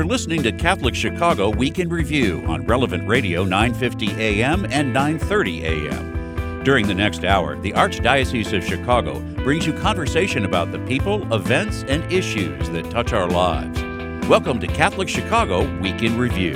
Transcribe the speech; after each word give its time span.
You're 0.00 0.08
listening 0.08 0.42
to 0.44 0.52
Catholic 0.52 0.94
Chicago 0.94 1.50
Week 1.50 1.78
in 1.78 1.90
Review 1.90 2.42
on 2.46 2.64
Relevant 2.64 3.06
Radio 3.06 3.44
950 3.44 4.12
AM 4.12 4.64
and 4.70 4.94
930 4.94 5.66
AM. 5.66 6.64
During 6.64 6.86
the 6.86 6.94
next 6.94 7.22
hour, 7.22 7.60
the 7.60 7.72
Archdiocese 7.72 8.56
of 8.56 8.64
Chicago 8.64 9.20
brings 9.44 9.66
you 9.66 9.74
conversation 9.74 10.46
about 10.46 10.72
the 10.72 10.78
people, 10.86 11.30
events, 11.34 11.84
and 11.86 12.10
issues 12.10 12.70
that 12.70 12.90
touch 12.90 13.12
our 13.12 13.28
lives. 13.28 13.78
Welcome 14.26 14.58
to 14.60 14.66
Catholic 14.66 15.06
Chicago 15.06 15.70
Week 15.80 16.02
in 16.02 16.16
Review. 16.16 16.54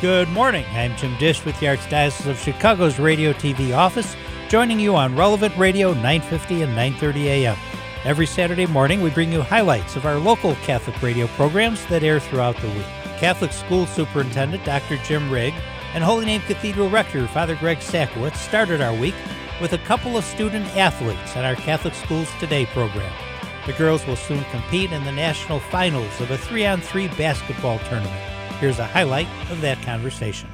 Good 0.00 0.28
morning. 0.28 0.64
I'm 0.70 0.96
Jim 0.96 1.16
Dish 1.18 1.44
with 1.44 1.58
the 1.58 1.66
Archdiocese 1.66 2.30
of 2.30 2.38
Chicago's 2.38 3.00
Radio 3.00 3.32
TV 3.32 3.76
office, 3.76 4.14
joining 4.48 4.78
you 4.78 4.94
on 4.94 5.16
Relevant 5.16 5.56
Radio 5.58 5.94
950 5.94 6.62
and 6.62 6.76
930 6.76 7.28
AM. 7.28 7.79
Every 8.02 8.24
Saturday 8.24 8.64
morning, 8.64 9.02
we 9.02 9.10
bring 9.10 9.30
you 9.30 9.42
highlights 9.42 9.94
of 9.94 10.06
our 10.06 10.16
local 10.16 10.54
Catholic 10.56 11.02
radio 11.02 11.26
programs 11.26 11.84
that 11.86 12.02
air 12.02 12.18
throughout 12.18 12.56
the 12.56 12.68
week. 12.68 12.86
Catholic 13.18 13.52
School 13.52 13.84
Superintendent 13.84 14.64
Dr. 14.64 14.96
Jim 15.04 15.30
Rigg 15.30 15.52
and 15.92 16.02
Holy 16.02 16.24
Name 16.24 16.40
Cathedral 16.40 16.88
Rector 16.88 17.26
Father 17.26 17.56
Greg 17.56 17.76
Sakowicz 17.80 18.36
started 18.36 18.80
our 18.80 18.94
week 18.94 19.14
with 19.60 19.74
a 19.74 19.78
couple 19.78 20.16
of 20.16 20.24
student 20.24 20.64
athletes 20.78 21.36
on 21.36 21.44
our 21.44 21.56
Catholic 21.56 21.92
Schools 21.92 22.30
Today 22.40 22.64
program. 22.64 23.12
The 23.66 23.74
girls 23.74 24.06
will 24.06 24.16
soon 24.16 24.44
compete 24.44 24.92
in 24.92 25.04
the 25.04 25.12
national 25.12 25.60
finals 25.60 26.18
of 26.22 26.30
a 26.30 26.38
three 26.38 26.64
on 26.64 26.80
three 26.80 27.08
basketball 27.08 27.80
tournament. 27.80 28.16
Here's 28.60 28.78
a 28.78 28.86
highlight 28.86 29.28
of 29.50 29.60
that 29.60 29.82
conversation. 29.82 30.48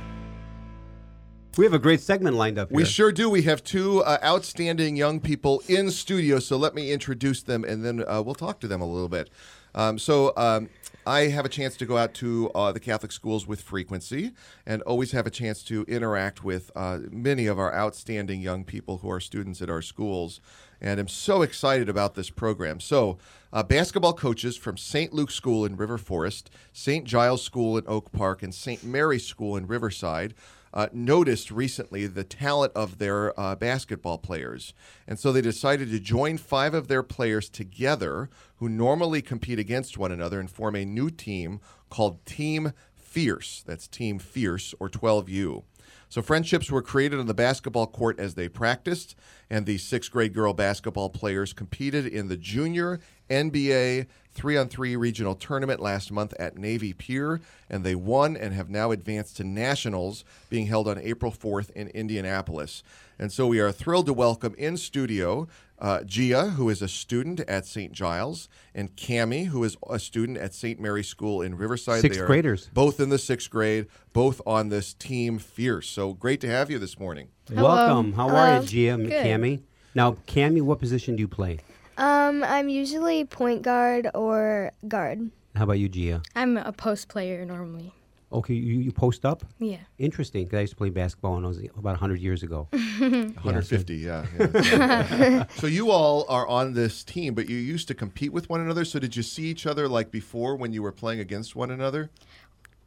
We 1.56 1.64
have 1.64 1.72
a 1.72 1.78
great 1.78 2.00
segment 2.00 2.36
lined 2.36 2.58
up 2.58 2.68
here. 2.68 2.76
We 2.76 2.84
sure 2.84 3.10
do. 3.10 3.30
We 3.30 3.42
have 3.42 3.64
two 3.64 4.02
uh, 4.04 4.18
outstanding 4.22 4.94
young 4.94 5.20
people 5.20 5.62
in 5.68 5.90
studio, 5.90 6.38
so 6.38 6.58
let 6.58 6.74
me 6.74 6.92
introduce 6.92 7.42
them 7.42 7.64
and 7.64 7.82
then 7.82 8.04
uh, 8.06 8.20
we'll 8.20 8.34
talk 8.34 8.60
to 8.60 8.68
them 8.68 8.82
a 8.82 8.86
little 8.86 9.08
bit. 9.08 9.30
Um, 9.74 9.98
so, 9.98 10.34
um, 10.36 10.68
I 11.06 11.28
have 11.28 11.44
a 11.44 11.48
chance 11.48 11.76
to 11.76 11.86
go 11.86 11.96
out 11.96 12.14
to 12.14 12.50
uh, 12.52 12.72
the 12.72 12.80
Catholic 12.80 13.12
schools 13.12 13.46
with 13.46 13.62
frequency 13.62 14.32
and 14.66 14.82
always 14.82 15.12
have 15.12 15.24
a 15.24 15.30
chance 15.30 15.62
to 15.64 15.84
interact 15.84 16.42
with 16.42 16.72
uh, 16.74 16.98
many 17.10 17.46
of 17.46 17.60
our 17.60 17.72
outstanding 17.72 18.40
young 18.40 18.64
people 18.64 18.98
who 18.98 19.10
are 19.10 19.20
students 19.20 19.62
at 19.62 19.70
our 19.70 19.82
schools. 19.82 20.40
And 20.80 20.98
I'm 20.98 21.06
so 21.06 21.42
excited 21.42 21.88
about 21.88 22.16
this 22.16 22.28
program. 22.28 22.80
So, 22.80 23.18
uh, 23.52 23.62
basketball 23.62 24.14
coaches 24.14 24.56
from 24.56 24.76
St. 24.76 25.12
Luke 25.12 25.30
School 25.30 25.64
in 25.64 25.76
River 25.76 25.96
Forest, 25.96 26.50
St. 26.72 27.04
Giles 27.04 27.42
School 27.42 27.78
in 27.78 27.84
Oak 27.86 28.10
Park, 28.10 28.42
and 28.42 28.52
St. 28.52 28.82
Mary's 28.82 29.24
School 29.24 29.56
in 29.56 29.68
Riverside 29.68 30.34
uh, 30.76 30.88
noticed 30.92 31.50
recently 31.50 32.06
the 32.06 32.22
talent 32.22 32.70
of 32.76 32.98
their 32.98 33.38
uh, 33.40 33.56
basketball 33.56 34.18
players. 34.18 34.74
And 35.08 35.18
so 35.18 35.32
they 35.32 35.40
decided 35.40 35.90
to 35.90 35.98
join 35.98 36.36
five 36.36 36.74
of 36.74 36.86
their 36.86 37.02
players 37.02 37.48
together 37.48 38.28
who 38.56 38.68
normally 38.68 39.22
compete 39.22 39.58
against 39.58 39.96
one 39.96 40.12
another 40.12 40.38
and 40.38 40.50
form 40.50 40.76
a 40.76 40.84
new 40.84 41.08
team 41.08 41.60
called 41.88 42.24
Team 42.26 42.74
Fierce. 42.94 43.64
That's 43.66 43.88
Team 43.88 44.18
Fierce 44.18 44.74
or 44.78 44.90
12U. 44.90 45.62
So 46.10 46.20
friendships 46.20 46.70
were 46.70 46.82
created 46.82 47.20
on 47.20 47.26
the 47.26 47.32
basketball 47.32 47.86
court 47.86 48.20
as 48.20 48.34
they 48.34 48.48
practiced, 48.48 49.16
and 49.50 49.66
the 49.66 49.78
sixth 49.78 50.10
grade 50.10 50.34
girl 50.34 50.52
basketball 50.52 51.10
players 51.10 51.52
competed 51.52 52.06
in 52.06 52.28
the 52.28 52.36
junior 52.36 53.00
NBA 53.30 54.06
three 54.32 54.56
on 54.56 54.68
three 54.68 54.94
regional 54.96 55.34
tournament 55.34 55.80
last 55.80 56.12
month 56.12 56.34
at 56.38 56.58
Navy 56.58 56.92
Pier, 56.92 57.40
and 57.70 57.84
they 57.84 57.94
won 57.94 58.36
and 58.36 58.52
have 58.52 58.68
now 58.68 58.90
advanced 58.90 59.38
to 59.38 59.44
nationals 59.44 60.24
being 60.50 60.66
held 60.66 60.86
on 60.86 60.98
April 60.98 61.32
4th 61.32 61.70
in 61.70 61.88
Indianapolis. 61.88 62.82
And 63.18 63.32
so 63.32 63.46
we 63.46 63.60
are 63.60 63.72
thrilled 63.72 64.06
to 64.06 64.12
welcome 64.12 64.54
in 64.58 64.76
studio 64.76 65.48
uh, 65.78 66.02
Gia, 66.04 66.50
who 66.50 66.70
is 66.70 66.80
a 66.80 66.88
student 66.88 67.40
at 67.40 67.66
St. 67.66 67.92
Giles, 67.92 68.48
and 68.74 68.94
Cami, 68.96 69.46
who 69.46 69.62
is 69.64 69.76
a 69.88 69.98
student 69.98 70.38
at 70.38 70.54
St. 70.54 70.80
Mary's 70.80 71.08
School 71.08 71.42
in 71.42 71.56
Riverside. 71.56 72.00
Sixth 72.00 72.18
They 72.18 72.24
are 72.24 72.26
graders. 72.26 72.70
Both 72.72 73.00
in 73.00 73.10
the 73.10 73.18
sixth 73.18 73.50
grade, 73.50 73.86
both 74.12 74.40
on 74.46 74.68
this 74.68 74.94
team 74.94 75.38
Fierce. 75.38 75.88
So 75.88 76.14
great 76.14 76.40
to 76.42 76.48
have 76.48 76.70
you 76.70 76.78
this 76.78 76.98
morning. 76.98 77.28
Welcome. 77.50 78.12
How 78.12 78.28
are 78.28 78.60
you, 78.60 78.66
Gia, 78.66 78.96
Good. 78.96 79.12
Cami? 79.24 79.60
Now, 79.94 80.12
Cami, 80.26 80.62
what 80.62 80.78
position 80.78 81.16
do 81.16 81.20
you 81.20 81.28
play? 81.28 81.58
Um, 81.96 82.44
I'm 82.44 82.68
usually 82.68 83.24
point 83.24 83.62
guard 83.62 84.08
or 84.14 84.72
guard. 84.88 85.30
How 85.54 85.64
about 85.64 85.78
you, 85.78 85.88
Gia? 85.88 86.22
I'm 86.34 86.56
a 86.56 86.72
post 86.72 87.08
player 87.08 87.44
normally. 87.46 87.92
Okay, 88.32 88.54
you, 88.54 88.80
you 88.80 88.90
post 88.90 89.24
up? 89.24 89.44
Yeah. 89.60 89.76
Interesting, 89.98 90.46
'cause 90.48 90.58
I 90.58 90.60
used 90.62 90.72
to 90.72 90.76
play 90.76 90.90
basketball 90.90 91.36
when 91.36 91.44
I 91.44 91.48
was 91.48 91.58
about 91.58 91.92
100 91.92 92.18
years 92.20 92.42
ago. 92.42 92.66
150, 92.98 93.94
yeah. 93.94 94.26
yeah. 94.38 95.46
so 95.54 95.68
you 95.68 95.92
all 95.92 96.26
are 96.28 96.46
on 96.48 96.74
this 96.74 97.04
team, 97.04 97.34
but 97.34 97.48
you 97.48 97.56
used 97.56 97.86
to 97.88 97.94
compete 97.94 98.32
with 98.32 98.50
one 98.50 98.60
another. 98.60 98.84
So 98.84 98.98
did 98.98 99.14
you 99.14 99.22
see 99.22 99.44
each 99.44 99.64
other 99.64 99.88
like 99.88 100.10
before 100.10 100.56
when 100.56 100.72
you 100.72 100.82
were 100.82 100.92
playing 100.92 101.20
against 101.20 101.54
one 101.54 101.70
another? 101.70 102.10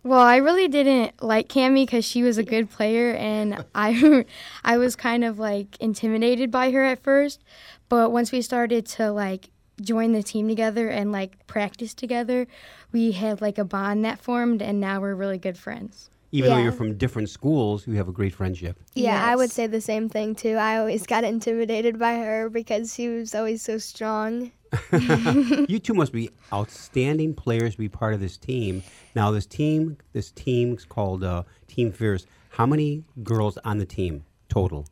Well, 0.03 0.21
I 0.21 0.37
really 0.37 0.67
didn't 0.67 1.21
like 1.21 1.49
Cami 1.49 1.85
because 1.85 2.05
she 2.05 2.23
was 2.23 2.37
a 2.37 2.43
good 2.43 2.69
player, 2.69 3.13
and 3.15 3.65
I, 3.75 4.25
I 4.63 4.77
was 4.77 4.95
kind 4.95 5.23
of 5.23 5.39
like 5.39 5.77
intimidated 5.79 6.51
by 6.51 6.71
her 6.71 6.83
at 6.83 7.03
first. 7.03 7.43
But 7.89 8.11
once 8.11 8.31
we 8.31 8.41
started 8.41 8.85
to 8.87 9.11
like 9.11 9.49
join 9.81 10.13
the 10.13 10.23
team 10.23 10.47
together 10.47 10.87
and 10.89 11.11
like 11.11 11.45
practice 11.47 11.93
together, 11.93 12.47
we 12.91 13.11
had 13.11 13.41
like 13.41 13.57
a 13.57 13.65
bond 13.65 14.05
that 14.05 14.19
formed, 14.19 14.61
and 14.61 14.79
now 14.79 15.01
we're 15.01 15.15
really 15.15 15.37
good 15.37 15.57
friends. 15.57 16.09
Even 16.31 16.51
though 16.51 16.57
you're 16.59 16.71
from 16.71 16.95
different 16.95 17.27
schools, 17.29 17.87
you 17.87 17.95
have 17.95 18.07
a 18.07 18.11
great 18.11 18.35
friendship. 18.35 18.79
Yeah, 18.93 19.25
I 19.25 19.35
would 19.35 19.49
say 19.49 19.65
the 19.65 19.81
same 19.81 20.09
thing 20.09 20.35
too. 20.35 20.55
I 20.55 20.77
always 20.77 21.07
got 21.07 21.23
intimidated 21.23 21.97
by 21.97 22.17
her 22.17 22.49
because 22.49 22.93
she 22.93 23.09
was 23.09 23.33
always 23.33 23.63
so 23.63 23.79
strong. 23.79 24.51
you 25.67 25.79
two 25.79 25.93
must 25.93 26.11
be 26.11 26.29
outstanding 26.53 27.33
players 27.33 27.73
to 27.73 27.77
be 27.79 27.89
part 27.89 28.13
of 28.13 28.19
this 28.19 28.37
team. 28.37 28.83
Now, 29.15 29.31
this 29.31 29.45
team, 29.45 29.97
this 30.13 30.31
team's 30.31 30.85
called 30.85 31.23
uh, 31.23 31.43
Team 31.67 31.91
Fierce. 31.91 32.25
How 32.49 32.65
many 32.65 33.03
girls 33.23 33.57
on 33.63 33.77
the 33.77 33.85
team 33.85 34.25
total? 34.47 34.85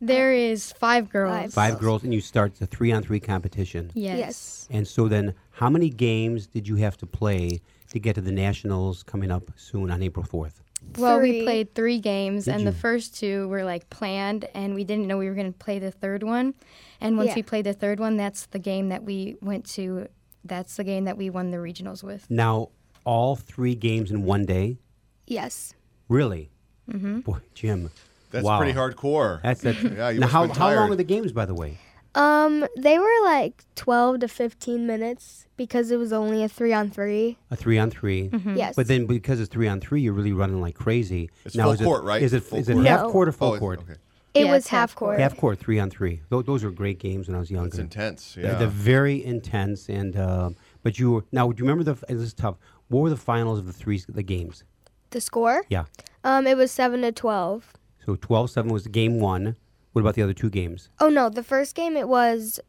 There 0.00 0.32
is 0.32 0.72
five 0.72 1.10
girls. 1.10 1.34
Five. 1.34 1.52
Five 1.52 1.78
girls, 1.78 2.04
and 2.04 2.14
you 2.14 2.22
start 2.22 2.54
the 2.56 2.66
three-on-three 2.66 3.20
competition. 3.20 3.90
Yes. 3.94 4.18
Yes. 4.18 4.68
And 4.70 4.88
so 4.88 5.08
then, 5.08 5.34
how 5.50 5.68
many 5.68 5.90
games 5.90 6.46
did 6.46 6.66
you 6.66 6.76
have 6.76 6.96
to 6.98 7.06
play 7.06 7.60
to 7.90 7.98
get 7.98 8.14
to 8.14 8.22
the 8.22 8.32
nationals 8.32 9.02
coming 9.02 9.30
up 9.30 9.50
soon 9.56 9.90
on 9.90 10.02
April 10.02 10.24
4th? 10.24 10.62
Well, 10.98 11.20
we 11.20 11.44
played 11.44 11.74
three 11.74 12.00
games, 12.00 12.46
Did 12.46 12.54
and 12.54 12.64
you? 12.64 12.70
the 12.70 12.76
first 12.76 13.16
two 13.16 13.48
were 13.48 13.64
like 13.64 13.88
planned, 13.90 14.46
and 14.54 14.74
we 14.74 14.84
didn't 14.84 15.06
know 15.06 15.18
we 15.18 15.28
were 15.28 15.34
going 15.34 15.52
to 15.52 15.58
play 15.58 15.78
the 15.78 15.90
third 15.90 16.22
one. 16.22 16.54
And 17.00 17.16
once 17.16 17.28
Yeah. 17.28 17.36
we 17.36 17.42
played 17.42 17.64
the 17.66 17.72
third 17.72 18.00
one, 18.00 18.16
that's 18.16 18.46
the 18.46 18.58
game 18.58 18.88
that 18.88 19.04
we 19.04 19.36
went 19.40 19.64
to. 19.70 20.08
That's 20.44 20.76
the 20.76 20.84
game 20.84 21.04
that 21.04 21.16
we 21.16 21.30
won 21.30 21.50
the 21.50 21.58
regionals 21.58 22.02
with. 22.02 22.28
Now, 22.30 22.70
all 23.04 23.36
three 23.36 23.74
games 23.74 24.10
in 24.10 24.24
one 24.24 24.44
day? 24.46 24.78
Yes. 25.26 25.74
Really? 26.08 26.50
Mm-hmm. 26.90 27.20
Boy, 27.20 27.38
Jim. 27.54 27.90
That's 28.30 28.44
wow. 28.44 28.58
pretty 28.58 28.72
hardcore. 28.72 29.42
That's 29.42 29.60
that. 29.62 29.76
Yeah, 29.96 30.10
you 30.10 30.20
now, 30.20 30.26
how, 30.28 30.40
how 30.42 30.46
long 30.46 30.54
tired. 30.54 30.90
are 30.90 30.96
the 30.96 31.04
games, 31.04 31.32
by 31.32 31.44
the 31.46 31.54
way? 31.54 31.78
Um, 32.14 32.66
they 32.76 32.98
were 32.98 33.08
like 33.24 33.64
12 33.76 34.20
to 34.20 34.28
15 34.28 34.86
minutes 34.86 35.46
because 35.56 35.90
it 35.90 35.96
was 35.96 36.12
only 36.12 36.42
a 36.42 36.48
three 36.48 36.72
on 36.72 36.90
three. 36.90 37.38
A 37.50 37.56
three 37.56 37.78
on 37.78 37.90
3 37.90 38.30
Yes. 38.56 38.74
But 38.74 38.88
then, 38.88 39.06
because 39.06 39.40
it's 39.40 39.48
three 39.50 39.68
on 39.68 39.80
three, 39.80 40.00
you're 40.00 40.12
really 40.12 40.32
running 40.32 40.60
like 40.60 40.74
crazy. 40.74 41.30
It's 41.44 41.54
now, 41.54 41.64
full 41.64 41.72
is 41.72 41.80
it- 41.80 41.84
court, 41.84 42.04
right? 42.04 42.22
Is 42.22 42.32
it, 42.32 42.42
Full 42.42 42.58
is 42.58 42.68
it 42.68 42.74
court. 42.74 42.86
half 42.86 43.00
No. 43.02 43.10
court 43.12 43.28
or 43.28 43.32
full 43.32 43.52
Oh, 43.54 43.58
court? 43.58 43.80
okay. 43.80 43.94
it 44.34 44.44
Yeah, 44.46 44.52
was 44.52 44.66
half 44.68 44.90
half 44.90 44.94
court. 44.96 45.20
Half 45.20 45.36
court, 45.36 45.58
three 45.60 45.78
on 45.78 45.88
three. 45.90 46.20
Those, 46.30 46.44
those 46.44 46.64
are 46.64 46.70
great 46.70 46.98
games 46.98 47.28
when 47.28 47.36
I 47.36 47.40
was 47.40 47.50
younger. 47.50 47.68
It's 47.68 47.78
intense. 47.78 48.34
They're, 48.34 48.44
Yeah. 48.44 48.58
they're 48.58 48.66
very 48.68 49.24
intense, 49.24 49.88
and 49.88 50.16
uh, 50.16 50.50
but 50.82 50.98
you 50.98 51.10
were 51.12 51.24
now. 51.32 51.50
Do 51.52 51.62
you 51.62 51.68
remember 51.68 51.84
the? 51.94 52.06
This 52.12 52.22
is 52.22 52.34
tough. 52.34 52.56
What 52.88 53.00
were 53.00 53.10
the 53.10 53.16
finals 53.16 53.58
of 53.60 53.66
the 53.66 53.72
three 53.72 54.02
the 54.08 54.22
games? 54.24 54.64
The 55.10 55.20
score? 55.20 55.62
Yeah. 55.68 55.84
Um, 56.24 56.46
it 56.46 56.56
was 56.56 56.70
7 56.70 57.02
to 57.02 57.10
12. 57.12 57.72
So 58.06 58.14
12-7 58.16 58.70
was 58.70 58.86
game 58.88 59.18
one. 59.20 59.56
What 59.92 60.00
about 60.02 60.14
the 60.14 60.22
other 60.22 60.32
two 60.34 60.50
games? 60.50 60.88
Oh 61.00 61.08
no, 61.08 61.28
the 61.28 61.42
first 61.42 61.74
game 61.74 61.96
it 61.96 62.08
was 62.08 62.60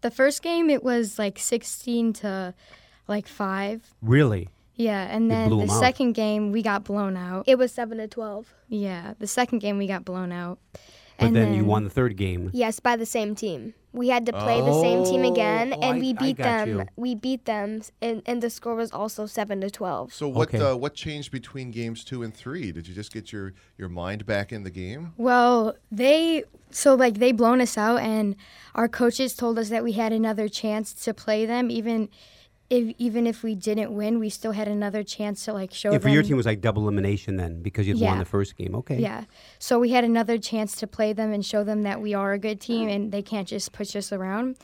The 0.00 0.10
first 0.10 0.42
game 0.42 0.68
it 0.70 0.82
was 0.84 1.18
like 1.18 1.38
16 1.38 2.12
to 2.14 2.54
like 3.08 3.26
5. 3.26 3.94
Really? 4.02 4.48
Yeah, 4.74 5.06
and 5.08 5.30
then 5.30 5.50
the 5.50 5.56
the 5.56 5.62
'em 5.62 5.70
out. 5.70 5.80
second 5.80 6.12
game 6.14 6.50
we 6.52 6.62
got 6.62 6.84
blown 6.84 7.16
out. 7.16 7.44
it 7.46 7.56
was 7.58 7.70
7 7.72 7.98
to 7.98 8.08
12. 8.08 8.52
Yeah, 8.68 9.14
the 9.18 9.26
second 9.26 9.60
game 9.60 9.78
we 9.78 9.86
got 9.86 10.04
blown 10.04 10.32
out. 10.32 10.58
But 11.18 11.26
and 11.26 11.36
then, 11.36 11.54
you 11.54 11.64
won 11.64 11.84
the 11.84 11.90
third 11.90 12.16
game. 12.16 12.50
Yes, 12.52 12.80
by 12.80 12.96
the 12.96 13.06
same 13.06 13.34
team. 13.34 13.74
We 13.92 14.08
had 14.08 14.26
to 14.26 14.32
play 14.32 14.60
the 14.60 14.80
same 14.80 15.04
team 15.04 15.22
again, 15.24 15.72
Oh, 15.72 15.80
and 15.80 15.96
I- 15.96 16.00
we 16.00 16.10
I 16.10 16.12
beat 16.14 16.36
got 16.38 16.44
them. 16.66 16.68
you. 16.80 16.84
We 16.96 17.14
beat 17.14 17.44
them, 17.44 17.82
and, 18.02 18.22
and 18.26 18.42
the 18.42 18.50
score 18.50 18.74
was 18.74 18.90
also 18.90 19.26
seven 19.26 19.60
to 19.60 19.70
twelve. 19.70 20.12
so 20.12 20.26
what 20.26 20.48
Okay. 20.48 20.58
uh, 20.58 20.74
what 20.74 20.94
changed 20.94 21.30
between 21.30 21.70
games 21.70 22.02
two 22.02 22.24
and 22.24 22.34
three? 22.34 22.72
Did 22.72 22.88
you 22.88 22.94
just 22.94 23.12
get 23.12 23.32
your, 23.32 23.52
your 23.78 23.88
mind 23.88 24.26
back 24.26 24.52
in 24.52 24.64
the 24.64 24.70
game? 24.70 25.12
Well, 25.16 25.76
they 25.92 26.42
so 26.72 26.96
like 26.96 27.18
they 27.18 27.30
blown 27.30 27.60
us 27.60 27.78
out, 27.78 27.98
and 28.00 28.34
our 28.74 28.88
coaches 28.88 29.34
told 29.36 29.60
us 29.60 29.68
that 29.68 29.84
we 29.84 29.92
had 29.92 30.12
another 30.12 30.48
chance 30.48 30.92
to 31.04 31.14
play 31.14 31.46
them, 31.46 31.70
even 31.70 32.08
if 32.70 32.94
even 32.98 33.26
if 33.26 33.42
we 33.42 33.54
didn't 33.54 33.92
win, 33.94 34.18
we 34.18 34.28
still 34.30 34.52
had 34.52 34.68
another 34.68 35.02
chance 35.02 35.44
to 35.44 35.52
like 35.52 35.72
show 35.72 35.92
Yeah, 35.92 35.98
for 35.98 36.04
them. 36.04 36.14
your 36.14 36.22
team 36.22 36.32
it 36.32 36.36
was 36.36 36.46
like 36.46 36.60
double 36.60 36.82
elimination 36.82 37.36
then 37.36 37.62
because 37.62 37.86
you'd 37.86 38.00
won 38.00 38.18
the 38.18 38.24
first 38.24 38.56
game. 38.56 38.74
Okay. 38.74 38.98
Yeah. 38.98 39.24
So 39.58 39.78
we 39.78 39.90
had 39.90 40.04
another 40.04 40.38
chance 40.38 40.76
to 40.76 40.86
play 40.86 41.12
them 41.12 41.32
and 41.32 41.44
show 41.44 41.62
them 41.64 41.82
that 41.82 42.00
we 42.00 42.14
are 42.14 42.32
a 42.32 42.38
good 42.38 42.60
team 42.60 42.88
and 42.88 43.12
they 43.12 43.22
can't 43.22 43.46
just 43.48 43.72
push 43.72 43.94
us 43.96 44.12
around. 44.12 44.56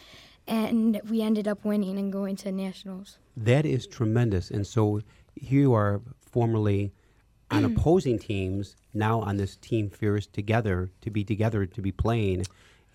and 0.47 1.01
we 1.09 1.21
ended 1.23 1.47
up 1.47 1.65
winning 1.65 1.99
and 1.99 2.11
going 2.13 2.35
to 2.37 2.51
nationals. 2.51 3.19
That 3.37 3.65
is 3.67 3.87
tremendous. 3.87 4.51
And 4.51 4.67
so 4.67 5.01
here 5.37 5.61
you 5.61 5.75
are 5.75 6.01
formerly 6.33 6.93
on 7.51 7.65
opposing 7.71 8.19
teams, 8.19 8.75
now 8.95 9.21
on 9.21 9.37
this 9.37 9.57
team 9.57 9.91
fierce 9.91 10.27
together 10.27 10.91
to 11.03 11.11
be 11.11 11.23
together 11.25 11.67
to 11.67 11.81
be 11.83 11.93
playing, 11.93 12.47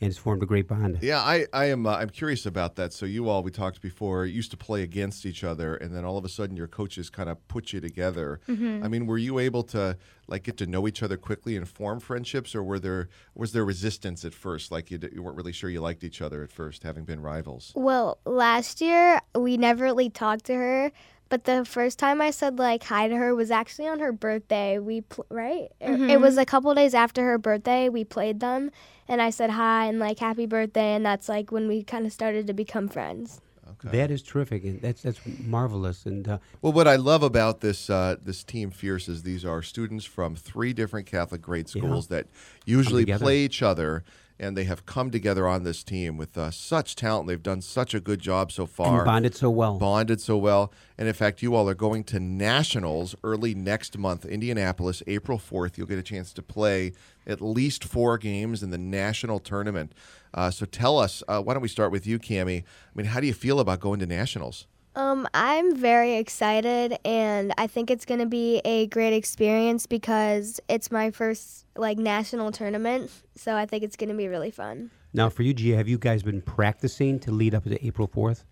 and 0.02 0.10
it's 0.10 0.18
formed 0.18 0.44
a 0.44 0.46
great 0.46 0.68
bond. 0.68 1.00
Yeah, 1.02 1.20
I, 1.20 1.46
I 1.54 1.66
am. 1.66 1.86
Uh, 1.86 1.96
I'm 1.98 2.10
curious 2.10 2.46
about 2.46 2.76
that. 2.76 2.92
So 2.94 3.06
you 3.06 3.30
all, 3.30 3.44
we 3.44 3.52
talked 3.52 3.82
before, 3.82 4.26
used 4.26 4.52
to 4.52 4.58
play 4.58 4.84
against 4.84 5.26
each 5.26 5.44
other, 5.44 5.76
and 5.76 5.96
then 5.96 6.04
all 6.04 6.18
of 6.18 6.26
a 6.26 6.30
sudden 6.30 6.58
your 6.58 6.68
coaches 6.68 7.10
kind 7.10 7.30
of 7.30 7.46
put 7.48 7.72
you 7.74 7.80
together. 7.80 8.40
I 8.48 8.88
mean, 8.88 9.06
were 9.06 9.18
you 9.18 9.40
able 9.40 9.64
to 9.64 9.98
like 10.28 10.44
get 10.44 10.58
to 10.58 10.66
know 10.66 10.88
each 10.88 11.04
other 11.04 11.18
quickly 11.18 11.56
and 11.56 11.68
form 11.68 12.00
friendships, 12.00 12.56
or 12.56 12.64
were 12.64 12.80
there 12.80 13.10
was 13.36 13.54
there 13.54 13.64
resistance 13.64 14.26
at 14.26 14.34
first? 14.34 14.72
Like 14.72 14.92
you, 14.92 14.98
d- 14.98 15.10
you 15.14 15.24
weren't 15.24 15.38
really 15.38 15.52
sure 15.54 15.70
you 15.70 15.82
liked 15.82 16.04
each 16.04 16.22
other 16.22 16.44
at 16.44 16.52
first, 16.52 16.84
having 16.84 17.06
been 17.06 17.22
rivals. 17.22 17.72
Well, 17.76 18.18
last 18.26 18.82
year 18.82 19.22
we 19.34 19.56
never 19.58 19.84
really 19.86 20.10
talked 20.10 20.46
to 20.46 20.56
her, 20.56 20.92
but 21.30 21.44
the 21.46 21.66
first 21.66 21.98
time 22.00 22.22
I 22.22 22.32
said 22.32 22.58
like 22.60 22.84
hi 22.84 23.08
to 23.08 23.16
her 23.16 23.34
was 23.36 23.52
actually 23.52 23.88
on 23.88 24.00
her 24.00 24.12
birthday. 24.12 24.80
We 24.80 25.02
pl- 25.02 25.26
right? 25.30 25.70
It- 25.82 26.12
It 26.12 26.22
was 26.22 26.38
a 26.38 26.46
couple 26.46 26.74
days 26.76 26.94
after 26.94 27.24
her 27.24 27.38
birthday. 27.38 27.90
We 27.90 28.04
played 28.04 28.40
them, 28.40 28.72
and 29.08 29.22
I 29.22 29.30
said 29.32 29.52
hi 29.52 29.86
and 29.86 30.00
like 30.00 30.20
happy 30.20 30.46
birthday, 30.46 30.94
and 30.96 31.06
that's 31.06 31.28
like 31.30 31.52
when 31.52 31.68
we 31.68 31.84
kind 31.84 32.06
of 32.06 32.12
started 32.14 32.48
to 32.48 32.54
become 32.54 32.88
friends. 32.88 33.42
Okay. 33.84 33.98
That 33.98 34.12
is 34.12 34.22
terrific, 34.22 34.64
and 34.64 34.82
that's 34.82 35.02
that's 35.02 35.20
marvelous. 35.44 36.06
And 36.06 36.28
uh, 36.28 36.38
Well, 36.62 36.72
what 36.72 36.88
I 36.88 36.96
love 36.96 37.24
about 37.24 37.62
this 37.62 37.90
uh, 37.90 38.16
this 38.24 38.44
team 38.44 38.70
Fierce 38.72 39.10
is 39.10 39.24
these 39.24 39.44
are 39.44 39.62
students 39.62 40.06
from 40.06 40.36
three 40.36 40.72
different 40.72 41.08
Catholic 41.08 41.42
grade 41.42 41.68
Yeah. 41.74 41.82
schools 41.82 42.08
that 42.08 42.28
usually 42.66 43.06
play 43.06 43.40
each 43.40 43.62
other, 43.64 44.04
and 44.40 44.58
they 44.58 44.66
have 44.66 44.86
come 44.86 45.12
together 45.12 45.48
on 45.48 45.64
this 45.64 45.84
team 45.84 46.18
with 46.18 46.38
uh, 46.38 46.52
such 46.52 46.96
talent. 46.96 47.28
They've 47.28 47.42
done 47.42 47.62
such 47.62 47.94
a 47.94 48.00
good 48.00 48.20
job 48.20 48.52
so 48.52 48.66
far. 48.66 48.98
and 49.00 49.06
bonded 49.06 49.36
so 49.36 49.50
well. 49.50 49.78
bonded 49.78 50.20
so 50.20 50.38
well. 50.38 50.72
And 50.98 51.08
in 51.08 51.14
fact, 51.14 51.42
you 51.42 51.56
all 51.56 51.70
are 51.70 51.76
going 51.76 52.04
to 52.06 52.20
nationals 52.20 53.16
early 53.24 53.56
next 53.56 53.98
month, 53.98 54.26
Indianapolis, 54.26 55.02
April 55.08 55.40
4th. 55.40 55.78
You'll 55.78 55.88
get 55.88 56.00
a 56.00 56.04
chance 56.04 56.34
to 56.34 56.42
play 56.42 56.94
at 57.26 57.42
least 57.42 57.84
four 57.84 58.18
games 58.18 58.62
in 58.62 58.72
the 58.72 58.78
national 58.78 59.40
tournament. 59.40 59.94
Uh, 60.34 60.52
so 60.52 60.66
tell 60.66 61.00
us, 61.00 61.24
uh, 61.28 61.42
why 61.42 61.54
don't 61.54 61.62
we 61.62 61.70
start 61.70 61.92
with 61.92 62.06
you, 62.06 62.20
Cami? 62.20 62.60
I 62.62 62.64
mean, 62.94 63.08
how 63.08 63.20
do 63.20 63.28
you 63.28 63.34
feel 63.34 63.60
about 63.60 63.80
going 63.80 64.00
to 64.00 64.06
nationals? 64.06 64.68
Um, 64.96 65.28
I'm 65.34 65.76
very 65.76 66.16
excited, 66.16 66.98
and 67.04 67.54
I 67.58 67.68
think 67.68 67.92
it's 67.92 68.06
gonna 68.06 68.26
be 68.26 68.62
a 68.64 68.88
great 68.88 69.14
experience 69.14 69.86
because 69.86 70.62
it's 70.70 70.90
my 70.90 71.12
first 71.12 71.66
like 71.76 71.98
national 71.98 72.54
tournament. 72.54 73.12
So 73.36 73.56
I 73.56 73.66
think 73.66 73.84
it's 73.84 73.98
gonna 73.98 74.14
be 74.14 74.30
really 74.30 74.52
fun. 74.52 74.92
Now, 75.14 75.30
for 75.30 75.44
you, 75.44 75.54
Gia, 75.54 75.76
have 75.76 75.90
you 75.90 75.98
guys 75.98 76.24
been 76.24 76.42
practicing 76.42 77.20
to 77.20 77.32
lead 77.32 77.54
up 77.54 77.66
to 77.66 77.86
April 77.86 78.08
fourth? 78.08 78.46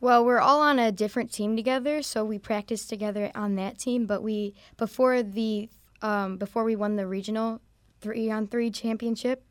Well, 0.00 0.24
we're 0.24 0.40
all 0.40 0.60
on 0.60 0.78
a 0.78 0.90
different 0.90 1.32
team 1.32 1.54
together, 1.54 2.02
so 2.02 2.24
we 2.24 2.38
practiced 2.38 2.88
together 2.88 3.30
on 3.34 3.56
that 3.56 3.78
team. 3.78 4.06
But 4.06 4.22
we 4.22 4.54
before 4.78 5.22
the 5.22 5.68
um, 6.00 6.38
before 6.38 6.64
we 6.64 6.76
won 6.76 6.96
the 6.96 7.06
regional 7.06 7.60
three 8.00 8.30
on 8.30 8.46
three 8.46 8.70
championship, 8.70 9.44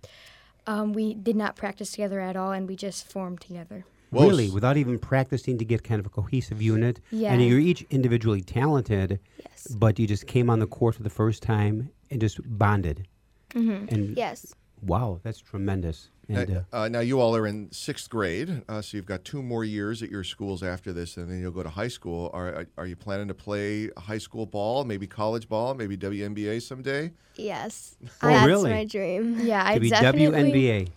um, 0.66 0.94
we 0.94 1.14
did 1.14 1.36
not 1.36 1.56
practice 1.56 1.92
together 1.92 2.20
at 2.20 2.36
all, 2.36 2.52
and 2.52 2.68
we 2.68 2.76
just 2.76 3.08
formed 3.08 3.42
together. 3.42 3.86
Well, 4.14 4.30
really, 4.30 4.50
without 4.50 4.78
even 4.78 5.00
practicing 5.00 5.58
to 5.58 5.66
get 5.66 5.84
kind 5.84 6.00
of 6.00 6.06
a 6.06 6.10
cohesive 6.10 6.62
unit. 6.62 7.00
Yeah. 7.12 7.34
And 7.34 7.42
you're 7.46 7.60
each 7.60 7.82
individually 7.90 8.42
talented, 8.42 9.20
Yes. 9.40 9.68
but 9.68 10.00
you 10.00 10.08
just 10.08 10.28
came 10.28 10.50
on 10.50 10.60
the 10.60 10.68
court 10.68 10.96
for 10.96 11.04
the 11.04 11.10
first 11.10 11.44
time 11.44 11.90
and 12.12 12.22
just 12.22 12.40
bonded. 12.46 13.08
Mm-hmm. 13.52 13.94
And 13.94 14.18
Yes. 14.18 14.54
wow, 14.82 15.20
that's 15.24 15.40
tremendous. 15.40 16.10
And 16.30 16.58
uh, 16.58 16.62
Uh, 16.72 16.88
now, 16.88 17.02
you 17.02 17.20
all 17.20 17.36
are 17.36 17.46
in 17.46 17.70
sixth 17.72 18.10
grade, 18.10 18.62
uh, 18.70 18.82
so 18.82 18.96
you've 18.96 19.06
got 19.06 19.26
two 19.26 19.44
more 19.44 19.66
years 19.66 20.02
at 20.02 20.10
your 20.10 20.24
schools 20.24 20.64
after 20.64 20.94
this, 20.94 21.18
and 21.18 21.30
then 21.30 21.42
you'll 21.42 21.52
go 21.52 21.64
to 21.64 21.70
high 21.70 21.90
school. 21.90 22.30
Are, 22.34 22.66
are 22.78 22.88
you 22.88 22.96
planning 22.96 23.28
to 23.28 23.34
play 23.34 23.90
high 23.98 24.18
school 24.20 24.46
ball, 24.46 24.86
maybe 24.86 25.06
college 25.06 25.50
ball, 25.50 25.74
maybe 25.74 25.98
WNBA 25.98 26.62
someday? 26.62 27.12
Yes. 27.36 27.98
Oh, 28.22 28.30
That's 28.30 28.48
really? 28.48 28.70
my 28.72 28.86
dream. 28.86 29.38
Yeah, 29.42 29.64
I 29.68 29.74
to 29.76 29.80
be 29.82 29.90
definitely 30.02 30.52
WNBA. 30.52 30.88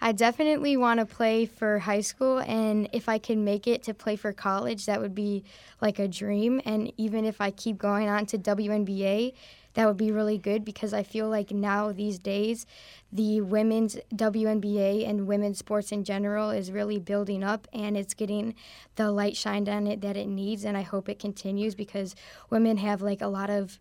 I 0.00 0.12
definitely 0.12 0.76
want 0.76 1.00
to 1.00 1.06
play 1.06 1.46
for 1.46 1.78
high 1.78 2.02
school, 2.02 2.38
and 2.38 2.88
if 2.92 3.08
I 3.08 3.18
can 3.18 3.44
make 3.44 3.66
it 3.66 3.82
to 3.84 3.94
play 3.94 4.16
for 4.16 4.32
college, 4.32 4.86
that 4.86 5.00
would 5.00 5.14
be 5.14 5.44
like 5.80 5.98
a 5.98 6.08
dream. 6.08 6.60
And 6.64 6.92
even 6.96 7.24
if 7.24 7.40
I 7.40 7.50
keep 7.50 7.78
going 7.78 8.08
on 8.08 8.26
to 8.26 8.38
WNBA, 8.38 9.32
that 9.74 9.86
would 9.86 9.96
be 9.98 10.10
really 10.10 10.38
good 10.38 10.64
because 10.64 10.94
I 10.94 11.02
feel 11.02 11.28
like 11.28 11.50
now 11.50 11.92
these 11.92 12.18
days, 12.18 12.66
the 13.12 13.42
women's 13.42 13.96
WNBA 14.14 15.08
and 15.08 15.26
women's 15.26 15.58
sports 15.58 15.92
in 15.92 16.02
general 16.02 16.50
is 16.50 16.72
really 16.72 16.98
building 16.98 17.44
up, 17.44 17.68
and 17.72 17.96
it's 17.96 18.14
getting 18.14 18.54
the 18.96 19.10
light 19.10 19.36
shined 19.36 19.68
on 19.68 19.86
it 19.86 20.00
that 20.00 20.16
it 20.16 20.28
needs. 20.28 20.64
And 20.64 20.76
I 20.76 20.82
hope 20.82 21.08
it 21.08 21.18
continues 21.18 21.74
because 21.74 22.14
women 22.50 22.78
have 22.78 23.02
like 23.02 23.20
a 23.20 23.26
lot 23.28 23.50
of 23.50 23.78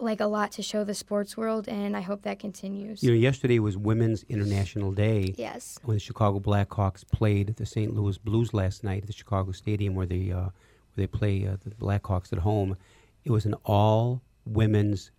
like 0.00 0.20
a 0.20 0.26
lot 0.26 0.52
to 0.52 0.62
show 0.62 0.84
the 0.84 0.94
sports 0.94 1.36
world, 1.36 1.68
and 1.68 1.96
I 1.96 2.00
hope 2.00 2.22
that 2.22 2.38
continues. 2.38 3.02
You 3.02 3.10
know, 3.10 3.16
yesterday 3.16 3.58
was 3.58 3.76
Women's 3.76 4.22
International 4.24 4.92
Day. 4.92 5.34
Yes. 5.36 5.78
when 5.82 5.96
the 5.96 6.00
Chicago 6.00 6.40
Blackhawks 6.40 7.06
played 7.06 7.56
the 7.56 7.66
St. 7.66 7.94
Louis 7.94 8.18
Blues 8.18 8.54
last 8.54 8.84
night 8.84 9.02
at 9.02 9.06
the 9.06 9.12
Chicago 9.12 9.52
Stadium, 9.52 9.94
where 9.94 10.06
they 10.06 10.30
uh, 10.30 10.36
where 10.36 10.50
they 10.96 11.06
play 11.06 11.46
uh, 11.46 11.56
the 11.64 11.70
Blackhawks 11.70 12.32
at 12.32 12.38
home, 12.38 12.76
it 13.24 13.30
was 13.30 13.44
an 13.44 13.54
all 13.64 14.22
women's 14.44 15.10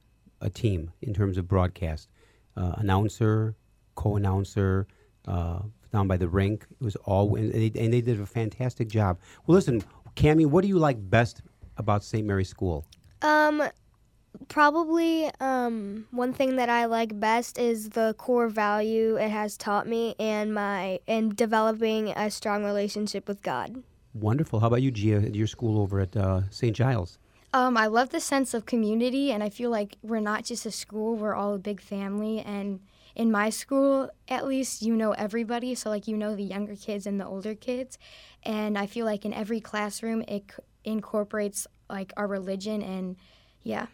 uh, 0.41 0.49
team 0.53 0.91
in 1.01 1.13
terms 1.13 1.37
of 1.37 1.47
broadcast. 1.47 2.09
Uh, 2.57 2.73
announcer, 2.77 3.55
co-announcer, 3.95 4.87
uh, 5.27 5.59
down 5.93 6.07
by 6.07 6.17
the 6.17 6.27
rink. 6.27 6.65
It 6.81 6.83
was 6.83 6.95
all, 6.97 7.35
and 7.35 7.51
they, 7.51 7.71
and 7.79 7.93
they 7.93 8.01
did 8.01 8.19
a 8.19 8.25
fantastic 8.25 8.89
job. 8.89 9.17
Well, 9.45 9.55
listen, 9.55 9.83
Cami, 10.15 10.45
what 10.45 10.61
do 10.61 10.67
you 10.67 10.77
like 10.77 10.97
best 11.09 11.41
about 11.77 12.03
St. 12.03 12.25
Mary's 12.25 12.49
School? 12.49 12.85
Um, 13.21 13.63
probably 14.47 15.29
um 15.39 16.07
one 16.11 16.33
thing 16.33 16.55
that 16.55 16.69
I 16.69 16.85
like 16.85 17.19
best 17.19 17.57
is 17.57 17.89
the 17.89 18.15
core 18.17 18.47
value 18.47 19.15
it 19.15 19.29
has 19.29 19.57
taught 19.57 19.87
me 19.87 20.15
and 20.19 20.53
my 20.53 20.99
and 21.07 21.35
developing 21.35 22.09
a 22.09 22.31
strong 22.31 22.63
relationship 22.63 23.27
with 23.27 23.41
God. 23.41 23.83
Wonderful. 24.13 24.59
How 24.59 24.67
about 24.67 24.81
you, 24.81 24.91
Gia, 24.91 25.17
at 25.17 25.35
your 25.35 25.47
school 25.47 25.79
over 25.79 25.99
at 25.99 26.15
uh, 26.17 26.41
St. 26.49 26.75
Giles? 26.75 27.19
Um, 27.53 27.77
I 27.77 27.87
love 27.87 28.09
the 28.09 28.19
sense 28.19 28.53
of 28.53 28.65
community, 28.65 29.31
and 29.31 29.43
I 29.43 29.49
feel 29.49 29.69
like 29.69 29.97
we're 30.03 30.19
not 30.19 30.45
just 30.45 30.65
a 30.65 30.71
school; 30.71 31.15
we're 31.15 31.33
all 31.33 31.55
a 31.55 31.59
big 31.59 31.81
family. 31.81 32.39
And 32.41 32.79
in 33.15 33.31
my 33.31 33.49
school, 33.49 34.09
at 34.27 34.45
least, 34.45 34.81
you 34.81 34.95
know 34.95 35.11
everybody. 35.13 35.73
So, 35.75 35.89
like, 35.89 36.07
you 36.07 36.15
know 36.15 36.35
the 36.35 36.43
younger 36.43 36.75
kids 36.75 37.07
and 37.07 37.19
the 37.19 37.25
older 37.25 37.55
kids. 37.55 37.97
And 38.43 38.77
I 38.77 38.85
feel 38.85 39.05
like 39.05 39.25
in 39.25 39.33
every 39.33 39.59
classroom, 39.59 40.23
it 40.27 40.51
c- 40.51 40.63
incorporates 40.83 41.65
like 41.89 42.13
our 42.17 42.27
religion, 42.27 42.81
and 42.83 43.15
yeah. 43.63 43.87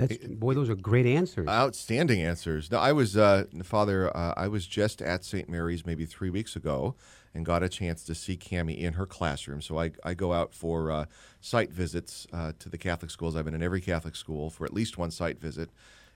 That's 0.00 0.16
boy, 0.26 0.54
those 0.54 0.70
are 0.70 0.74
great 0.74 1.06
answers. 1.06 1.48
Outstanding 1.48 2.22
answers. 2.22 2.70
Now, 2.70 2.78
I 2.78 2.92
was, 2.92 3.16
uh, 3.16 3.44
Father, 3.62 4.14
uh, 4.16 4.34
I 4.36 4.48
was 4.48 4.66
just 4.66 5.02
at 5.02 5.24
St. 5.24 5.48
Mary's 5.48 5.84
maybe 5.84 6.06
three 6.06 6.30
weeks 6.30 6.56
ago 6.56 6.94
and 7.34 7.44
got 7.44 7.62
a 7.62 7.68
chance 7.68 8.02
to 8.04 8.14
see 8.14 8.36
Cami 8.36 8.78
in 8.78 8.94
her 8.94 9.06
classroom. 9.06 9.60
So 9.60 9.78
I, 9.78 9.92
I 10.04 10.14
go 10.14 10.32
out 10.32 10.54
for 10.54 10.90
uh, 10.90 11.04
site 11.40 11.72
visits 11.72 12.26
uh, 12.32 12.52
to 12.58 12.68
the 12.68 12.78
Catholic 12.78 13.10
schools. 13.10 13.36
I've 13.36 13.44
been 13.44 13.54
in 13.54 13.62
every 13.62 13.80
Catholic 13.80 14.16
school 14.16 14.50
for 14.50 14.64
at 14.64 14.72
least 14.72 14.98
one 14.98 15.10
site 15.10 15.38
visit. 15.38 15.70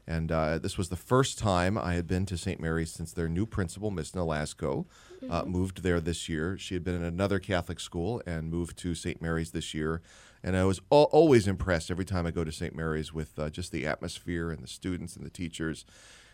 And 0.07 0.31
uh, 0.31 0.59
this 0.59 0.76
was 0.76 0.91
the 0.91 0.97
first 0.97 1.38
time 1.38 1.79
I 1.79 1.95
had 1.95 2.07
been 2.07 2.26
to 2.26 2.37
St. 2.37 2.61
Mary's 2.61 2.93
since 2.93 3.12
their 3.12 3.29
new 3.29 3.47
principal, 3.47 3.91
Miss 3.91 4.11
Nolasco, 4.12 4.85
uh, 5.31 5.45
moved 5.45 5.83
there 5.83 6.00
this 6.00 6.29
year. 6.29 6.59
She 6.59 6.75
had 6.75 6.85
been 6.85 6.95
in 6.95 7.05
another 7.05 7.38
Catholic 7.38 7.81
school 7.81 8.21
and 8.26 8.50
moved 8.50 8.76
to 8.79 8.95
St. 8.95 9.23
Mary's 9.23 9.53
this 9.53 9.73
year. 9.73 10.03
And 10.44 10.56
I 10.56 10.64
was 10.64 10.80
al- 10.92 11.04
always 11.04 11.48
impressed 11.48 11.90
every 11.90 12.04
time 12.04 12.26
I 12.26 12.30
go 12.30 12.44
to 12.44 12.52
St. 12.52 12.76
Mary's 12.76 13.14
with 13.14 13.38
uh, 13.38 13.48
just 13.48 13.72
the 13.72 13.86
atmosphere 13.86 14.50
and 14.50 14.62
the 14.62 14.68
students 14.68 15.16
and 15.16 15.24
the 15.24 15.30
teachers. 15.30 15.86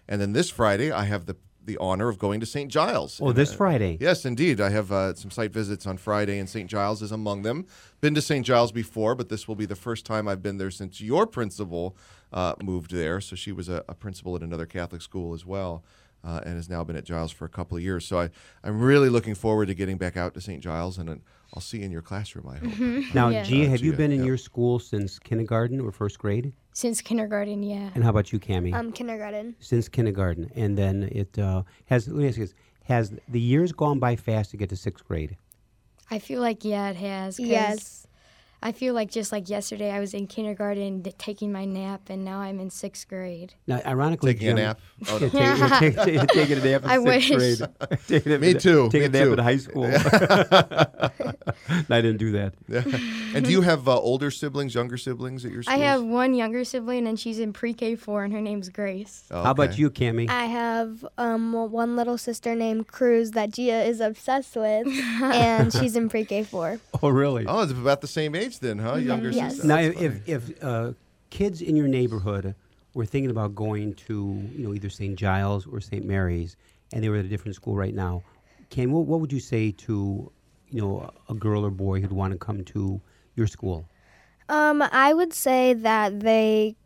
And 0.08 0.20
then 0.20 0.32
this 0.32 0.50
Friday, 0.50 0.90
I 0.90 1.04
have 1.04 1.26
the 1.26 1.36
the 1.62 1.76
honor 1.78 2.08
of 2.08 2.18
going 2.18 2.40
to 2.40 2.46
St. 2.46 2.70
Giles. 2.70 3.20
oh, 3.22 3.32
this 3.32 3.52
uh, 3.52 3.56
Friday. 3.56 3.98
Yes, 4.00 4.24
indeed. 4.24 4.60
I 4.60 4.70
have 4.70 4.90
uh, 4.90 5.14
some 5.14 5.30
site 5.30 5.52
visits 5.52 5.86
on 5.86 5.98
Friday, 5.98 6.38
and 6.38 6.48
St. 6.48 6.68
Giles 6.68 7.02
is 7.02 7.12
among 7.12 7.42
them. 7.42 7.66
Been 8.00 8.14
to 8.14 8.22
St. 8.22 8.44
Giles 8.44 8.72
before, 8.72 9.14
but 9.14 9.28
this 9.28 9.46
will 9.46 9.56
be 9.56 9.66
the 9.66 9.76
first 9.76 10.06
time 10.06 10.26
I've 10.26 10.42
been 10.42 10.58
there 10.58 10.70
since 10.70 11.00
your 11.00 11.26
principal 11.26 11.96
uh, 12.32 12.54
moved 12.62 12.92
there. 12.92 13.20
So 13.20 13.36
she 13.36 13.52
was 13.52 13.68
a, 13.68 13.84
a 13.88 13.94
principal 13.94 14.36
at 14.36 14.42
another 14.42 14.66
Catholic 14.66 15.02
school 15.02 15.34
as 15.34 15.44
well. 15.44 15.84
Uh, 16.22 16.40
and 16.44 16.56
has 16.56 16.68
now 16.68 16.84
been 16.84 16.96
at 16.96 17.04
Giles 17.04 17.32
for 17.32 17.46
a 17.46 17.48
couple 17.48 17.78
of 17.78 17.82
years. 17.82 18.04
So 18.06 18.20
I, 18.20 18.30
I'm 18.62 18.78
really 18.80 19.08
looking 19.08 19.34
forward 19.34 19.68
to 19.68 19.74
getting 19.74 19.96
back 19.96 20.18
out 20.18 20.34
to 20.34 20.40
St. 20.40 20.62
Giles, 20.62 20.98
and 20.98 21.08
uh, 21.08 21.14
I'll 21.54 21.62
see 21.62 21.78
you 21.78 21.84
in 21.84 21.90
your 21.90 22.02
classroom, 22.02 22.46
I 22.46 22.58
hope. 22.58 23.14
Now, 23.14 23.30
Yeah. 23.30 23.42
Gia, 23.42 23.68
have 23.68 23.80
you 23.80 23.94
been 23.94 24.12
in 24.12 24.20
yeah. 24.20 24.26
your 24.26 24.36
school 24.36 24.78
since 24.78 25.18
kindergarten 25.18 25.80
or 25.80 25.90
first 25.92 26.18
grade? 26.18 26.52
Since 26.74 27.00
kindergarten, 27.00 27.62
yeah. 27.62 27.90
And 27.94 28.04
how 28.04 28.10
about 28.10 28.32
you, 28.32 28.38
Cami? 28.38 28.74
Um, 28.74 28.92
kindergarten. 28.92 29.56
since 29.60 29.88
kindergarten, 29.88 30.50
and 30.54 30.76
then 30.76 31.08
it 31.10 31.38
uh, 31.38 31.62
has. 31.86 32.06
Let 32.06 32.16
me 32.16 32.28
ask 32.28 32.36
you 32.36 32.44
this: 32.44 32.54
Has 32.84 33.12
the 33.28 33.40
years 33.40 33.72
gone 33.72 33.98
by 33.98 34.14
fast 34.14 34.50
to 34.52 34.56
get 34.56 34.68
to 34.68 34.76
sixth 34.76 35.06
grade? 35.06 35.36
I 36.10 36.18
feel 36.18 36.40
like 36.40 36.64
yeah, 36.64 36.90
it 36.90 36.96
has. 36.96 37.40
Yes. 37.40 38.06
I 38.62 38.72
feel 38.72 38.92
like 38.92 39.10
just 39.10 39.32
like 39.32 39.48
yesterday, 39.48 39.90
I 39.90 40.00
was 40.00 40.12
in 40.12 40.26
kindergarten 40.26 41.00
d- 41.00 41.12
taking 41.16 41.50
my 41.50 41.64
nap, 41.64 42.02
and 42.10 42.24
now 42.24 42.40
I'm 42.40 42.60
in 42.60 42.68
sixth 42.68 43.08
grade. 43.08 43.54
Now, 43.66 43.80
ironically, 43.86 44.34
Taking 44.34 44.50
a 44.50 44.54
nap. 44.54 44.80
Oh, 45.08 45.18
Yeah, 45.32 45.78
take- 45.80 45.96
take- 45.96 46.04
take- 46.20 46.28
taking 46.28 46.58
a 46.58 46.64
nap 46.70 46.84
in 46.84 46.90
I 46.90 46.96
sixth 46.96 47.30
wish. 47.30 47.58
grade. 47.58 47.98
Taking 48.08 48.32
a- 48.32 48.38
Me 48.38 48.52
too, 48.54 48.90
Taking 48.90 49.00
me 49.00 49.06
a 49.06 49.08
nap 49.08 49.22
too. 49.28 49.32
in 49.32 49.38
high 49.38 49.56
school. 49.56 49.84
I 51.88 52.00
didn't 52.02 52.18
do 52.18 52.32
that. 52.32 52.54
Yeah. 52.68 52.82
and 53.34 53.44
do 53.44 53.50
you 53.50 53.62
have 53.62 53.88
uh, 53.88 53.98
older 53.98 54.30
siblings, 54.30 54.74
younger 54.74 54.96
siblings 54.96 55.44
at 55.44 55.52
your 55.52 55.62
school? 55.62 55.74
I 55.74 55.78
have 55.78 56.02
one 56.02 56.34
younger 56.34 56.64
sibling, 56.64 57.06
and 57.06 57.18
she's 57.18 57.38
in 57.38 57.52
pre-K 57.52 57.96
four, 57.96 58.24
and 58.24 58.32
her 58.32 58.40
name's 58.40 58.68
Grace. 58.68 59.24
How 59.30 59.50
about 59.52 59.78
you, 59.78 59.90
Cami? 59.90 60.28
I 60.28 60.44
have 60.44 61.04
um, 61.18 61.52
one 61.70 61.96
little 61.96 62.18
sister 62.18 62.54
named 62.54 62.88
Cruz 62.88 63.32
that 63.32 63.52
Gia 63.52 63.82
is 63.84 64.00
obsessed 64.00 64.56
with, 64.56 64.86
and 65.22 65.72
she's 65.72 65.96
in 65.96 66.08
pre-K 66.08 66.44
four. 66.44 66.78
oh, 67.02 67.08
really? 67.08 67.46
Oh, 67.46 67.62
it's 67.62 67.72
about 67.72 68.00
the 68.00 68.06
same 68.06 68.34
age 68.34 68.49
then, 68.58 68.78
huh? 68.78 68.96
Younger 68.96 69.30
Yes. 69.30 69.56
sister. 69.56 69.68
Now, 69.68 69.76
That's 69.76 69.96
if, 70.00 70.28
if, 70.28 70.48
if 70.50 70.64
uh, 70.64 70.92
kids 71.30 71.62
in 71.62 71.76
your 71.76 71.88
neighborhood 71.88 72.54
were 72.94 73.06
thinking 73.06 73.30
about 73.30 73.54
going 73.54 73.94
to, 73.94 74.48
you 74.54 74.66
know, 74.66 74.74
either 74.74 74.90
St. 74.90 75.16
Giles 75.16 75.66
or 75.66 75.80
St. 75.80 76.04
Mary's, 76.04 76.56
and 76.92 77.02
they 77.02 77.08
were 77.08 77.16
at 77.16 77.24
a 77.24 77.28
different 77.28 77.54
school 77.54 77.76
right 77.76 77.94
now, 77.94 78.22
Cam, 78.70 78.92
what, 78.92 79.06
what 79.06 79.20
would 79.20 79.32
you 79.32 79.40
say 79.40 79.72
to, 79.72 80.30
you 80.70 80.80
know, 80.80 81.10
a 81.28 81.34
girl 81.34 81.64
or 81.64 81.70
boy 81.70 82.00
who'd 82.00 82.12
want 82.12 82.32
to 82.32 82.38
come 82.38 82.64
to 82.64 83.00
your 83.36 83.46
school? 83.46 83.84
Um, 84.48 84.82
I 84.82 85.14
would 85.14 85.32
say 85.32 85.74
that 85.74 86.20
they 86.20 86.76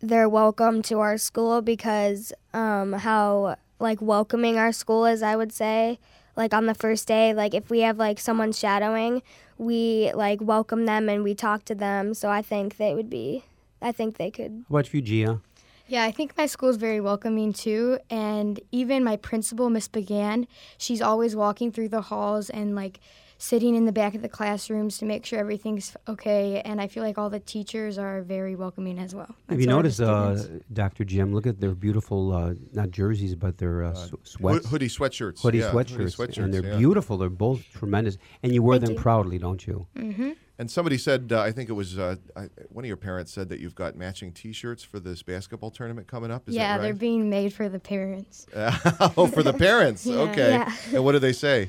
they're 0.00 0.28
welcome 0.28 0.82
to 0.82 0.98
our 0.98 1.16
school 1.16 1.62
because 1.62 2.32
um, 2.52 2.92
how 2.92 3.56
like 3.78 4.02
welcoming 4.02 4.58
our 4.58 4.72
school 4.72 5.06
is. 5.06 5.22
I 5.22 5.36
would 5.36 5.52
say 5.52 5.98
like 6.36 6.52
on 6.52 6.66
the 6.66 6.74
first 6.74 7.06
day, 7.06 7.32
like 7.32 7.54
if 7.54 7.70
we 7.70 7.80
have 7.80 7.98
like 7.98 8.18
someone 8.18 8.52
shadowing, 8.52 9.22
we 9.58 10.12
like 10.14 10.40
welcome 10.40 10.86
them 10.86 11.08
and 11.08 11.22
we 11.22 11.34
talk 11.34 11.64
to 11.66 11.74
them. 11.74 12.14
So 12.14 12.30
I 12.30 12.42
think 12.42 12.76
they 12.76 12.94
would 12.94 13.10
be. 13.10 13.44
I 13.80 13.92
think 13.92 14.16
they 14.16 14.30
could. 14.30 14.64
How 14.68 14.76
about 14.76 14.94
you, 14.94 15.00
Gia? 15.00 15.40
Yeah, 15.88 16.04
I 16.04 16.10
think 16.10 16.38
my 16.38 16.46
school 16.46 16.70
is 16.70 16.76
very 16.76 17.00
welcoming 17.00 17.52
too, 17.52 17.98
and 18.08 18.60
even 18.70 19.04
my 19.04 19.16
principal, 19.16 19.68
Miss 19.68 19.88
Began, 19.88 20.46
she's 20.78 21.02
always 21.02 21.36
walking 21.36 21.70
through 21.70 21.88
the 21.88 22.02
halls 22.02 22.48
and 22.48 22.74
like 22.74 22.98
sitting 23.42 23.74
in 23.74 23.86
the 23.86 23.92
back 23.92 24.14
of 24.14 24.22
the 24.22 24.28
classrooms 24.28 24.98
to 24.98 25.04
make 25.04 25.26
sure 25.26 25.36
everything's 25.36 25.96
okay. 26.06 26.62
And 26.64 26.80
I 26.80 26.86
feel 26.86 27.02
like 27.02 27.18
all 27.18 27.28
the 27.28 27.40
teachers 27.40 27.98
are 27.98 28.22
very 28.22 28.54
welcoming 28.54 29.00
as 29.00 29.16
well. 29.16 29.34
Have 29.48 29.58
you 29.58 29.64
so 29.64 29.70
are 29.70 29.82
the 29.82 29.82
noticed, 29.82 30.00
uh. 30.00 30.36
Dr. 30.72 31.04
Jim? 31.04 31.34
Look 31.34 31.48
at 31.48 31.60
their 31.60 31.74
beautiful, 31.74 32.32
uh, 32.32 32.54
not 32.72 32.92
jerseys, 32.92 33.34
but 33.34 33.58
their 33.58 33.82
uh, 33.82 33.94
sw- 33.94 34.10
Ho- 34.10 34.18
sweats, 34.22 34.70
hoodie 34.70 34.88
sweatshirts. 34.88 35.42
hoodie 35.42 35.58
yeah, 35.58 35.72
sweatshirts, 35.72 36.16
hoodie 36.16 36.40
and 36.40 36.54
they're 36.54 36.64
yeah. 36.64 36.76
beautiful. 36.76 37.18
They're 37.18 37.30
both 37.30 37.64
tremendous, 37.74 38.16
and 38.44 38.54
you 38.54 38.62
wear 38.62 38.78
Thank 38.78 38.86
them 38.86 38.94
you. 38.94 39.02
proudly, 39.02 39.38
don't 39.38 39.66
you? 39.66 39.88
Mm-hmm. 39.96 40.30
And 40.60 40.70
somebody 40.70 40.96
said, 40.96 41.32
uh, 41.32 41.40
I 41.40 41.50
think 41.50 41.68
it 41.68 41.72
was 41.72 41.98
uh, 41.98 42.14
I, 42.36 42.48
one 42.68 42.84
of 42.84 42.86
your 42.86 42.96
parents 42.96 43.32
said 43.32 43.48
that 43.48 43.58
you've 43.58 43.74
got 43.74 43.96
matching 43.96 44.30
T-shirts 44.30 44.84
for 44.84 45.00
this 45.00 45.24
basketball 45.24 45.72
tournament 45.72 46.06
coming 46.06 46.30
up. 46.30 46.48
Is 46.48 46.54
yeah, 46.54 46.76
that 46.76 46.82
they're 46.84 46.94
being 46.94 47.28
made 47.28 47.52
for 47.52 47.68
the 47.68 47.80
parents. 47.80 48.46
oh, 48.54 49.26
for 49.26 49.42
the 49.42 49.52
parents. 49.52 50.06
okay. 50.06 50.50
Yeah. 50.50 50.72
And 50.94 51.04
what 51.04 51.12
do 51.12 51.18
they 51.18 51.32
say? 51.32 51.68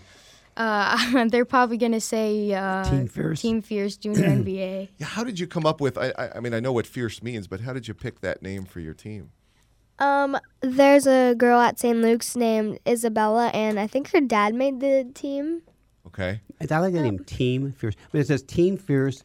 Uh, 0.56 1.26
they're 1.30 1.46
probably 1.46 1.78
gonna 1.78 2.02
say 2.02 2.54
uh, 2.54 2.84
Team 2.84 3.08
Fierce? 3.08 3.42
Team 3.42 3.62
Fierce 3.62 3.98
Junior 3.98 4.24
NBA. 4.28 4.90
Yeah. 4.98 5.06
How 5.06 5.24
did 5.24 5.40
you 5.40 5.48
come 5.48 5.66
up 5.66 5.82
with? 5.82 5.98
I, 5.98 6.14
I, 6.18 6.30
I 6.36 6.40
mean, 6.40 6.54
I 6.54 6.60
know 6.60 6.72
what 6.72 6.86
fierce 6.86 7.22
means, 7.24 7.48
but 7.48 7.62
how 7.62 7.74
did 7.74 7.88
you 7.88 7.94
pick 7.94 8.22
that 8.22 8.42
name 8.42 8.66
for 8.66 8.80
your 8.80 8.94
team? 8.94 9.32
Um, 10.00 10.38
there's 10.62 11.08
a 11.08 11.36
girl 11.36 11.60
at 11.60 11.80
St. 11.80 11.98
Luke's 12.00 12.36
named 12.36 12.80
Isabella, 12.88 13.48
and 13.54 13.80
I 13.80 13.88
think 13.88 14.12
her 14.12 14.22
dad 14.22 14.54
made 14.54 14.80
the 14.80 15.10
team. 15.14 15.62
Okay. 16.08 16.42
I 16.60 16.80
like 16.80 16.94
the 16.94 17.02
name 17.02 17.20
Team 17.20 17.72
Fierce. 17.72 17.96
But 18.12 18.22
it 18.22 18.28
says 18.28 18.44
Team 18.44 18.78
Fierce 18.78 19.24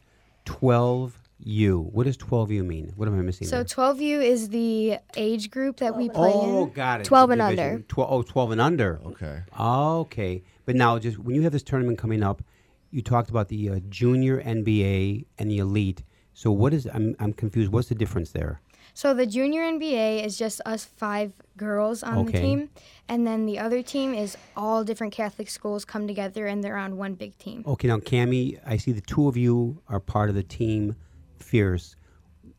12U. 1.45 1.91
What 1.91 2.05
does 2.05 2.17
12U 2.17 2.65
mean? 2.65 2.93
What 2.95 3.07
am 3.07 3.17
I 3.17 3.21
missing? 3.21 3.47
So 3.47 3.57
there? 3.57 3.65
12U 3.65 4.23
is 4.23 4.49
the 4.49 4.97
age 5.15 5.49
group 5.49 5.77
that 5.77 5.95
we 5.95 6.09
play 6.09 6.31
oh, 6.33 6.65
in. 6.65 6.71
got 6.71 7.01
it. 7.01 7.05
12 7.05 7.29
and 7.31 7.41
division. 7.41 7.65
under. 7.65 7.83
Tw- 7.83 7.97
oh, 7.99 8.21
12 8.21 8.51
and 8.51 8.61
under. 8.61 8.99
Okay. 9.05 9.41
Okay. 9.59 10.43
But 10.65 10.75
now, 10.75 10.99
just 10.99 11.17
when 11.19 11.35
you 11.35 11.41
have 11.43 11.51
this 11.51 11.63
tournament 11.63 11.97
coming 11.97 12.23
up, 12.23 12.43
you 12.91 13.01
talked 13.01 13.29
about 13.29 13.47
the 13.49 13.69
uh, 13.69 13.79
junior 13.89 14.41
NBA 14.41 15.25
and 15.37 15.49
the 15.49 15.59
elite. 15.59 16.03
So 16.33 16.51
what 16.51 16.73
is? 16.73 16.87
I'm 16.93 17.15
I'm 17.19 17.33
confused. 17.33 17.71
What's 17.71 17.89
the 17.89 17.95
difference 17.95 18.31
there? 18.31 18.61
So 18.93 19.13
the 19.13 19.25
junior 19.25 19.61
NBA 19.61 20.25
is 20.25 20.37
just 20.37 20.61
us 20.65 20.83
five 20.83 21.31
girls 21.55 22.01
on 22.01 22.17
Okay. 22.19 22.31
the 22.31 22.39
team, 22.39 22.69
and 23.07 23.25
then 23.25 23.45
the 23.45 23.59
other 23.59 23.81
team 23.81 24.13
is 24.13 24.35
all 24.57 24.83
different 24.83 25.13
Catholic 25.13 25.49
schools 25.49 25.85
come 25.85 26.07
together 26.07 26.47
and 26.47 26.63
they're 26.63 26.77
on 26.77 26.97
one 26.97 27.13
big 27.13 27.37
team. 27.37 27.63
Okay, 27.67 27.87
now 27.87 27.97
Cami, 27.97 28.59
I 28.65 28.77
see 28.77 28.91
the 28.91 29.01
two 29.01 29.27
of 29.27 29.37
you 29.37 29.81
are 29.87 29.99
part 29.99 30.29
of 30.29 30.35
the 30.35 30.43
team 30.43 30.95
Fierce. 31.43 31.95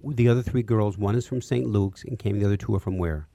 The 0.04 0.28
other 0.28 0.42
three 0.42 0.62
girls, 0.62 0.96
one 0.98 1.14
is 1.14 1.26
from 1.26 1.42
St. 1.42 1.66
Luke's, 1.66 2.04
and 2.04 2.18
came 2.18 2.38
the 2.38 2.46
other 2.46 2.56
two 2.56 2.74
are 2.74 2.80
from 2.80 2.98
where? 2.98 3.26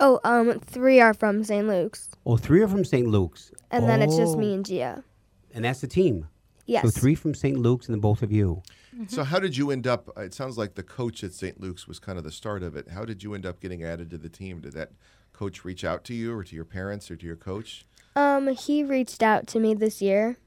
Oh, 0.00 0.20
um, 0.24 0.58
three 0.60 1.00
are 1.00 1.14
from 1.14 1.44
St. 1.44 1.66
Luke's, 1.68 2.10
Oh, 2.26 2.36
three 2.36 2.62
are 2.62 2.68
from 2.68 2.84
St. 2.84 3.06
Luke's. 3.06 3.52
and 3.70 3.88
then 3.88 4.02
it's 4.02 4.16
just 4.16 4.34
Oh. 4.34 4.38
me 4.38 4.54
and 4.54 4.64
Gia. 4.64 5.04
And 5.52 5.64
that's 5.64 5.80
the 5.80 5.86
team. 5.86 6.26
Yes. 6.66 6.82
So 6.84 6.90
three 6.90 7.14
from 7.14 7.34
St. 7.34 7.58
Luke's 7.58 7.86
and 7.86 7.94
then 7.94 8.00
both 8.00 8.22
of 8.22 8.32
you. 8.32 8.62
So 9.08 9.22
how 9.24 9.38
did 9.40 9.56
you 9.56 9.70
end 9.70 9.86
up? 9.86 10.08
It 10.16 10.32
sounds 10.34 10.56
like 10.56 10.74
the 10.76 10.82
coach 10.82 11.22
at 11.24 11.32
St. 11.32 11.60
Luke's 11.60 11.86
was 11.88 11.98
kind 11.98 12.16
of 12.16 12.24
the 12.24 12.30
start 12.30 12.62
of 12.62 12.74
it. 12.76 12.88
How 12.88 13.04
did 13.04 13.22
you 13.22 13.34
end 13.34 13.44
up 13.44 13.60
getting 13.60 13.82
added 13.82 14.08
to 14.10 14.18
the 14.18 14.28
team? 14.28 14.60
Did 14.60 14.72
that 14.74 14.92
coach 15.32 15.64
reach 15.64 15.84
out 15.84 16.04
to 16.04 16.14
you, 16.14 16.32
or 16.32 16.44
to 16.44 16.54
your 16.54 16.64
parents, 16.64 17.10
or 17.10 17.16
to 17.16 17.26
your 17.26 17.34
coach? 17.36 17.84
Um, 18.16 18.48
he 18.54 18.82
reached 18.84 19.22
out 19.22 19.46
to 19.48 19.58
me 19.60 19.74
this 19.74 20.00
year. 20.00 20.38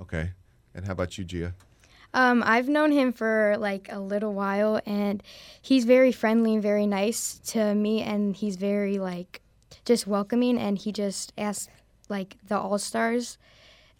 Okay. 0.00 0.32
And 0.74 0.84
how 0.86 0.92
about 0.92 1.16
you, 1.18 1.24
Gia? 1.24 1.54
Um, 2.14 2.42
I've 2.46 2.68
known 2.68 2.92
him 2.92 3.12
for 3.12 3.56
like 3.58 3.88
a 3.90 3.98
little 3.98 4.32
while, 4.32 4.80
and 4.86 5.22
he's 5.60 5.84
very 5.84 6.12
friendly 6.12 6.54
and 6.54 6.62
very 6.62 6.86
nice 6.86 7.38
to 7.46 7.74
me, 7.74 8.00
and 8.02 8.34
he's 8.34 8.56
very 8.56 8.98
like 8.98 9.42
just 9.84 10.06
welcoming, 10.06 10.56
and 10.58 10.78
he 10.78 10.92
just 10.92 11.32
asked 11.36 11.68
like 12.08 12.36
the 12.46 12.56
all 12.58 12.78
stars 12.78 13.36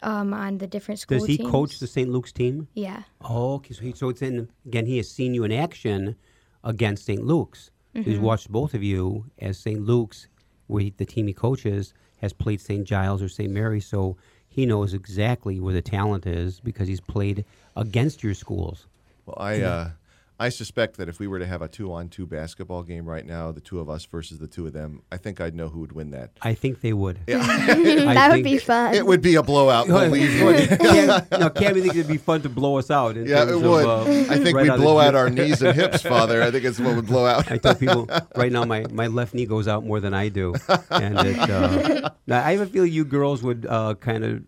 um, 0.02 0.32
on 0.32 0.58
the 0.58 0.66
different 0.66 1.00
school 1.00 1.18
Does 1.18 1.26
he 1.26 1.38
teams. 1.38 1.50
coach 1.50 1.78
the 1.78 1.86
St. 1.86 2.08
Luke's 2.08 2.32
team? 2.32 2.68
Yeah. 2.74 3.02
Oh, 3.20 3.54
okay. 3.54 3.74
So, 3.74 3.82
he, 3.82 3.92
so 3.92 4.08
it's 4.10 4.22
in, 4.22 4.48
again, 4.66 4.86
he 4.86 4.98
has 4.98 5.10
seen 5.10 5.34
you 5.34 5.44
in 5.44 5.52
action 5.52 6.16
against 6.62 7.04
St. 7.04 7.24
Luke's. 7.24 7.70
So 7.94 8.02
He's 8.02 8.18
watched 8.18 8.50
both 8.50 8.74
of 8.74 8.82
you 8.82 9.26
as 9.38 9.56
St. 9.56 9.80
Luke's, 9.80 10.26
where 10.66 10.82
he, 10.82 10.94
the 10.96 11.04
team 11.04 11.28
he 11.28 11.32
coaches, 11.32 11.94
has 12.18 12.32
played 12.32 12.60
St. 12.60 12.84
Giles 12.84 13.22
or 13.22 13.28
St. 13.28 13.50
Mary's. 13.50 13.86
So 13.86 14.16
he 14.54 14.66
knows 14.66 14.94
exactly 14.94 15.58
where 15.58 15.74
the 15.74 15.82
talent 15.82 16.26
is 16.26 16.60
because 16.60 16.86
he's 16.86 17.00
played 17.00 17.44
against 17.74 18.22
your 18.22 18.34
schools. 18.34 18.86
Well, 19.26 19.36
I 19.36 19.60
uh, 19.62 19.90
I 20.38 20.48
suspect 20.48 20.96
that 20.96 21.08
if 21.08 21.20
we 21.20 21.28
were 21.28 21.38
to 21.38 21.46
have 21.46 21.62
a 21.62 21.68
two-on-two 21.68 22.26
basketball 22.26 22.82
game 22.82 23.06
right 23.06 23.24
now, 23.24 23.52
the 23.52 23.60
two 23.60 23.78
of 23.78 23.88
us 23.88 24.04
versus 24.04 24.38
the 24.38 24.48
two 24.48 24.66
of 24.66 24.72
them, 24.72 25.02
I 25.12 25.16
think 25.16 25.40
I'd 25.40 25.54
know 25.54 25.68
who 25.68 25.78
would 25.80 25.92
win 25.92 26.10
that. 26.10 26.30
I 26.42 26.54
think 26.54 26.80
they 26.80 26.92
would. 26.92 27.20
Yeah. 27.28 27.38
that 27.46 28.32
would 28.32 28.42
be 28.42 28.58
fun. 28.58 28.94
It 28.94 29.06
would 29.06 29.22
be 29.22 29.36
a 29.36 29.44
blowout. 29.44 29.86
Believe 29.86 30.34
me. 30.42 30.66
Cam, 30.76 31.06
no, 31.30 31.50
Cami 31.50 31.82
thinks 31.82 31.96
it'd 31.96 32.08
be 32.08 32.16
fun 32.18 32.42
to 32.42 32.48
blow 32.48 32.78
us 32.78 32.90
out. 32.90 33.16
in 33.16 33.26
Yeah, 33.26 33.44
it 33.44 33.46
terms 33.46 33.62
of, 33.62 33.70
would. 33.70 33.86
uh, 33.86 34.02
I 34.32 34.38
think 34.38 34.56
right 34.56 34.62
we'd 34.62 34.70
out 34.70 34.78
blow 34.80 34.98
out 34.98 35.14
our 35.14 35.30
knees 35.30 35.62
and 35.62 35.74
hips, 35.76 36.02
Father. 36.14 36.42
I 36.42 36.50
think 36.50 36.64
it's 36.64 36.80
what 36.80 36.96
would 36.96 37.06
blow 37.06 37.26
out. 37.26 37.50
I 37.52 37.58
tell 37.58 37.76
people 37.76 38.08
right 38.34 38.50
now 38.50 38.64
my, 38.64 38.86
my 38.90 39.06
left 39.06 39.34
knee 39.34 39.46
goes 39.46 39.68
out 39.68 39.84
more 39.84 40.00
than 40.00 40.14
I 40.14 40.30
do, 40.30 40.54
and 40.90 41.16
it, 41.20 41.38
uh, 41.38 42.10
I 42.28 42.52
have 42.52 42.60
a 42.62 42.66
feeling 42.66 42.92
you 42.92 43.04
girls 43.04 43.42
would 43.44 43.66
uh, 43.68 43.94
kind 43.94 44.24
of 44.24 44.42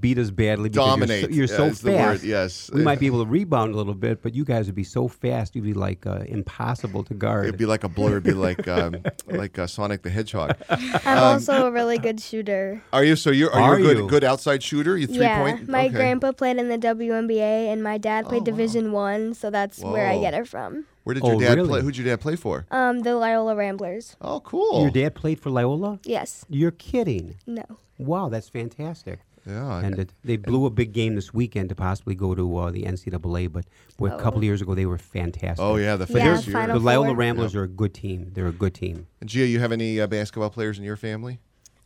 beat 0.00 0.18
us 0.18 0.30
badly 0.30 0.68
because 0.68 0.86
Dominate, 0.86 1.30
You're 1.30 1.46
so, 1.46 1.64
you're 1.64 1.72
is 1.72 1.78
so 1.80 1.86
the 1.88 1.92
word, 1.96 1.98
fast. 2.20 2.24
yes. 2.24 2.70
we 2.72 2.82
might 2.82 3.00
be 3.00 3.06
able 3.06 3.24
to 3.24 3.30
rebound 3.30 3.74
a 3.74 3.76
little 3.76 3.94
bit, 3.94 4.22
but 4.22 4.34
you 4.34 4.44
guys 4.44 4.66
would 4.66 4.74
be 4.74 4.84
so 4.84 5.08
fast. 5.08 5.54
You'd 5.56 5.64
be 5.64 5.72
like 5.74 6.06
uh, 6.06 6.24
impossible 6.26 7.04
to 7.04 7.14
guard. 7.14 7.46
It'd 7.46 7.58
be 7.58 7.66
like 7.66 7.84
a 7.84 7.88
blur. 7.88 8.12
It'd 8.18 8.24
be 8.24 8.32
like 8.32 8.66
um, 8.68 8.96
like 9.26 9.58
uh, 9.58 9.66
Sonic 9.66 10.02
the 10.02 10.10
Hedgehog. 10.10 10.56
I'm 10.68 11.18
also 11.18 11.66
a 11.66 11.70
really 11.70 11.98
good 11.98 12.20
shooter. 12.20 12.82
Are 12.92 13.04
you? 13.04 13.16
So 13.16 13.30
you're 13.30 13.52
are, 13.52 13.74
Are 13.74 13.78
you 13.78 13.84
a 13.86 13.88
good 13.94 13.98
you? 14.02 14.08
good 14.08 14.24
outside 14.24 14.62
shooter? 14.62 14.96
You 14.96 15.06
three 15.06 15.18
yeah, 15.18 15.38
point. 15.42 15.68
my 15.68 15.86
okay. 15.86 15.94
grandpa 15.94 16.32
played 16.32 16.56
in 16.58 16.68
the 16.68 16.78
WNBA, 16.78 17.68
and 17.72 17.82
my 17.82 17.98
dad 17.98 18.26
played 18.26 18.38
Oh, 18.38 18.40
wow. 18.40 18.44
Division 18.56 18.92
One, 18.92 19.34
so 19.34 19.50
that's 19.50 19.80
where 19.82 20.06
I 20.08 20.18
get 20.20 20.34
it 20.34 20.46
from. 20.48 20.86
Where 21.04 21.14
did 21.14 21.24
Oh, 21.24 21.30
your 21.32 21.40
dad 21.40 21.54
really? 21.56 21.68
play? 21.68 21.80
Who'd 21.80 21.96
your 21.96 22.04
dad 22.06 22.20
play 22.20 22.36
for? 22.36 22.66
Um, 22.70 23.00
the 23.00 23.16
Loyola 23.16 23.56
Ramblers. 23.56 24.16
Oh, 24.20 24.40
cool. 24.40 24.82
Your 24.82 24.90
dad 24.90 25.14
played 25.14 25.40
for 25.40 25.48
Loyola. 25.50 25.98
Yes. 26.04 26.44
You're 26.50 26.70
kidding. 26.70 27.36
No. 27.46 27.64
Wow, 27.96 28.28
that's 28.28 28.48
fantastic. 28.50 29.20
Yeah. 29.48 29.80
And 29.80 29.98
it, 29.98 30.12
they 30.22 30.36
blew 30.36 30.66
a 30.66 30.70
big 30.70 30.92
game 30.92 31.14
this 31.14 31.32
weekend 31.32 31.70
to 31.70 31.74
possibly 31.74 32.14
go 32.14 32.34
to 32.34 32.56
uh, 32.58 32.70
the 32.70 32.82
NCAA, 32.84 33.50
but 33.50 33.64
boy, 33.96 34.08
a 34.12 34.18
couple 34.18 34.38
of 34.38 34.44
years 34.44 34.60
ago 34.60 34.74
they 34.74 34.86
were 34.86 34.98
fantastic. 34.98 35.64
oh 35.64 35.76
yeah, 35.76 35.96
the 35.96 36.06
Yeah, 36.12 36.40
year. 36.40 36.52
Final 36.52 36.78
The 36.78 36.84
Loyola 36.84 37.06
Four. 37.08 37.16
Ramblers 37.16 37.54
are 37.54 37.62
a 37.64 37.68
good 37.68 37.94
team. 37.94 38.30
They're 38.34 38.46
a 38.46 38.52
good 38.52 38.74
team. 38.74 39.06
And 39.20 39.28
Gia, 39.28 39.46
you 39.46 39.58
have 39.60 39.72
any 39.72 40.00
uh, 40.00 40.06
basketball 40.06 40.50
players 40.50 40.78
in 40.78 40.84
your 40.84 40.96
family? 40.96 41.40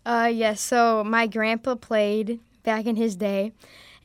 Uh, 0.04 0.30
yes. 0.32 0.60
So 0.60 1.04
my 1.04 1.26
grandpa 1.28 1.76
played 1.76 2.40
back 2.64 2.86
in 2.86 2.96
his 2.96 3.14
day, 3.14 3.52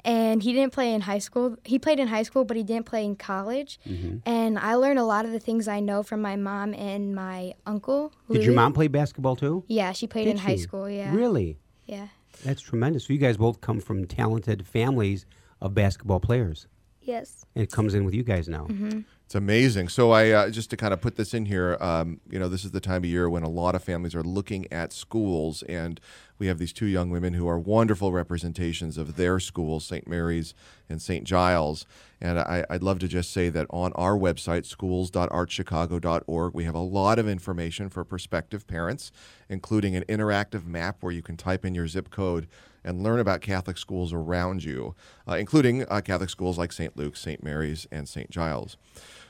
and 0.05 0.43
he 0.43 0.53
didn't 0.53 0.73
play 0.73 0.93
in 0.93 1.01
high 1.01 1.17
school. 1.17 1.57
He 1.63 1.79
played 1.79 1.99
in 1.99 2.07
high 2.07 2.23
school, 2.23 2.45
but 2.45 2.55
he 2.55 2.63
didn't 2.63 2.85
play 2.85 3.03
in 3.03 3.15
college. 3.15 3.79
Mm-hmm. 3.87 4.17
And 4.29 4.59
I 4.59 4.75
learned 4.75 4.99
a 4.99 5.03
lot 5.03 5.25
of 5.25 5.31
the 5.31 5.39
things 5.39 5.67
I 5.67 5.79
know 5.79 6.03
from 6.03 6.21
my 6.21 6.35
mom 6.35 6.75
and 6.75 7.15
my 7.15 7.53
uncle. 7.65 8.13
Did 8.31 8.43
your 8.43 8.53
mom 8.53 8.73
play 8.73 8.87
basketball 8.87 9.35
too? 9.35 9.63
Yeah, 9.67 9.91
she 9.93 10.05
played 10.05 10.25
Did 10.25 10.31
in 10.31 10.37
high 10.37 10.55
school. 10.57 10.87
Yeah. 10.87 11.13
Really? 11.15 11.57
Yeah. 11.87 12.07
That's 12.43 12.61
tremendous. 12.61 13.05
So 13.05 13.13
you 13.13 13.19
guys 13.19 13.37
both 13.37 13.61
come 13.61 13.79
from 13.79 14.05
talented 14.05 14.65
families 14.65 15.25
of 15.61 15.73
basketball 15.73 16.19
players. 16.19 16.67
Yes. 17.01 17.45
And 17.55 17.63
it 17.63 17.71
comes 17.71 17.93
in 17.93 18.03
with 18.05 18.13
you 18.13 18.23
guys 18.23 18.47
now. 18.47 18.65
Mm-hmm. 18.65 18.99
It's 19.27 19.35
amazing. 19.35 19.89
So 19.89 20.11
I 20.11 20.29
uh, 20.31 20.49
just 20.49 20.69
to 20.69 20.77
kind 20.77 20.93
of 20.93 21.01
put 21.01 21.17
this 21.17 21.33
in 21.33 21.47
here, 21.47 21.75
um, 21.81 22.21
you 22.29 22.39
know, 22.39 22.47
this 22.47 22.63
is 22.63 22.71
the 22.71 22.79
time 22.79 23.03
of 23.03 23.09
year 23.09 23.29
when 23.29 23.43
a 23.43 23.49
lot 23.49 23.75
of 23.75 23.83
families 23.83 24.15
are 24.15 24.23
looking 24.23 24.71
at 24.71 24.93
schools, 24.93 25.63
and 25.63 25.99
we 26.39 26.47
have 26.47 26.59
these 26.59 26.71
two 26.71 26.85
young 26.85 27.09
women 27.09 27.33
who 27.33 27.45
are 27.45 27.59
wonderful 27.59 28.13
representations 28.13 28.97
of 28.97 29.17
their 29.17 29.41
schools, 29.41 29.85
St. 29.85 30.07
Mary's 30.07 30.53
and 30.87 31.01
St. 31.01 31.25
Giles. 31.25 31.85
And 32.21 32.39
I, 32.39 32.65
I'd 32.69 32.83
love 32.83 32.99
to 32.99 33.07
just 33.09 33.33
say 33.33 33.49
that 33.49 33.67
on 33.69 33.91
our 33.95 34.17
website, 34.17 34.65
schools.archchicago.org, 34.65 36.53
we 36.53 36.63
have 36.63 36.75
a 36.75 36.79
lot 36.79 37.19
of 37.19 37.27
information 37.27 37.89
for 37.89 38.05
prospective 38.05 38.65
parents, 38.65 39.11
including 39.49 39.93
an 39.97 40.05
interactive 40.05 40.65
map 40.65 40.99
where 41.01 41.11
you 41.11 41.21
can 41.21 41.35
type 41.35 41.65
in 41.65 41.75
your 41.75 41.89
zip 41.89 42.09
code 42.11 42.47
and 42.87 43.03
learn 43.03 43.19
about 43.19 43.41
Catholic 43.41 43.77
schools 43.77 44.13
around 44.13 44.63
you, 44.63 44.95
uh, 45.27 45.33
including 45.33 45.85
uh, 45.89 46.01
Catholic 46.01 46.29
schools 46.29 46.57
like 46.57 46.71
St. 46.71 46.95
Luke's, 46.95 47.19
St. 47.19 47.43
Mary's, 47.43 47.85
and 47.91 48.07
St. 48.07 48.31
Giles. 48.31 48.77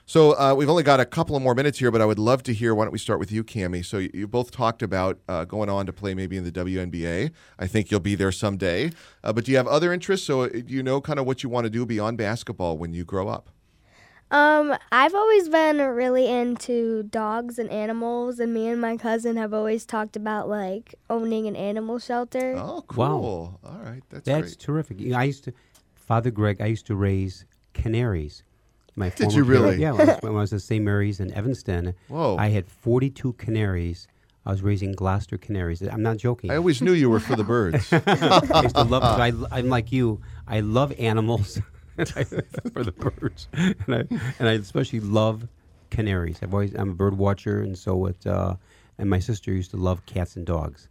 So 0.06 0.40
uh, 0.40 0.54
we've 0.56 0.70
only 0.70 0.84
got 0.84 1.02
a 1.02 1.06
couple 1.06 1.36
of 1.36 1.42
more 1.42 1.54
minutes 1.54 1.80
here, 1.80 1.92
but 1.92 2.00
I 2.00 2.06
would 2.06 2.20
love 2.20 2.42
to 2.44 2.54
hear. 2.54 2.74
Why 2.74 2.86
don't 2.86 2.94
we 2.94 3.00
start 3.00 3.20
with 3.20 3.30
you, 3.30 3.44
Cami? 3.44 3.84
So 3.84 3.98
you, 3.98 4.10
you 4.14 4.26
both 4.26 4.52
talked 4.52 4.82
about 4.82 5.20
uh, 5.28 5.44
going 5.44 5.70
on 5.70 5.86
to 5.86 5.92
play 5.92 6.14
maybe 6.14 6.38
in 6.38 6.46
the 6.46 6.52
WNBA. 6.52 7.32
I 7.60 7.68
think 7.68 7.92
you'll 7.92 8.00
be 8.00 8.16
there 8.16 8.32
someday. 8.32 8.92
Uh, 9.22 9.34
but 9.34 9.44
do 9.44 9.52
you 9.52 9.58
have 9.58 9.68
other 9.68 9.92
interests? 9.92 10.26
So 10.26 10.44
uh, 10.44 10.48
do 10.48 10.64
you 10.68 10.82
know 10.82 11.02
kind 11.02 11.20
of 11.20 11.26
what 11.26 11.44
you 11.44 11.50
want 11.50 11.66
to 11.66 11.70
do 11.70 11.86
beyond 11.86 12.18
basketball 12.18 12.78
when 12.78 12.94
you 12.94 13.04
grow 13.04 13.28
up? 13.28 13.50
Um, 14.30 14.76
I've 14.92 15.16
always 15.16 15.48
been 15.48 15.78
really 15.78 16.28
into 16.28 17.04
dogs 17.04 17.58
and 17.58 17.70
animals, 17.70 18.40
and 18.40 18.54
me 18.54 18.68
and 18.68 18.82
my 18.82 18.98
cousin 18.98 19.38
have 19.38 19.54
always 19.54 19.86
talked 19.86 20.16
about 20.18 20.50
like 20.50 20.96
owning 21.10 21.48
an 21.48 21.56
animal 21.56 21.98
shelter. 22.00 22.56
Oh, 22.58 22.84
Wow. 22.96 23.20
cool. 23.20 23.60
All 23.64 23.80
right, 23.84 24.04
that's, 24.10 24.26
That's 24.26 24.42
great. 24.56 24.60
terrific. 24.60 25.00
You 25.00 25.12
know, 25.12 25.18
I 25.20 25.24
used 25.24 25.46
to, 25.46 25.54
Father 25.96 26.30
Greg, 26.32 26.60
I 26.62 26.66
used 26.66 26.86
to 26.88 26.96
raise 26.96 27.46
canaries. 27.74 28.44
My 28.98 29.10
Did 29.10 29.32
you 29.34 29.44
care- 29.44 29.52
really? 29.62 29.78
Yeah, 29.78 29.92
when 29.92 30.10
I, 30.10 30.14
was, 30.14 30.22
when 30.24 30.32
I 30.34 30.36
was 30.40 30.54
at 30.54 30.62
St. 30.62 30.84
Mary's 30.84 31.20
in 31.20 31.32
Evanston. 31.34 31.94
Whoa. 32.10 32.36
I 32.38 32.50
had 32.50 32.68
42 32.68 33.34
canaries. 33.34 34.08
I 34.46 34.50
was 34.52 34.62
raising 34.62 34.94
Gloucester 34.94 35.38
canaries. 35.38 35.82
I'm 35.82 36.02
not 36.02 36.18
joking. 36.18 36.52
I 36.52 36.56
always 36.56 36.82
knew 36.82 36.94
you 36.94 37.10
were 37.10 37.20
for 37.20 37.36
the 37.36 37.44
birds. 37.56 37.94
I 37.94 38.62
used 38.64 38.76
to 38.76 38.84
love. 38.84 39.04
so 39.04 39.22
I, 39.22 39.32
I'm 39.60 39.70
like 39.70 39.92
you. 39.92 40.20
I 40.48 40.62
love 40.62 40.92
animals 40.98 41.60
for 42.74 42.84
the 42.84 42.92
birds, 42.92 43.48
and 43.54 43.96
I 43.96 44.04
and 44.40 44.48
I 44.48 44.54
especially 44.54 45.00
love 45.00 45.48
canaries. 45.90 46.40
I've 46.42 46.54
always 46.54 46.74
I'm 46.76 46.92
a 46.92 46.96
bird 46.96 47.18
watcher, 47.18 47.62
and 47.62 47.78
so 47.78 48.06
it. 48.06 48.26
Uh, 48.26 48.56
and 48.98 49.10
my 49.10 49.20
sister 49.20 49.52
used 49.52 49.72
to 49.72 49.78
love 49.78 50.06
cats 50.06 50.36
and 50.36 50.46
dogs. 50.46 50.90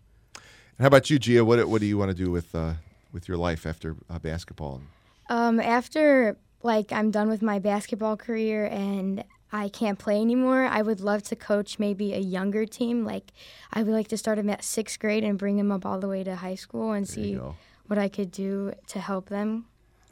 How 0.78 0.86
about 0.86 1.10
you, 1.10 1.18
Gia? 1.18 1.44
What 1.44 1.66
what 1.68 1.80
do 1.80 1.86
you 1.86 1.98
want 1.98 2.10
to 2.10 2.16
do 2.16 2.30
with 2.30 2.54
uh, 2.54 2.74
with 3.12 3.28
your 3.28 3.36
life 3.36 3.66
after 3.66 3.96
uh, 4.10 4.18
basketball? 4.18 4.82
Um, 5.28 5.58
after 5.60 6.36
like 6.62 6.92
I'm 6.92 7.10
done 7.10 7.28
with 7.28 7.42
my 7.42 7.58
basketball 7.58 8.16
career 8.16 8.66
and 8.66 9.24
I 9.52 9.68
can't 9.68 9.98
play 9.98 10.20
anymore, 10.20 10.64
I 10.64 10.82
would 10.82 11.00
love 11.00 11.22
to 11.24 11.36
coach 11.36 11.78
maybe 11.78 12.12
a 12.12 12.18
younger 12.18 12.66
team. 12.66 13.04
Like 13.04 13.32
I 13.72 13.82
would 13.82 13.92
like 13.92 14.08
to 14.08 14.18
start 14.18 14.36
them 14.36 14.50
at 14.50 14.64
sixth 14.64 14.98
grade 14.98 15.24
and 15.24 15.38
bring 15.38 15.56
them 15.56 15.72
up 15.72 15.86
all 15.86 15.98
the 15.98 16.08
way 16.08 16.24
to 16.24 16.36
high 16.36 16.56
school 16.56 16.92
and 16.92 17.06
There 17.06 17.14
see 17.14 17.40
what 17.86 17.98
I 17.98 18.08
could 18.08 18.30
do 18.30 18.72
to 18.88 19.00
help 19.00 19.28
them. 19.28 19.66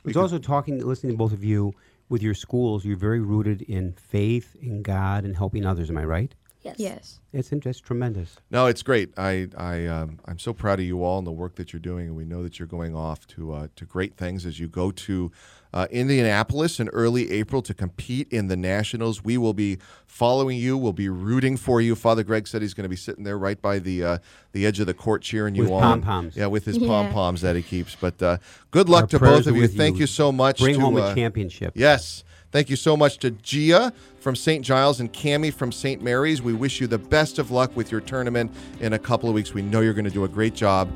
I 0.04 0.08
was 0.08 0.16
also 0.16 0.38
talking, 0.38 0.84
listening 0.86 1.14
to 1.14 1.16
both 1.16 1.32
of 1.32 1.42
you 1.42 1.72
with 2.10 2.22
your 2.22 2.34
schools. 2.34 2.84
You're 2.84 2.96
very 2.96 3.20
rooted 3.20 3.62
in 3.62 3.92
faith, 3.94 4.54
in 4.60 4.82
God, 4.82 5.24
and 5.24 5.34
helping 5.34 5.64
others. 5.64 5.88
Am 5.88 5.96
I 5.96 6.04
right? 6.04 6.34
Yes. 6.64 6.76
Yes. 6.78 7.20
It's 7.32 7.50
that's 7.50 7.80
tremendous. 7.80 8.36
No, 8.50 8.66
it's 8.66 8.82
great. 8.82 9.12
I 9.18 9.48
I 9.56 9.86
um, 9.86 10.18
I'm 10.24 10.38
so 10.38 10.52
proud 10.54 10.78
of 10.80 10.86
you 10.86 11.04
all 11.04 11.18
and 11.18 11.26
the 11.26 11.32
work 11.32 11.56
that 11.56 11.72
you're 11.72 11.80
doing, 11.80 12.06
and 12.06 12.16
we 12.16 12.24
know 12.24 12.42
that 12.42 12.58
you're 12.58 12.68
going 12.68 12.94
off 12.94 13.26
to 13.28 13.52
uh, 13.52 13.68
to 13.76 13.84
great 13.84 14.16
things 14.16 14.46
as 14.46 14.58
you 14.58 14.68
go 14.68 14.90
to 14.90 15.30
uh, 15.74 15.88
Indianapolis 15.90 16.78
in 16.78 16.88
early 16.90 17.32
April 17.32 17.60
to 17.60 17.74
compete 17.74 18.32
in 18.32 18.46
the 18.46 18.56
Nationals. 18.56 19.24
We 19.24 19.36
will 19.36 19.52
be 19.52 19.78
following 20.06 20.56
you. 20.56 20.78
We'll 20.78 20.92
be 20.92 21.08
rooting 21.08 21.56
for 21.56 21.80
you. 21.80 21.96
Father 21.96 22.22
Greg 22.22 22.46
said 22.46 22.62
he's 22.62 22.74
going 22.74 22.84
to 22.84 22.88
be 22.88 22.94
sitting 22.96 23.24
there 23.24 23.36
right 23.36 23.60
by 23.60 23.80
the 23.80 24.04
uh, 24.04 24.18
the 24.52 24.64
edge 24.64 24.78
of 24.78 24.86
the 24.86 24.94
court 24.94 25.22
cheering 25.22 25.56
you 25.56 25.64
With 25.64 25.72
on. 25.72 25.82
pom-poms. 25.82 26.36
Yeah, 26.36 26.46
with 26.46 26.64
his 26.64 26.78
Yeah. 26.78 26.86
pom 26.86 27.12
poms 27.12 27.40
that 27.40 27.56
he 27.56 27.62
keeps. 27.62 27.96
But 27.96 28.22
uh, 28.22 28.36
good 28.70 28.88
luck 28.88 29.02
Our 29.02 29.08
to 29.08 29.18
both 29.18 29.46
of 29.48 29.56
you. 29.56 29.66
Thank 29.66 29.96
you. 29.96 30.02
you 30.02 30.06
so 30.06 30.30
much. 30.30 30.60
Bring 30.60 30.76
to, 30.76 30.80
home 30.80 30.96
uh, 30.96 31.10
a 31.10 31.14
championship. 31.14 31.72
Yes. 31.74 32.22
Thank 32.52 32.70
you 32.70 32.76
so 32.76 32.96
much 32.96 33.18
to 33.18 33.32
Gia 33.32 33.92
from 34.20 34.36
St. 34.36 34.64
Giles 34.64 35.00
and 35.00 35.12
Cami 35.12 35.52
from 35.52 35.72
St. 35.72 36.00
Mary's. 36.00 36.40
We 36.40 36.52
wish 36.52 36.80
you 36.80 36.86
the 36.86 36.98
best 36.98 37.40
of 37.40 37.50
luck 37.50 37.74
with 37.74 37.90
your 37.90 38.00
tournament 38.00 38.52
in 38.78 38.92
a 38.92 38.98
couple 38.98 39.28
of 39.28 39.34
weeks. 39.34 39.52
We 39.52 39.62
know 39.62 39.80
you're 39.80 39.92
going 39.92 40.04
to 40.04 40.10
do 40.12 40.22
a 40.22 40.28
great 40.28 40.54
job. 40.54 40.88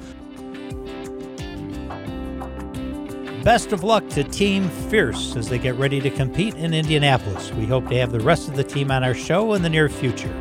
Best 3.44 3.72
of 3.72 3.85
luck 3.85 4.07
to 4.11 4.24
Team 4.24 4.68
Fierce 4.90 5.37
as 5.37 5.48
they 5.48 5.59
get 5.59 5.77
ready 5.77 6.01
to 6.01 6.11
compete 6.11 6.55
in 6.57 6.74
Indianapolis. 6.74 7.53
We 7.53 7.66
hope 7.66 7.88
to 7.88 7.96
have 7.96 8.11
the 8.11 8.20
rest 8.20 8.48
of 8.48 8.57
the 8.57 8.64
team 8.64 8.90
on 8.90 9.05
our 9.05 9.14
show 9.14 9.55
in 9.55 9.62
the 9.62 9.68
near 9.68 9.88
future. 9.88 10.35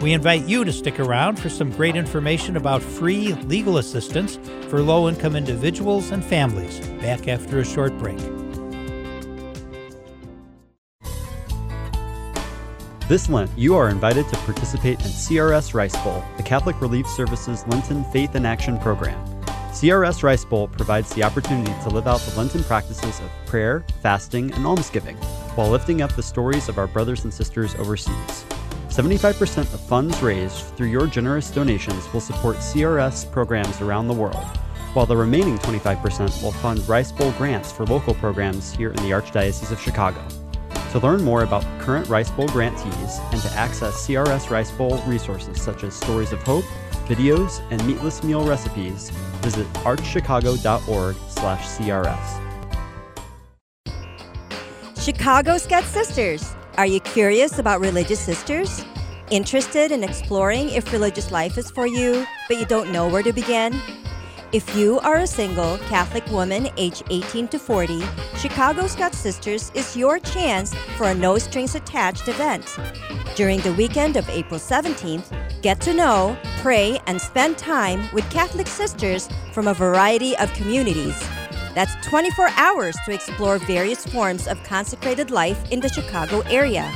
We 0.00 0.12
invite 0.12 0.44
you 0.44 0.64
to 0.64 0.72
stick 0.72 1.00
around 1.00 1.38
for 1.38 1.48
some 1.48 1.70
great 1.70 1.96
information 1.96 2.56
about 2.56 2.82
free 2.82 3.32
legal 3.34 3.78
assistance 3.78 4.38
for 4.68 4.80
low 4.80 5.08
income 5.08 5.34
individuals 5.34 6.12
and 6.12 6.24
families. 6.24 6.78
Back 7.00 7.26
after 7.28 7.58
a 7.58 7.64
short 7.64 7.96
break. 7.98 8.18
This 13.08 13.28
Lent, 13.28 13.50
you 13.56 13.76
are 13.76 13.88
invited 13.88 14.28
to 14.28 14.36
participate 14.38 15.00
in 15.00 15.06
CRS 15.06 15.74
Rice 15.74 15.96
Bowl, 16.02 16.24
the 16.36 16.42
Catholic 16.42 16.80
Relief 16.80 17.06
Services 17.08 17.64
Lenten 17.68 18.04
Faith 18.12 18.34
in 18.34 18.46
Action 18.46 18.78
program. 18.78 19.35
CRS 19.76 20.22
Rice 20.22 20.42
Bowl 20.42 20.68
provides 20.68 21.12
the 21.12 21.22
opportunity 21.22 21.70
to 21.82 21.90
live 21.90 22.06
out 22.06 22.20
the 22.20 22.34
Lenten 22.34 22.64
practices 22.64 23.20
of 23.20 23.30
prayer, 23.44 23.84
fasting, 24.00 24.50
and 24.54 24.66
almsgiving 24.66 25.18
while 25.54 25.68
lifting 25.68 26.00
up 26.00 26.10
the 26.16 26.22
stories 26.22 26.70
of 26.70 26.78
our 26.78 26.86
brothers 26.86 27.24
and 27.24 27.34
sisters 27.34 27.74
overseas. 27.74 28.46
75% 28.88 29.74
of 29.74 29.80
funds 29.80 30.22
raised 30.22 30.64
through 30.76 30.86
your 30.86 31.06
generous 31.06 31.50
donations 31.50 32.10
will 32.14 32.22
support 32.22 32.56
CRS 32.56 33.30
programs 33.30 33.82
around 33.82 34.08
the 34.08 34.14
world, 34.14 34.46
while 34.94 35.04
the 35.04 35.14
remaining 35.14 35.58
25% 35.58 36.42
will 36.42 36.52
fund 36.52 36.88
Rice 36.88 37.12
Bowl 37.12 37.32
grants 37.32 37.70
for 37.70 37.84
local 37.84 38.14
programs 38.14 38.72
here 38.72 38.92
in 38.92 38.96
the 39.02 39.10
Archdiocese 39.10 39.72
of 39.72 39.78
Chicago. 39.78 40.26
To 40.92 41.00
learn 41.00 41.22
more 41.22 41.42
about 41.42 41.66
current 41.82 42.08
Rice 42.08 42.30
Bowl 42.30 42.48
grantees 42.48 43.20
and 43.30 43.42
to 43.42 43.52
access 43.52 44.06
CRS 44.06 44.48
Rice 44.48 44.70
Bowl 44.70 44.96
resources 45.02 45.60
such 45.60 45.84
as 45.84 45.94
stories 45.94 46.32
of 46.32 46.42
hope, 46.44 46.64
videos, 47.06 47.62
and 47.70 47.82
meatless 47.86 48.22
meal 48.22 48.44
recipes, 48.44 49.08
visit 49.42 49.66
archchicago.org/crs. 49.84 52.40
Chicago 55.00 55.56
Scout 55.56 55.84
Sisters. 55.84 56.54
Are 56.76 56.86
you 56.86 57.00
curious 57.00 57.58
about 57.58 57.80
religious 57.80 58.20
sisters? 58.20 58.84
Interested 59.30 59.92
in 59.92 60.04
exploring 60.04 60.68
if 60.70 60.92
religious 60.92 61.30
life 61.30 61.56
is 61.56 61.70
for 61.70 61.86
you, 61.86 62.26
but 62.48 62.58
you 62.58 62.66
don't 62.66 62.92
know 62.92 63.08
where 63.08 63.22
to 63.22 63.32
begin? 63.32 63.80
If 64.56 64.74
you 64.74 64.98
are 65.00 65.16
a 65.16 65.26
single 65.26 65.76
Catholic 65.92 66.26
woman 66.28 66.70
aged 66.78 67.02
18 67.10 67.48
to 67.48 67.58
40, 67.58 68.00
Chicago 68.38 68.86
Scout 68.86 69.14
Sisters 69.14 69.70
is 69.74 69.94
your 69.94 70.18
chance 70.18 70.74
for 70.96 71.08
a 71.08 71.14
no 71.14 71.36
strings 71.36 71.74
attached 71.74 72.26
event. 72.26 72.64
During 73.34 73.60
the 73.60 73.74
weekend 73.74 74.16
of 74.16 74.26
April 74.30 74.58
17th, 74.58 75.60
get 75.60 75.78
to 75.82 75.92
know, 75.92 76.38
pray, 76.62 76.98
and 77.06 77.20
spend 77.20 77.58
time 77.58 78.08
with 78.14 78.24
Catholic 78.30 78.66
sisters 78.66 79.28
from 79.52 79.68
a 79.68 79.74
variety 79.74 80.34
of 80.38 80.50
communities. 80.54 81.20
That's 81.74 81.94
24 82.06 82.48
hours 82.56 82.96
to 83.04 83.12
explore 83.12 83.58
various 83.58 84.06
forms 84.06 84.48
of 84.48 84.62
consecrated 84.62 85.30
life 85.30 85.70
in 85.70 85.80
the 85.80 85.90
Chicago 85.90 86.40
area. 86.48 86.90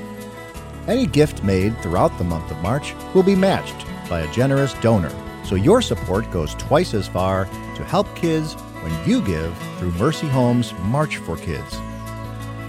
Any 0.87 1.07
gift 1.07 1.43
made 1.43 1.77
throughout 1.79 2.17
the 2.19 2.25
month 2.25 2.51
of 2.51 2.63
March 2.63 2.95
will 3.15 3.23
be 3.25 3.35
matched 3.35 3.87
by 4.09 4.21
a 4.21 4.33
generous 4.33 4.75
donor. 4.75 5.13
so 5.45 5.57
your 5.57 5.83
support 5.83 6.31
goes 6.31 6.55
twice 6.55 6.95
as 6.95 7.09
far 7.09 7.47
to 7.75 7.85
help 7.85 8.07
kids 8.15 8.55
when 8.83 9.09
you 9.09 9.21
give 9.23 9.57
through 9.79 9.91
Mercy 9.93 10.29
Homes 10.29 10.73
March 10.85 11.17
for 11.17 11.37
Kids. 11.37 11.77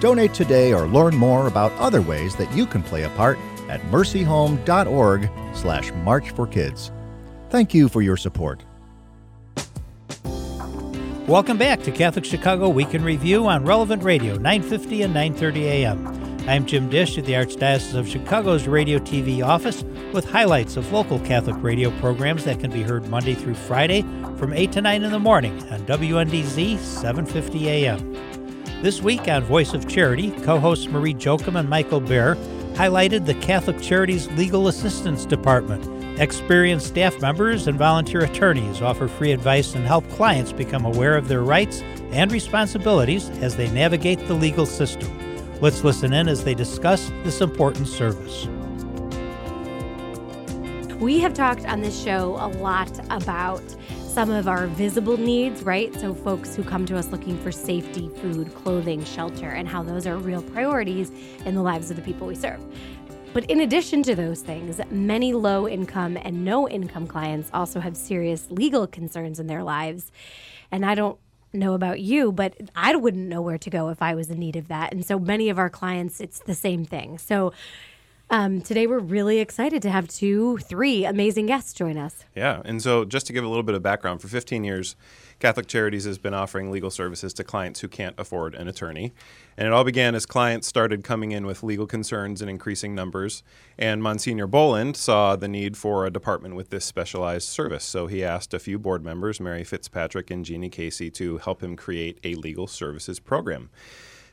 Donate 0.04 0.34
today 0.34 0.74
or 0.74 0.86
learn 0.86 1.16
more 1.16 1.48
about 1.48 1.72
other 1.80 2.02
ways 2.02 2.36
that 2.36 2.52
you 2.54 2.66
can 2.66 2.84
play 2.84 3.04
a 3.04 3.10
part 3.12 3.40
at 3.70 3.80
mercyhome.org 3.84 5.30
slash 5.54 5.94
march 6.04 6.32
for 6.32 6.46
kids. 6.46 6.92
Thank 7.50 7.74
you 7.74 7.88
for 7.88 8.02
your 8.02 8.18
support. 8.18 8.66
Welcome 11.26 11.58
back 11.58 11.84
to 11.84 11.92
Catholic 11.94 12.26
Chicago 12.26 12.68
Week 12.68 12.94
in 12.94 13.02
Review 13.02 13.48
on 13.48 13.64
Relevant 13.64 14.04
Radio, 14.04 14.34
950 14.34 15.04
and 15.04 15.14
930 15.14 15.68
a.m. 15.68 16.50
I'm 16.50 16.66
Jim 16.66 16.90
Dish 16.90 17.18
at 17.18 17.24
the 17.24 17.32
Archdiocese 17.32 17.96
of 17.96 18.06
Chicago's 18.06 18.68
Radio 18.68 19.00
TV 19.00 19.42
office 19.42 19.84
with 20.12 20.30
highlights 20.30 20.76
of 20.76 20.92
local 20.92 21.18
Catholic 21.22 21.56
radio 21.64 21.98
programs 22.02 22.44
that 22.44 22.60
can 22.60 22.72
be 22.72 22.84
heard 22.84 23.08
Monday 23.08 23.36
through 23.36 23.56
Friday 23.56 24.02
from 24.36 24.52
8 24.52 24.74
to 24.74 24.82
9 24.82 25.04
in 25.04 25.12
the 25.14 25.20
morning 25.20 25.54
on 25.72 25.80
WNDZ 25.86 26.78
750 26.78 27.70
a.m. 27.70 28.33
This 28.84 29.02
week 29.02 29.30
on 29.30 29.46
Voice 29.46 29.74
of 29.74 29.88
Charity, 29.88 30.32
co-hosts 30.42 30.90
Marie 30.90 31.14
Jokum 31.14 31.58
and 31.58 31.70
Michael 31.70 32.02
Bear 32.02 32.36
highlighted 32.74 33.26
the 33.26 33.34
Catholic 33.36 33.80
Charities 33.80 34.30
Legal 34.32 34.68
Assistance 34.68 35.26
Department 35.26 36.20
Experienced 36.20 36.88
staff 36.88 37.22
members 37.22 37.68
and 37.68 37.78
volunteer 37.78 38.26
attorneys 38.26 38.82
offer 38.82 39.08
free 39.08 39.32
advice 39.32 39.74
and 39.74 39.86
help 39.86 40.06
clients 40.10 40.52
become 40.52 40.84
aware 40.84 41.16
of 41.16 41.30
their 41.30 41.44
rights 41.44 41.82
and 42.12 42.30
responsibilities 42.30 43.30
as 43.40 43.56
they 43.56 43.72
navigate 43.72 44.20
the 44.28 44.34
legal 44.34 44.66
system. 44.66 45.10
Let's 45.62 45.86
listen 45.86 46.12
in 46.12 46.28
as 46.28 46.44
they 46.44 46.54
discuss 46.54 47.10
this 47.24 47.40
important 47.40 47.88
service. 47.88 48.48
We 51.00 51.22
have 51.22 51.34
talked 51.34 51.66
on 51.68 51.80
this 51.80 52.04
show 52.04 52.36
a 52.36 52.52
lot 52.60 53.00
about 53.10 53.64
some 54.14 54.30
of 54.30 54.48
our 54.48 54.68
visible 54.68 55.18
needs, 55.18 55.64
right? 55.64 55.92
So, 56.00 56.14
folks 56.14 56.56
who 56.56 56.64
come 56.64 56.86
to 56.86 56.96
us 56.96 57.08
looking 57.08 57.36
for 57.42 57.52
safety, 57.52 58.12
food, 58.22 58.54
clothing, 58.54 59.04
shelter, 59.04 59.50
and 59.50 59.68
how 59.68 59.82
those 59.82 60.06
are 60.06 60.18
real 60.18 60.44
priorities 60.44 61.12
in 61.46 61.56
the 61.56 61.64
lives 61.64 61.90
of 61.90 61.96
the 61.96 62.04
people 62.04 62.28
we 62.28 62.36
serve. 62.36 62.62
But 63.34 63.50
in 63.50 63.62
addition 63.62 64.04
to 64.04 64.14
those 64.14 64.42
things, 64.42 64.80
many 64.92 65.34
low 65.34 65.68
income 65.68 66.16
and 66.22 66.46
no 66.46 66.70
income 66.70 67.08
clients 67.08 67.50
also 67.56 67.80
have 67.80 67.98
serious 67.98 68.46
legal 68.52 68.86
concerns 68.86 69.40
in 69.40 69.48
their 69.48 69.64
lives. 69.64 70.12
And 70.70 70.86
I 70.86 70.94
don't 70.94 71.18
know 71.52 71.74
about 71.74 72.00
you, 72.00 72.32
but 72.32 72.56
I 72.76 72.96
wouldn't 72.96 73.28
know 73.28 73.42
where 73.42 73.58
to 73.58 73.70
go 73.72 73.90
if 73.90 74.00
I 74.00 74.14
was 74.14 74.30
in 74.30 74.38
need 74.38 74.56
of 74.56 74.68
that. 74.68 74.94
And 74.94 75.04
so 75.04 75.18
many 75.18 75.50
of 75.50 75.58
our 75.58 75.72
clients, 75.72 76.22
it's 76.22 76.38
the 76.38 76.54
same 76.54 76.86
thing. 76.86 77.18
So 77.18 77.52
um, 78.30 78.62
today 78.62 78.88
we're 78.88 79.00
really 79.00 79.40
excited 79.40 79.82
to 79.82 79.90
have 79.90 80.08
two, 80.08 80.58
three 80.58 81.06
amazing 81.06 81.46
guests 81.46 81.74
join 81.74 81.98
us. 81.98 82.26
Yeah. 82.36 82.62
And 82.66 82.82
so 82.82 83.06
just 83.06 83.28
to 83.28 83.34
give 83.34 83.44
a 83.44 83.48
little 83.48 83.64
bit 83.64 83.76
of 83.76 83.84
background, 83.84 84.22
for 84.22 84.28
15 84.28 84.64
years, 84.64 84.96
Catholic 85.40 85.68
Charities 85.68 86.06
has 86.06 86.18
been 86.18 86.34
offering 86.34 86.72
legal 86.72 86.90
services 86.90 87.34
to 87.34 87.44
clients 87.44 87.82
who 87.82 87.88
can't 87.88 88.16
afford 88.18 88.56
an 88.56 88.68
attorney. 88.68 89.12
And 89.58 89.68
it 89.68 89.74
all 89.74 89.84
began 89.84 90.16
as 90.16 90.26
clients 90.26 90.68
started 90.68 91.04
coming 91.04 91.32
in 91.32 91.46
with 91.46 91.64
legal 91.64 91.86
concerns 91.86 92.42
in 92.42 92.50
increasing 92.50 92.96
numbers. 92.96 93.44
And 93.78 94.02
Monsignor 94.02 94.48
Boland 94.48 94.96
saw 94.96 95.36
the 95.36 95.48
need 95.48 95.76
for 95.76 96.06
a 96.06 96.10
department 96.10 96.56
with 96.56 96.70
this 96.70 96.86
specialized 96.86 97.48
service. 97.48 97.84
So 97.84 98.08
he 98.08 98.24
asked 98.24 98.54
a 98.54 98.60
few 98.60 98.80
board 98.80 99.04
members, 99.04 99.40
Mary 99.40 99.64
Fitzpatrick 99.64 100.32
and 100.32 100.46
Jeannie 100.46 100.70
Casey, 100.70 101.12
to 101.12 101.40
help 101.40 101.62
him 101.62 101.76
create 101.76 102.20
a 102.24 102.36
legal 102.36 102.68
services 102.68 103.20
program. 103.20 103.70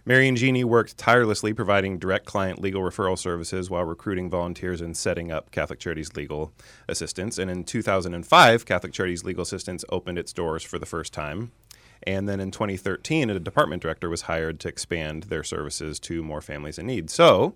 Mary 0.06 0.26
and 0.26 0.36
Jeannie 0.36 0.64
worked 0.64 0.96
tirelessly 0.96 1.52
providing 1.52 1.98
direct 1.98 2.24
client 2.24 2.60
legal 2.60 2.82
referral 2.82 3.18
services 3.18 3.68
while 3.68 3.84
recruiting 3.84 4.30
volunteers 4.30 4.80
and 4.80 4.96
setting 4.96 5.30
up 5.30 5.50
Catholic 5.50 5.78
Charities 5.78 6.16
Legal 6.16 6.52
Assistance. 6.88 7.38
And 7.38 7.50
in 7.50 7.64
2005, 7.64 8.64
Catholic 8.64 8.92
Charities 8.92 9.24
Legal 9.24 9.42
Assistance 9.42 9.84
opened 9.90 10.18
its 10.18 10.32
doors 10.32 10.62
for 10.62 10.78
the 10.78 10.86
first 10.86 11.12
time. 11.12 11.52
And 12.04 12.26
then 12.26 12.40
in 12.40 12.50
2013, 12.50 13.28
a 13.28 13.38
department 13.38 13.82
director 13.82 14.08
was 14.08 14.22
hired 14.22 14.58
to 14.60 14.68
expand 14.68 15.24
their 15.24 15.44
services 15.44 16.00
to 16.00 16.22
more 16.22 16.40
families 16.40 16.78
in 16.78 16.86
need. 16.86 17.10
So 17.10 17.54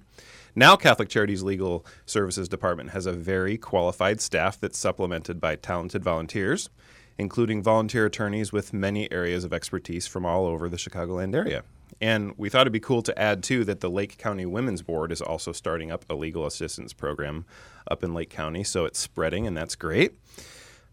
now 0.55 0.77
Catholic 0.77 1.09
Charities 1.09 1.43
Legal 1.43 1.85
Services 2.05 2.49
Department 2.49 2.91
has 2.91 3.07
a 3.07 3.13
very 3.13 3.57
qualified 3.57 4.21
staff 4.21 4.61
that's 4.61 4.79
supplemented 4.79 5.41
by 5.41 5.57
talented 5.57 6.05
volunteers, 6.05 6.69
including 7.17 7.63
volunteer 7.63 8.05
attorneys 8.05 8.53
with 8.53 8.75
many 8.75 9.11
areas 9.11 9.45
of 9.45 9.55
expertise 9.55 10.07
from 10.07 10.27
all 10.27 10.45
over 10.45 10.69
the 10.69 10.77
Chicagoland 10.77 11.35
area. 11.35 11.63
And 12.01 12.35
we 12.37 12.49
thought 12.49 12.63
it'd 12.63 12.73
be 12.73 12.81
cool 12.81 13.03
to 13.03 13.19
add 13.19 13.43
too 13.43 13.65
that 13.65 13.81
the 13.81 13.91
Lake 13.91 14.19
County 14.19 14.47
Women's 14.47 14.83
Board 14.83 15.13
is 15.13 15.23
also 15.23 15.53
starting 15.53 15.91
up 15.91 16.05
a 16.11 16.15
legal 16.15 16.47
assistance 16.47 16.93
program 16.93 17.45
up 17.91 18.03
in 18.03 18.15
Lake 18.15 18.31
County, 18.31 18.65
so 18.65 18.85
it's 18.85 18.99
spreading, 18.99 19.47
and 19.47 19.57
that's 19.57 19.75
great. 19.75 20.15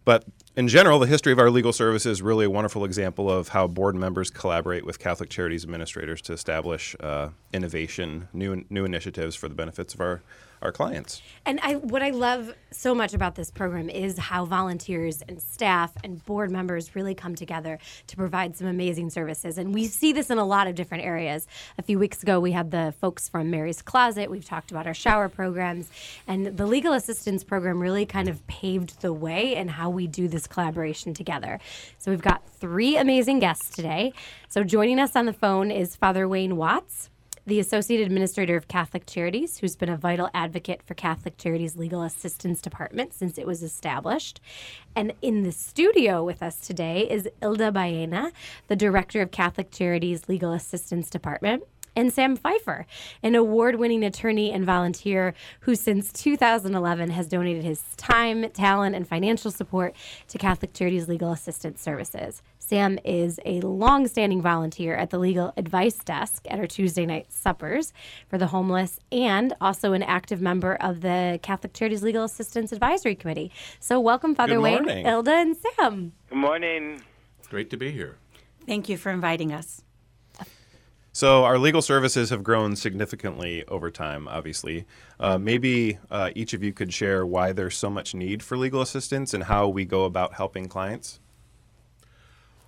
But 0.05 0.25
in 0.55 0.67
general, 0.67 0.99
the 0.99 1.07
history 1.07 1.31
of 1.31 1.39
our 1.39 1.49
legal 1.49 1.71
service 1.71 2.05
is 2.05 2.21
really 2.21 2.45
a 2.45 2.49
wonderful 2.49 2.83
example 2.83 3.29
of 3.31 3.49
how 3.49 3.67
board 3.67 3.95
members 3.95 4.29
collaborate 4.29 4.85
with 4.85 4.99
Catholic 4.99 5.29
Charities 5.29 5.63
administrators 5.63 6.21
to 6.23 6.33
establish 6.33 6.95
uh, 6.99 7.29
innovation, 7.53 8.27
new 8.33 8.65
new 8.69 8.83
initiatives 8.83 9.35
for 9.35 9.47
the 9.47 9.55
benefits 9.55 9.93
of 9.93 10.01
our 10.01 10.21
our 10.61 10.71
clients. 10.71 11.21
And 11.45 11.59
I, 11.61 11.75
what 11.75 12.03
I 12.03 12.11
love 12.11 12.53
so 12.69 12.93
much 12.93 13.13
about 13.13 13.35
this 13.35 13.49
program 13.49 13.89
is 13.89 14.17
how 14.17 14.45
volunteers 14.45 15.21
and 15.27 15.41
staff 15.41 15.91
and 16.03 16.23
board 16.25 16.51
members 16.51 16.95
really 16.95 17.15
come 17.15 17.35
together 17.35 17.79
to 18.07 18.15
provide 18.15 18.55
some 18.55 18.67
amazing 18.67 19.09
services. 19.09 19.57
And 19.57 19.73
we 19.73 19.87
see 19.87 20.13
this 20.13 20.29
in 20.29 20.37
a 20.37 20.45
lot 20.45 20.67
of 20.67 20.75
different 20.75 21.03
areas. 21.03 21.47
A 21.77 21.81
few 21.81 21.97
weeks 21.97 22.21
ago, 22.21 22.39
we 22.39 22.51
had 22.51 22.71
the 22.71 22.93
folks 23.01 23.27
from 23.27 23.49
Mary's 23.49 23.81
Closet. 23.81 24.29
We've 24.29 24.45
talked 24.45 24.71
about 24.71 24.85
our 24.85 24.93
shower 24.93 25.29
programs. 25.29 25.89
And 26.27 26.57
the 26.57 26.67
legal 26.67 26.93
assistance 26.93 27.43
program 27.43 27.79
really 27.79 28.05
kind 28.05 28.29
of 28.29 28.45
paved 28.47 29.01
the 29.01 29.13
way 29.13 29.55
in 29.55 29.67
how 29.67 29.89
we 29.89 30.05
do 30.05 30.27
this 30.27 30.40
collaboration 30.47 31.13
together. 31.13 31.59
So 31.97 32.11
we've 32.11 32.21
got 32.21 32.47
three 32.47 32.97
amazing 32.97 33.39
guests 33.39 33.69
today. 33.69 34.13
So 34.49 34.63
joining 34.63 34.99
us 34.99 35.15
on 35.15 35.25
the 35.25 35.33
phone 35.33 35.71
is 35.71 35.95
Father 35.95 36.27
Wayne 36.27 36.57
Watts 36.57 37.09
the 37.45 37.59
Associate 37.59 38.01
Administrator 38.01 38.55
of 38.55 38.67
Catholic 38.67 39.05
Charities, 39.05 39.57
who's 39.57 39.75
been 39.75 39.89
a 39.89 39.97
vital 39.97 40.29
advocate 40.33 40.83
for 40.83 40.93
Catholic 40.93 41.37
Charities 41.37 41.75
Legal 41.75 42.03
Assistance 42.03 42.61
Department 42.61 43.13
since 43.13 43.37
it 43.37 43.47
was 43.47 43.63
established. 43.63 44.39
And 44.95 45.13
in 45.21 45.43
the 45.43 45.51
studio 45.51 46.23
with 46.23 46.43
us 46.43 46.59
today 46.59 47.09
is 47.09 47.27
Ilda 47.41 47.71
Baena, 47.71 48.31
the 48.67 48.75
Director 48.75 49.21
of 49.21 49.31
Catholic 49.31 49.71
Charities 49.71 50.29
Legal 50.29 50.53
Assistance 50.53 51.09
Department 51.09 51.63
and 51.95 52.11
Sam 52.11 52.35
Pfeiffer, 52.35 52.85
an 53.21 53.35
award 53.35 53.75
winning 53.75 54.03
attorney 54.03 54.51
and 54.51 54.65
volunteer 54.65 55.33
who 55.61 55.75
since 55.75 56.11
2011 56.13 57.09
has 57.11 57.27
donated 57.27 57.63
his 57.63 57.83
time, 57.97 58.49
talent, 58.51 58.95
and 58.95 59.07
financial 59.07 59.51
support 59.51 59.95
to 60.27 60.37
Catholic 60.37 60.73
Charities 60.73 61.07
Legal 61.07 61.31
Assistance 61.31 61.81
Services. 61.81 62.41
Sam 62.59 62.97
is 63.03 63.39
a 63.45 63.59
long-standing 63.59 64.41
volunteer 64.41 64.95
at 64.95 65.09
the 65.09 65.19
legal 65.19 65.53
advice 65.57 65.97
desk 65.97 66.45
at 66.49 66.57
our 66.57 66.67
Tuesday 66.67 67.05
night 67.05 67.31
suppers 67.33 67.91
for 68.29 68.37
the 68.37 68.47
homeless 68.47 68.97
and 69.11 69.53
also 69.59 69.91
an 69.91 70.03
active 70.03 70.39
member 70.39 70.75
of 70.75 71.01
the 71.01 71.39
Catholic 71.43 71.73
Charities 71.73 72.01
Legal 72.01 72.23
Assistance 72.23 72.71
Advisory 72.71 73.15
Committee. 73.15 73.51
So 73.81 73.99
welcome, 73.99 74.35
Father 74.35 74.61
Wayne, 74.61 74.87
Ilda, 74.87 75.33
and 75.33 75.57
Sam. 75.57 76.13
Good 76.29 76.37
morning. 76.37 77.01
Great 77.49 77.69
to 77.71 77.77
be 77.77 77.91
here. 77.91 78.15
Thank 78.65 78.87
you 78.87 78.95
for 78.95 79.11
inviting 79.11 79.51
us. 79.51 79.81
So 81.13 81.43
our 81.43 81.57
legal 81.57 81.81
services 81.81 82.29
have 82.29 82.41
grown 82.41 82.75
significantly 82.75 83.65
over 83.67 83.91
time. 83.91 84.29
Obviously, 84.29 84.85
uh, 85.19 85.37
maybe 85.37 85.97
uh, 86.09 86.31
each 86.35 86.53
of 86.53 86.63
you 86.63 86.71
could 86.71 86.93
share 86.93 87.25
why 87.25 87.51
there's 87.51 87.75
so 87.75 87.89
much 87.89 88.15
need 88.15 88.41
for 88.41 88.57
legal 88.57 88.81
assistance 88.81 89.33
and 89.33 89.43
how 89.43 89.67
we 89.67 89.83
go 89.83 90.05
about 90.05 90.33
helping 90.35 90.67
clients. 90.67 91.19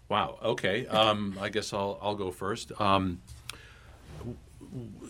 Wow. 0.10 0.38
Okay. 0.44 0.86
Um, 0.88 1.38
I 1.40 1.50
guess 1.50 1.74
I'll 1.74 1.98
I'll 2.02 2.16
go 2.16 2.32
first. 2.32 2.72
Um, 2.82 3.22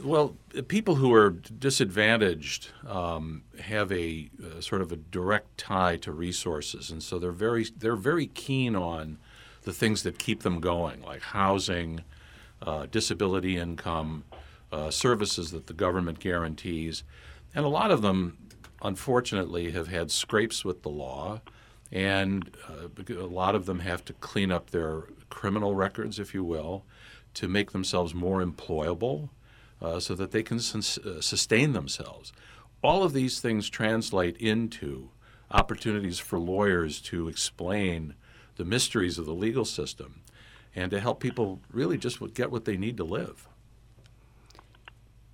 well, 0.04 0.36
people 0.68 0.96
who 0.96 1.14
are 1.14 1.32
disadvantaged 1.32 2.70
um, 2.88 3.44
have 3.60 3.92
a 3.92 4.30
uh, 4.44 4.62
sort 4.62 4.82
of 4.82 4.92
a 4.92 4.96
direct 4.98 5.58
tie 5.58 5.98
to 5.98 6.12
resources, 6.12 6.92
and 6.92 7.02
so 7.02 7.18
they're 7.18 7.32
very 7.32 7.66
they're 7.78 7.96
very 7.96 8.28
keen 8.28 8.76
on 8.76 9.18
the 9.64 9.74
things 9.74 10.04
that 10.04 10.20
keep 10.20 10.44
them 10.44 10.60
going, 10.60 11.02
like 11.02 11.22
housing, 11.22 12.04
uh, 12.64 12.88
disability 12.88 13.58
income, 13.58 14.24
uh, 14.72 14.90
services 14.90 15.52
that 15.52 15.68
the 15.68 15.74
government 15.74 16.20
guarantees, 16.20 17.04
and 17.54 17.66
a 17.66 17.70
lot 17.70 17.92
of 17.92 18.02
them, 18.02 18.38
unfortunately, 18.82 19.72
have 19.72 19.88
had 19.88 20.10
scrapes 20.10 20.66
with 20.66 20.82
the 20.82 20.90
law. 20.90 21.42
And 21.92 22.50
uh, 22.68 23.14
a 23.14 23.28
lot 23.28 23.54
of 23.54 23.68
them 23.68 23.80
have 23.80 24.04
to 24.06 24.14
clean 24.14 24.52
up 24.52 24.72
their 24.72 25.04
criminal 25.30 25.76
records, 25.76 26.18
if 26.18 26.34
you 26.34 26.44
will, 26.44 26.86
to 27.36 27.48
make 27.48 27.72
themselves 27.72 28.16
more 28.16 28.44
employable 28.44 29.30
uh, 29.80 30.00
so 30.00 30.16
that 30.16 30.32
they 30.32 30.42
can 30.42 30.60
sus- 30.60 30.98
uh, 30.98 31.22
sustain 31.22 31.74
themselves. 31.74 32.34
All 32.82 33.04
of 33.04 33.14
these 33.14 33.40
things 33.40 33.70
translate 33.70 34.38
into 34.38 35.10
opportunities 35.52 36.18
for 36.18 36.40
lawyers 36.40 37.00
to 37.02 37.28
explain 37.28 38.16
the 38.56 38.66
mysteries 38.66 39.20
of 39.20 39.26
the 39.26 39.34
legal 39.34 39.66
system 39.66 40.23
and 40.76 40.92
to 40.92 41.00
help 41.00 41.20
people 41.20 41.60
really 41.72 41.98
just 41.98 42.20
get 42.34 42.52
what 42.52 42.66
they 42.66 42.78
need 42.78 42.98
to 42.98 43.04
live. 43.04 43.48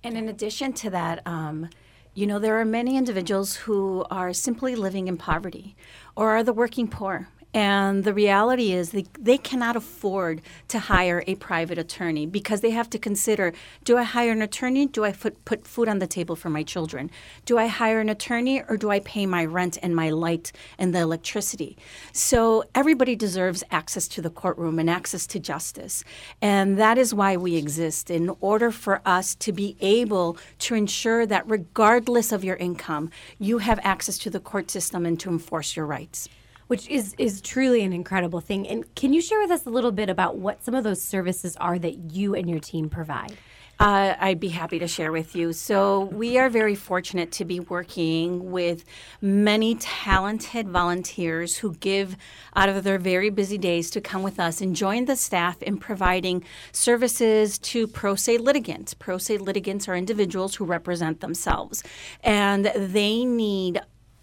And 0.02 0.16
in 0.16 0.28
addition 0.28 0.72
to 0.74 0.90
that, 0.90 1.26
um, 1.26 1.68
You 2.12 2.26
know, 2.26 2.40
there 2.40 2.58
are 2.58 2.64
many 2.64 2.96
individuals 2.96 3.54
who 3.54 4.04
are 4.10 4.32
simply 4.32 4.74
living 4.74 5.06
in 5.06 5.16
poverty 5.16 5.76
or 6.16 6.30
are 6.30 6.42
the 6.42 6.52
working 6.52 6.88
poor. 6.88 7.28
And 7.52 8.04
the 8.04 8.14
reality 8.14 8.72
is 8.72 8.90
they, 8.90 9.06
they 9.18 9.36
cannot 9.36 9.74
afford 9.74 10.40
to 10.68 10.78
hire 10.78 11.24
a 11.26 11.34
private 11.34 11.78
attorney 11.78 12.24
because 12.24 12.60
they 12.60 12.70
have 12.70 12.88
to 12.90 12.98
consider 12.98 13.52
do 13.84 13.98
I 13.98 14.04
hire 14.04 14.30
an 14.30 14.42
attorney? 14.42 14.86
Do 14.86 15.04
I 15.04 15.12
put, 15.12 15.44
put 15.44 15.66
food 15.66 15.88
on 15.88 15.98
the 15.98 16.06
table 16.06 16.36
for 16.36 16.48
my 16.48 16.62
children? 16.62 17.10
Do 17.44 17.58
I 17.58 17.66
hire 17.66 17.98
an 17.98 18.08
attorney 18.08 18.62
or 18.68 18.76
do 18.76 18.90
I 18.90 19.00
pay 19.00 19.26
my 19.26 19.44
rent 19.44 19.78
and 19.82 19.96
my 19.96 20.10
light 20.10 20.52
and 20.78 20.94
the 20.94 21.00
electricity? 21.00 21.76
So 22.12 22.64
everybody 22.74 23.16
deserves 23.16 23.64
access 23.70 24.06
to 24.08 24.22
the 24.22 24.30
courtroom 24.30 24.78
and 24.78 24.88
access 24.88 25.26
to 25.28 25.40
justice. 25.40 26.04
And 26.40 26.78
that 26.78 26.98
is 26.98 27.12
why 27.12 27.36
we 27.36 27.56
exist 27.56 28.10
in 28.10 28.30
order 28.40 28.70
for 28.70 29.02
us 29.04 29.34
to 29.36 29.52
be 29.52 29.76
able 29.80 30.38
to 30.60 30.76
ensure 30.76 31.26
that 31.26 31.48
regardless 31.50 32.30
of 32.30 32.44
your 32.44 32.56
income, 32.56 33.10
you 33.38 33.58
have 33.58 33.80
access 33.82 34.18
to 34.18 34.30
the 34.30 34.40
court 34.40 34.70
system 34.70 35.04
and 35.04 35.18
to 35.18 35.30
enforce 35.30 35.74
your 35.74 35.86
rights 35.86 36.28
which 36.70 36.88
is 36.88 37.16
is 37.18 37.40
truly 37.40 37.82
an 37.82 37.92
incredible 37.92 38.40
thing. 38.40 38.68
And 38.68 38.94
can 38.94 39.12
you 39.12 39.20
share 39.20 39.40
with 39.40 39.50
us 39.50 39.66
a 39.66 39.70
little 39.70 39.90
bit 39.90 40.08
about 40.08 40.36
what 40.36 40.62
some 40.62 40.72
of 40.72 40.84
those 40.84 41.02
services 41.02 41.56
are 41.56 41.80
that 41.80 42.12
you 42.12 42.36
and 42.36 42.48
your 42.48 42.60
team 42.60 42.88
provide? 42.88 43.36
Uh, 43.80 44.14
I'd 44.20 44.38
be 44.38 44.50
happy 44.50 44.78
to 44.78 44.86
share 44.86 45.10
with 45.10 45.34
you. 45.34 45.52
So, 45.52 46.02
we 46.12 46.38
are 46.38 46.48
very 46.48 46.76
fortunate 46.76 47.32
to 47.32 47.44
be 47.44 47.58
working 47.58 48.52
with 48.52 48.84
many 49.20 49.74
talented 49.76 50.68
volunteers 50.68 51.56
who 51.56 51.74
give 51.74 52.16
out 52.54 52.68
of 52.68 52.84
their 52.84 52.98
very 52.98 53.30
busy 53.30 53.58
days 53.58 53.90
to 53.92 54.00
come 54.00 54.22
with 54.22 54.38
us 54.38 54.60
and 54.60 54.76
join 54.76 55.06
the 55.06 55.16
staff 55.16 55.60
in 55.62 55.76
providing 55.76 56.44
services 56.70 57.58
to 57.58 57.88
pro 57.88 58.14
se 58.14 58.38
litigants. 58.38 58.94
Pro 58.94 59.18
se 59.18 59.38
litigants 59.38 59.88
are 59.88 59.96
individuals 59.96 60.54
who 60.54 60.64
represent 60.66 61.20
themselves, 61.20 61.82
and 62.22 62.66
they 62.76 63.24
need 63.24 63.80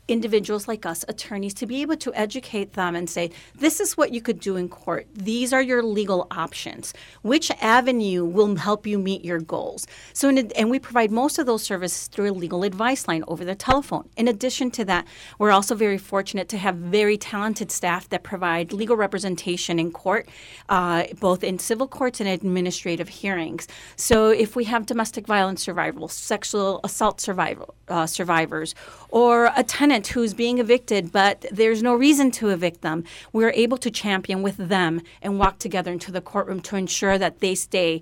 individuals 0.08 0.68
like 0.68 0.86
us, 0.86 1.04
attorneys, 1.08 1.54
to 1.56 1.66
be 1.66 1.82
able 1.82 1.98
to 1.98 2.14
educate 2.14 2.74
them 2.74 2.96
and 2.96 3.10
say, 3.10 3.30
this 3.56 3.80
is 3.80 3.98
what 3.98 4.12
you 4.12 4.22
could 4.22 4.40
do 4.40 4.56
in 4.56 4.70
court. 4.70 5.08
These 5.14 5.52
are 5.54 5.62
your 5.62 5.84
legal 5.84 6.28
options. 6.32 6.94
Which 7.22 7.52
avenue 7.62 8.24
will 8.24 8.56
help 8.56 8.88
you 8.88 9.00
meet 9.00 9.26
your 9.26 9.40
goals? 9.40 9.86
So, 10.14 10.30
in, 10.30 10.52
and 10.54 10.70
we 10.70 10.80
provide 10.80 11.12
most 11.12 11.40
of 11.40 11.46
those 11.46 11.64
services 11.64 12.08
through 12.08 12.32
a 12.32 12.34
legal 12.34 12.64
advice 12.64 13.08
line 13.08 13.24
over 13.28 13.44
the 13.44 13.56
telephone. 13.56 14.10
In 14.16 14.28
addition 14.28 14.72
to 14.72 14.86
that, 14.86 15.06
we're 15.40 15.52
also 15.52 15.76
very 15.76 15.98
fortunate 15.98 16.48
to 16.50 16.58
have 16.58 16.76
very 16.76 17.18
talented 17.18 17.72
staff 17.72 18.08
that 18.10 18.24
provide 18.24 18.72
legal 18.72 18.96
representation 18.96 19.80
in 19.80 19.92
court, 19.92 20.30
uh, 20.70 21.04
both 21.20 21.44
in 21.44 21.60
civil 21.60 21.88
courts 21.88 22.20
and 22.20 22.30
administrative 22.30 23.10
hearings. 23.10 23.68
So, 23.96 24.30
if 24.30 24.56
we 24.56 24.64
have 24.66 24.86
domestic 24.86 25.28
violence 25.28 25.62
survivors, 25.64 26.14
sexual 26.14 26.80
assault 26.84 27.20
survivor, 27.20 27.66
uh, 27.90 28.06
survivors, 28.06 28.74
or 29.10 29.52
a 29.56 29.64
tenant 29.64 29.97
who's 30.06 30.34
being 30.34 30.60
evicted, 30.60 31.12
but 31.12 31.46
there's 31.52 31.82
no 31.82 31.96
reason 31.96 32.30
to 32.32 32.50
evict 32.50 32.82
them, 32.82 33.04
we're 33.34 33.52
able 33.52 33.78
to 33.78 33.90
champion 33.90 34.44
with 34.44 34.58
them 34.58 35.02
and 35.22 35.40
walk 35.40 35.58
together 35.58 35.92
into 35.92 36.12
the 36.12 36.22
courtroom 36.22 36.60
to 36.62 36.76
ensure 36.76 37.18
that 37.18 37.40
they 37.40 37.56
stay 37.56 38.02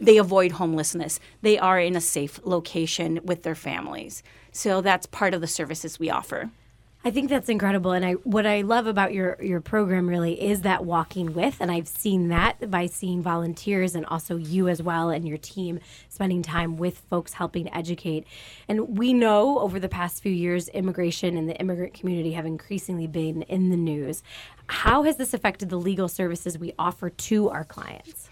they 0.00 0.16
avoid 0.16 0.52
homelessness. 0.52 1.18
They 1.42 1.58
are 1.58 1.80
in 1.80 1.96
a 1.96 2.00
safe 2.00 2.38
location 2.44 3.18
with 3.24 3.42
their 3.42 3.56
families. 3.56 4.22
So 4.52 4.80
that's 4.80 5.06
part 5.06 5.34
of 5.34 5.40
the 5.40 5.48
services 5.48 5.98
we 5.98 6.08
offer. 6.08 6.50
I 7.08 7.10
think 7.10 7.30
that's 7.30 7.48
incredible, 7.48 7.92
and 7.92 8.04
I 8.04 8.12
what 8.12 8.44
I 8.44 8.60
love 8.60 8.86
about 8.86 9.14
your 9.14 9.42
your 9.42 9.62
program 9.62 10.06
really 10.10 10.38
is 10.42 10.60
that 10.60 10.84
walking 10.84 11.32
with, 11.32 11.56
and 11.58 11.70
I've 11.70 11.88
seen 11.88 12.28
that 12.28 12.70
by 12.70 12.84
seeing 12.84 13.22
volunteers 13.22 13.94
and 13.94 14.04
also 14.04 14.36
you 14.36 14.68
as 14.68 14.82
well 14.82 15.08
and 15.08 15.26
your 15.26 15.38
team 15.38 15.80
spending 16.10 16.42
time 16.42 16.76
with 16.76 16.98
folks 17.08 17.32
helping 17.32 17.72
educate. 17.72 18.26
And 18.68 18.98
we 18.98 19.14
know 19.14 19.58
over 19.58 19.80
the 19.80 19.88
past 19.88 20.22
few 20.22 20.32
years, 20.32 20.68
immigration 20.68 21.38
and 21.38 21.48
the 21.48 21.56
immigrant 21.56 21.94
community 21.94 22.32
have 22.32 22.44
increasingly 22.44 23.06
been 23.06 23.40
in 23.40 23.70
the 23.70 23.78
news. 23.78 24.22
How 24.68 25.04
has 25.04 25.16
this 25.16 25.32
affected 25.32 25.70
the 25.70 25.78
legal 25.78 26.08
services 26.08 26.58
we 26.58 26.74
offer 26.78 27.08
to 27.08 27.48
our 27.48 27.64
clients? 27.64 28.27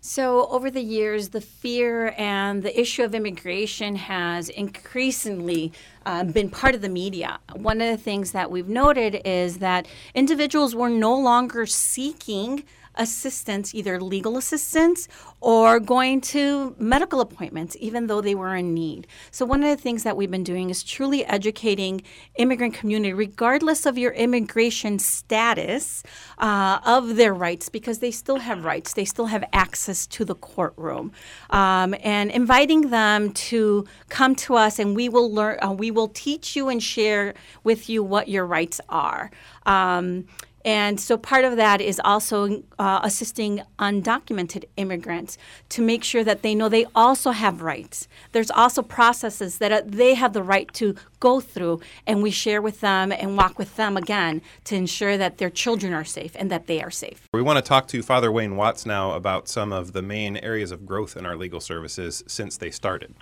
So, 0.00 0.46
over 0.48 0.70
the 0.70 0.80
years, 0.80 1.30
the 1.30 1.40
fear 1.40 2.14
and 2.16 2.62
the 2.62 2.80
issue 2.80 3.02
of 3.02 3.16
immigration 3.16 3.96
has 3.96 4.48
increasingly 4.48 5.72
uh, 6.06 6.22
been 6.22 6.50
part 6.50 6.76
of 6.76 6.82
the 6.82 6.88
media. 6.88 7.40
One 7.54 7.80
of 7.80 7.88
the 7.88 8.02
things 8.02 8.30
that 8.30 8.48
we've 8.48 8.68
noted 8.68 9.20
is 9.24 9.58
that 9.58 9.88
individuals 10.14 10.74
were 10.74 10.88
no 10.88 11.18
longer 11.18 11.66
seeking 11.66 12.62
assistance, 12.98 13.74
either 13.74 14.00
legal 14.00 14.36
assistance 14.36 15.08
or 15.40 15.78
going 15.78 16.20
to 16.20 16.74
medical 16.78 17.20
appointments, 17.20 17.76
even 17.80 18.08
though 18.08 18.20
they 18.20 18.34
were 18.34 18.56
in 18.56 18.74
need. 18.74 19.06
So, 19.30 19.46
one 19.46 19.62
of 19.62 19.70
the 19.70 19.80
things 19.80 20.02
that 20.02 20.16
we've 20.16 20.30
been 20.30 20.44
doing 20.44 20.68
is 20.68 20.82
truly 20.82 21.24
educating 21.24 22.02
immigrant 22.34 22.74
community, 22.74 23.12
regardless 23.12 23.86
of 23.86 23.96
your 23.96 24.12
immigration 24.12 24.98
status, 24.98 26.02
uh, 26.38 26.80
of 26.84 27.16
their 27.16 27.32
rights, 27.32 27.68
because 27.68 28.00
they 28.00 28.10
still 28.10 28.38
have 28.38 28.64
rights. 28.64 28.92
They 28.92 29.04
still 29.04 29.26
have 29.26 29.44
access 29.52 30.06
to 30.08 30.24
the 30.24 30.34
courtroom, 30.34 31.12
um, 31.50 31.94
and 32.02 32.30
inviting 32.30 32.90
them 32.90 33.32
to 33.32 33.86
come 34.08 34.34
to 34.36 34.56
us, 34.56 34.78
and 34.78 34.96
we 34.96 35.08
will 35.08 35.32
learn. 35.32 35.58
Uh, 35.62 35.72
we 35.72 35.90
will 35.90 36.08
teach 36.08 36.56
you 36.56 36.68
and 36.68 36.82
share 36.82 37.34
with 37.62 37.88
you 37.88 38.02
what 38.02 38.28
your 38.28 38.44
rights 38.44 38.80
are. 38.88 39.30
Um, 39.66 40.26
and 40.68 41.00
so 41.00 41.16
part 41.16 41.46
of 41.46 41.56
that 41.56 41.80
is 41.80 41.98
also 42.04 42.62
uh, 42.78 43.00
assisting 43.02 43.62
undocumented 43.78 44.66
immigrants 44.76 45.38
to 45.70 45.80
make 45.80 46.04
sure 46.04 46.22
that 46.22 46.42
they 46.42 46.54
know 46.54 46.68
they 46.68 46.84
also 46.94 47.30
have 47.30 47.62
rights. 47.62 48.06
There's 48.32 48.50
also 48.50 48.82
processes 48.82 49.56
that 49.58 49.72
uh, 49.72 49.80
they 49.86 50.12
have 50.12 50.34
the 50.34 50.42
right 50.42 50.70
to 50.74 50.94
go 51.20 51.40
through, 51.40 51.80
and 52.06 52.22
we 52.22 52.30
share 52.30 52.60
with 52.60 52.82
them 52.82 53.12
and 53.12 53.34
walk 53.34 53.58
with 53.58 53.76
them 53.76 53.96
again 53.96 54.42
to 54.64 54.76
ensure 54.76 55.16
that 55.16 55.38
their 55.38 55.48
children 55.48 55.94
are 55.94 56.04
safe 56.04 56.36
and 56.38 56.50
that 56.50 56.66
they 56.66 56.82
are 56.82 56.90
safe. 56.90 57.26
We 57.32 57.40
want 57.40 57.56
to 57.56 57.66
talk 57.66 57.88
to 57.88 58.02
Father 58.02 58.30
Wayne 58.30 58.54
Watts 58.54 58.84
now 58.84 59.12
about 59.12 59.48
some 59.48 59.72
of 59.72 59.94
the 59.94 60.02
main 60.02 60.36
areas 60.36 60.70
of 60.70 60.84
growth 60.84 61.16
in 61.16 61.24
our 61.24 61.34
legal 61.34 61.60
services 61.60 62.22
since 62.26 62.58
they 62.58 62.70
started. 62.70 63.14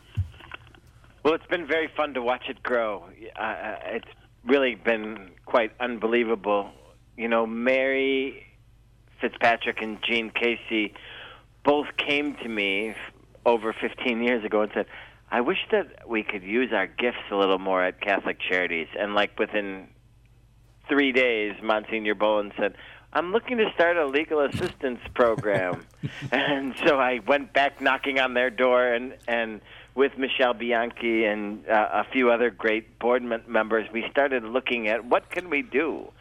Well, 1.22 1.34
it's 1.34 1.46
been 1.46 1.68
very 1.68 1.92
fun 1.96 2.12
to 2.14 2.22
watch 2.22 2.48
it 2.48 2.60
grow. 2.64 3.04
Uh, 3.38 3.76
it's 3.84 4.08
really 4.44 4.74
been 4.74 5.30
quite 5.44 5.70
unbelievable 5.78 6.72
you 7.16 7.28
know, 7.28 7.46
Mary 7.46 8.46
Fitzpatrick 9.20 9.80
and 9.80 9.98
Jean 10.02 10.30
Casey 10.30 10.94
both 11.64 11.86
came 11.96 12.36
to 12.36 12.48
me 12.48 12.94
over 13.44 13.72
15 13.72 14.22
years 14.22 14.44
ago 14.44 14.62
and 14.62 14.70
said, 14.74 14.86
I 15.30 15.40
wish 15.40 15.58
that 15.72 16.08
we 16.08 16.22
could 16.22 16.42
use 16.42 16.72
our 16.72 16.86
gifts 16.86 17.30
a 17.30 17.36
little 17.36 17.58
more 17.58 17.82
at 17.82 18.00
Catholic 18.00 18.38
Charities. 18.38 18.88
And 18.98 19.14
like 19.14 19.38
within 19.38 19.88
three 20.88 21.12
days, 21.12 21.56
Monsignor 21.62 22.14
Boland 22.14 22.52
said, 22.56 22.76
I'm 23.12 23.32
looking 23.32 23.56
to 23.58 23.70
start 23.74 23.96
a 23.96 24.06
legal 24.06 24.40
assistance 24.40 25.00
program. 25.14 25.86
and 26.30 26.74
so 26.86 26.98
I 27.00 27.20
went 27.26 27.52
back 27.52 27.80
knocking 27.80 28.20
on 28.20 28.34
their 28.34 28.50
door 28.50 28.92
and, 28.92 29.14
and 29.26 29.60
with 29.94 30.18
Michelle 30.18 30.52
Bianchi 30.52 31.24
and 31.24 31.66
uh, 31.66 31.88
a 31.92 32.04
few 32.12 32.30
other 32.30 32.50
great 32.50 32.98
board 32.98 33.22
members, 33.48 33.88
we 33.92 34.04
started 34.10 34.44
looking 34.44 34.88
at 34.88 35.06
what 35.06 35.30
can 35.30 35.48
we 35.48 35.62
do 35.62 36.12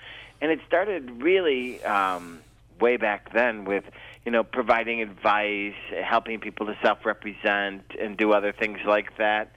and 0.45 0.51
it 0.51 0.59
started 0.67 1.23
really 1.23 1.83
um, 1.83 2.39
way 2.79 2.97
back 2.97 3.33
then 3.33 3.65
with 3.65 3.83
you 4.25 4.31
know 4.31 4.43
providing 4.43 5.01
advice, 5.01 5.73
helping 6.03 6.39
people 6.39 6.67
to 6.67 6.77
self-represent, 6.83 7.81
and 7.99 8.15
do 8.15 8.31
other 8.31 8.53
things 8.53 8.77
like 8.85 9.17
that. 9.17 9.51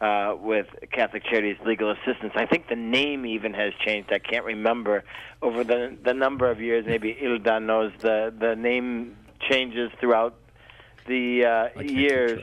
Uh, 0.00 0.36
with 0.38 0.66
Catholic 0.92 1.24
Charities 1.24 1.56
Legal 1.64 1.90
Assistance. 1.92 2.32
I 2.34 2.44
think 2.44 2.68
the 2.68 2.76
name 2.76 3.24
even 3.24 3.54
has 3.54 3.72
changed. 3.86 4.12
I 4.12 4.18
can't 4.18 4.44
remember 4.44 5.04
over 5.40 5.64
the 5.64 5.96
the 6.04 6.12
number 6.12 6.50
of 6.50 6.60
years. 6.60 6.84
Maybe 6.84 7.16
Ilda 7.18 7.60
knows 7.60 7.92
the 8.00 8.34
the 8.38 8.54
name 8.54 9.16
changes 9.48 9.92
throughout 10.00 10.34
the 11.06 11.46
uh, 11.46 11.80
years. 11.80 12.42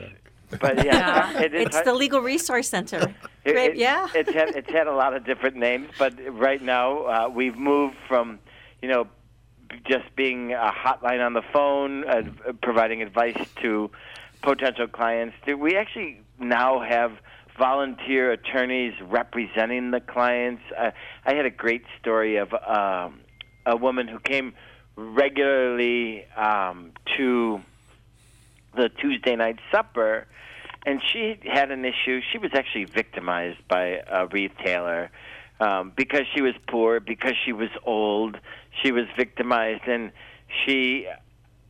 But 0.60 0.84
yeah, 0.84 1.32
yeah. 1.32 1.40
It, 1.40 1.54
it's 1.54 1.80
the 1.82 1.94
Legal 1.94 2.20
Resource 2.20 2.68
Center. 2.68 3.14
It, 3.44 3.56
it, 3.56 3.76
yeah, 3.76 4.08
it's 4.14 4.32
had 4.32 4.50
it's 4.54 4.70
had 4.70 4.86
a 4.86 4.94
lot 4.94 5.14
of 5.14 5.24
different 5.24 5.56
names, 5.56 5.88
but 5.98 6.14
right 6.30 6.62
now 6.62 7.04
uh, 7.04 7.28
we've 7.28 7.56
moved 7.56 7.96
from, 8.06 8.38
you 8.80 8.88
know, 8.88 9.08
just 9.84 10.14
being 10.16 10.52
a 10.52 10.70
hotline 10.70 11.24
on 11.24 11.32
the 11.32 11.42
phone, 11.52 12.08
uh, 12.08 12.22
providing 12.62 13.02
advice 13.02 13.36
to 13.62 13.90
potential 14.42 14.86
clients. 14.86 15.36
We 15.46 15.76
actually 15.76 16.20
now 16.38 16.80
have 16.80 17.12
volunteer 17.58 18.32
attorneys 18.32 18.94
representing 19.02 19.90
the 19.90 20.00
clients. 20.00 20.62
Uh, 20.76 20.90
I 21.24 21.34
had 21.34 21.46
a 21.46 21.50
great 21.50 21.84
story 22.00 22.36
of 22.36 22.52
um, 22.54 23.20
a 23.66 23.76
woman 23.76 24.08
who 24.08 24.18
came 24.18 24.54
regularly 24.96 26.26
um, 26.36 26.92
to 27.16 27.60
the 28.74 28.88
Tuesday 28.88 29.36
night 29.36 29.58
supper 29.70 30.26
and 30.84 31.00
she 31.12 31.38
had 31.44 31.70
an 31.70 31.84
issue. 31.84 32.20
She 32.32 32.38
was 32.38 32.50
actually 32.54 32.84
victimized 32.84 33.66
by 33.68 34.00
a 34.10 34.26
retailer 34.26 35.10
um, 35.60 35.92
because 35.96 36.22
she 36.34 36.42
was 36.42 36.54
poor, 36.68 36.98
because 37.00 37.34
she 37.44 37.52
was 37.52 37.68
old. 37.84 38.38
She 38.82 38.90
was 38.90 39.04
victimized, 39.16 39.86
and 39.86 40.10
she 40.64 41.06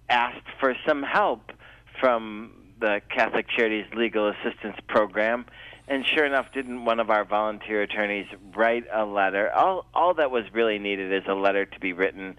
asked 0.09 0.47
for 0.59 0.75
some 0.87 1.03
help 1.03 1.53
from 2.01 2.53
the 2.81 3.01
Catholic 3.11 3.47
Charities 3.49 3.87
Legal 3.95 4.29
Assistance 4.29 4.77
Program. 4.88 5.45
and 5.88 6.07
sure 6.07 6.25
enough, 6.25 6.47
didn't 6.55 6.85
one 6.85 7.01
of 7.01 7.11
our 7.11 7.25
volunteer 7.25 7.83
attorneys 7.83 8.27
write 8.55 8.85
a 8.93 9.05
letter? 9.05 9.53
All 9.53 9.85
all 9.93 10.15
that 10.15 10.31
was 10.31 10.45
really 10.53 10.79
needed 10.79 11.12
is 11.12 11.29
a 11.29 11.35
letter 11.35 11.67
to 11.67 11.81
be 11.81 11.93
written 11.93 12.38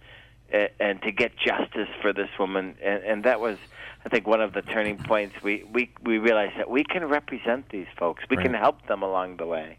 uh, 0.52 0.67
and 0.80 1.02
to 1.04 1.12
get 1.12 1.38
justice 1.38 1.89
for 2.02 2.13
this 2.13 2.30
woman, 2.39 2.76
and, 2.82 3.04
and 3.04 3.23
that 3.26 3.39
was. 3.39 3.58
I 4.05 4.09
think 4.09 4.27
one 4.27 4.41
of 4.41 4.53
the 4.53 4.61
turning 4.61 4.97
points 4.97 5.35
we, 5.43 5.63
we, 5.71 5.89
we 6.03 6.17
realized 6.17 6.57
that 6.57 6.69
we 6.69 6.83
can 6.83 7.05
represent 7.05 7.69
these 7.69 7.87
folks. 7.97 8.23
We 8.29 8.37
Right. 8.37 8.45
can 8.47 8.53
help 8.53 8.85
them 8.87 9.01
along 9.01 9.37
the 9.37 9.45
way. 9.45 9.77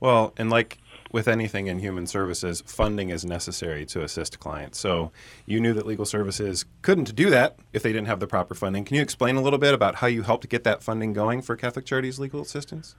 Well, 0.00 0.32
and 0.36 0.50
like 0.50 0.78
with 1.12 1.28
anything 1.28 1.66
in 1.68 1.78
human 1.78 2.06
services, 2.06 2.62
funding 2.66 3.10
is 3.10 3.24
necessary 3.24 3.84
to 3.86 4.02
assist 4.02 4.40
clients. 4.40 4.78
So 4.78 5.12
you 5.46 5.60
knew 5.60 5.72
that 5.74 5.86
legal 5.86 6.04
services 6.06 6.64
couldn't 6.80 7.14
do 7.14 7.30
that 7.30 7.56
if 7.72 7.82
they 7.82 7.92
didn't 7.92 8.08
have 8.08 8.18
the 8.18 8.26
proper 8.26 8.54
funding. 8.54 8.84
Can 8.84 8.96
you 8.96 9.02
explain 9.02 9.36
a 9.36 9.40
little 9.42 9.58
bit 9.58 9.74
about 9.74 9.96
how 9.96 10.06
you 10.08 10.22
helped 10.22 10.48
get 10.48 10.64
that 10.64 10.82
funding 10.82 11.12
going 11.12 11.42
for 11.42 11.54
Catholic 11.54 11.84
Charities 11.84 12.18
Legal 12.18 12.40
Assistance? 12.40 12.96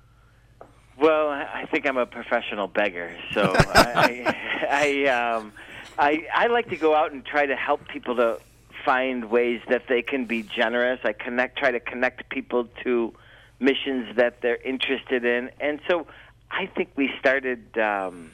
Well, 0.98 1.30
I 1.30 1.64
I 1.64 1.66
think 1.66 1.88
I'm 1.88 1.98
a 1.98 2.06
professional 2.06 2.68
beggar, 2.68 3.16
so 3.34 3.52
I, 3.58 4.36
I, 4.70 5.06
um, 5.10 5.52
I, 5.98 6.28
I 6.34 6.48
like 6.48 6.70
to 6.70 6.78
go 6.78 6.94
out 6.96 7.12
and 7.12 7.26
try 7.26 7.46
to 7.48 7.56
help 7.56 7.88
people 7.88 8.16
to 8.18 8.40
find 8.86 9.30
ways 9.30 9.62
that 9.70 9.84
they 9.88 10.02
can 10.02 10.26
be 10.26 10.44
generous. 10.44 11.00
I 11.04 11.14
connect, 11.14 11.58
try 11.58 11.72
to 11.72 11.80
connect 11.80 12.30
people 12.30 12.68
to 12.84 13.14
missions 13.60 14.16
that 14.18 14.42
they're 14.42 14.62
interested 14.64 15.26
in, 15.26 15.50
and 15.60 15.80
so 15.88 16.08
I 16.52 16.68
think 16.68 16.90
we 16.96 17.12
started. 17.20 17.78
Um, 17.78 18.32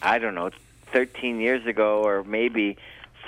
I 0.00 0.18
don't 0.18 0.34
know, 0.34 0.50
13 0.92 1.40
years 1.40 1.66
ago, 1.66 2.02
or 2.04 2.22
maybe 2.22 2.76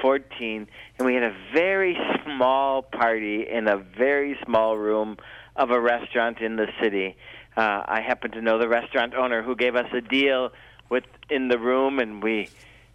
14, 0.01 0.69
and 0.99 1.07
we 1.07 1.15
had 1.15 1.25
a 1.25 1.35
very 1.53 1.99
small 2.25 2.83
party 2.83 3.47
in 3.49 3.69
a 3.69 3.77
very 3.77 4.39
small 4.45 4.77
room 4.77 5.17
of 5.57 5.71
a 5.71 5.81
restaurant 5.81 6.39
in 6.41 6.57
the 6.57 6.69
city. 6.81 7.17
Uh, 7.57 7.83
I 7.87 8.01
happen 8.01 8.31
to 8.33 8.41
know 8.41 8.59
the 8.59 8.69
restaurant 8.69 9.15
owner 9.15 9.43
who 9.43 9.57
gave 9.57 9.75
us 9.75 9.93
a 9.93 10.01
deal 10.01 10.53
with 10.89 11.05
in 11.29 11.49
the 11.49 11.59
room, 11.59 11.99
and 11.99 12.23
we 12.23 12.49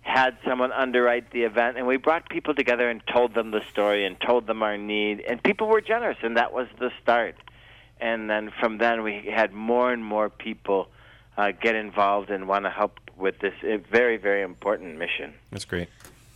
had 0.05 0.37
someone 0.45 0.71
underwrite 0.71 1.31
the 1.31 1.43
event, 1.43 1.77
and 1.77 1.87
we 1.87 1.97
brought 1.97 2.29
people 2.29 2.53
together 2.53 2.87
and 2.87 3.01
told 3.07 3.33
them 3.33 3.49
the 3.49 3.61
story 3.71 4.05
and 4.05 4.21
told 4.21 4.45
them 4.45 4.61
our 4.61 4.77
need, 4.77 5.19
and 5.21 5.41
people 5.41 5.67
were 5.67 5.81
generous, 5.81 6.17
and 6.21 6.37
that 6.37 6.53
was 6.53 6.67
the 6.79 6.91
start. 7.01 7.35
And 7.99 8.29
then 8.29 8.51
from 8.59 8.77
then, 8.77 9.01
we 9.01 9.31
had 9.33 9.51
more 9.51 9.91
and 9.91 10.05
more 10.05 10.29
people 10.29 10.89
uh, 11.37 11.51
get 11.51 11.73
involved 11.73 12.29
and 12.29 12.47
want 12.47 12.65
to 12.65 12.69
help 12.69 12.99
with 13.17 13.39
this 13.39 13.55
uh, 13.63 13.77
very, 13.91 14.17
very 14.17 14.43
important 14.43 14.99
mission. 14.99 15.33
That's 15.51 15.65
great. 15.65 15.89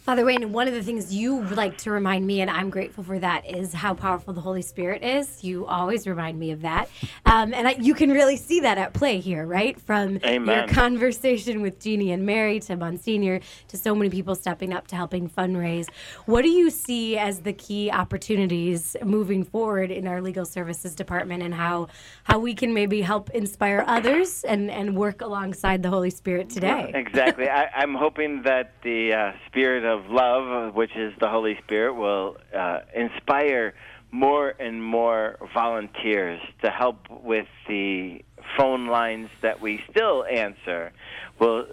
Father 0.10 0.26
Wayne, 0.26 0.52
one 0.52 0.68
of 0.68 0.74
the 0.74 0.82
things 0.82 1.14
you 1.14 1.44
like 1.50 1.78
to 1.78 1.92
remind 1.92 2.26
me, 2.26 2.42
and 2.42 2.50
I'm 2.50 2.72
grateful 2.72 3.04
for 3.04 3.20
that, 3.20 3.48
is 3.48 3.72
how 3.72 3.94
powerful 3.94 4.34
the 4.34 4.42
Holy 4.42 4.64
Spirit 4.64 5.04
is. 5.04 5.44
You 5.44 5.68
always 5.68 6.08
remind 6.08 6.40
me 6.40 6.50
of 6.50 6.64
that. 6.64 6.90
Um, 7.28 7.54
and 7.54 7.68
I, 7.68 7.72
you 7.74 7.94
can 7.94 8.10
really 8.10 8.36
see 8.36 8.60
that 8.62 8.80
at 8.80 8.96
play 8.96 9.20
here, 9.20 9.46
right? 9.46 9.80
From 9.80 10.18
your 10.18 10.68
conversation 10.68 11.62
with 11.62 11.80
Jeannie 11.80 12.12
and 12.12 12.26
Mary 12.26 12.60
to 12.62 12.76
Monsignor 12.76 13.42
to 13.68 13.78
so 13.78 13.94
many 13.94 14.10
people 14.10 14.34
stepping 14.34 14.74
up 14.74 14.88
to 14.88 14.96
helping 14.96 15.30
fundraise. 15.30 15.88
What 16.26 16.42
do 16.42 16.50
you 16.50 16.72
see 16.72 17.16
as 17.16 17.42
the 17.42 17.54
key 17.54 17.92
opportunities 17.92 18.96
moving 19.06 19.44
forward 19.44 19.92
in 19.92 20.08
our 20.08 20.24
legal 20.24 20.46
services 20.46 20.96
department 20.96 21.44
and 21.44 21.54
how, 21.54 21.88
how 22.24 22.40
we 22.40 22.56
can 22.56 22.74
maybe 22.74 23.02
help 23.02 23.30
inspire 23.30 23.84
others 23.86 24.44
and, 24.44 24.72
and 24.72 24.98
work 24.98 25.22
alongside 25.22 25.84
the 25.84 25.90
Holy 25.90 26.10
Spirit 26.10 26.50
today? 26.50 26.92
Exactly. 26.96 27.48
I, 27.48 27.66
I'm 27.76 27.94
hoping 27.94 28.42
that 28.42 28.74
the 28.82 29.14
uh, 29.14 29.32
spirit 29.46 29.86
of 29.86 29.99
love, 30.08 30.76
which 30.76 30.96
is 30.96 31.14
the 31.20 31.30
Holy 31.30 31.58
Spirit, 31.64 31.94
will 31.94 32.38
uh, 32.56 32.80
inspire 32.96 33.74
more 34.12 34.54
and 34.60 34.84
more 34.84 35.38
volunteers 35.54 36.42
to 36.64 36.72
help 36.72 36.98
with 37.10 37.48
the 37.68 38.24
phone 38.58 38.88
lines 38.88 39.30
that 39.42 39.62
we 39.62 39.82
still 39.90 40.26
answer. 40.26 40.92
Will 41.40 41.66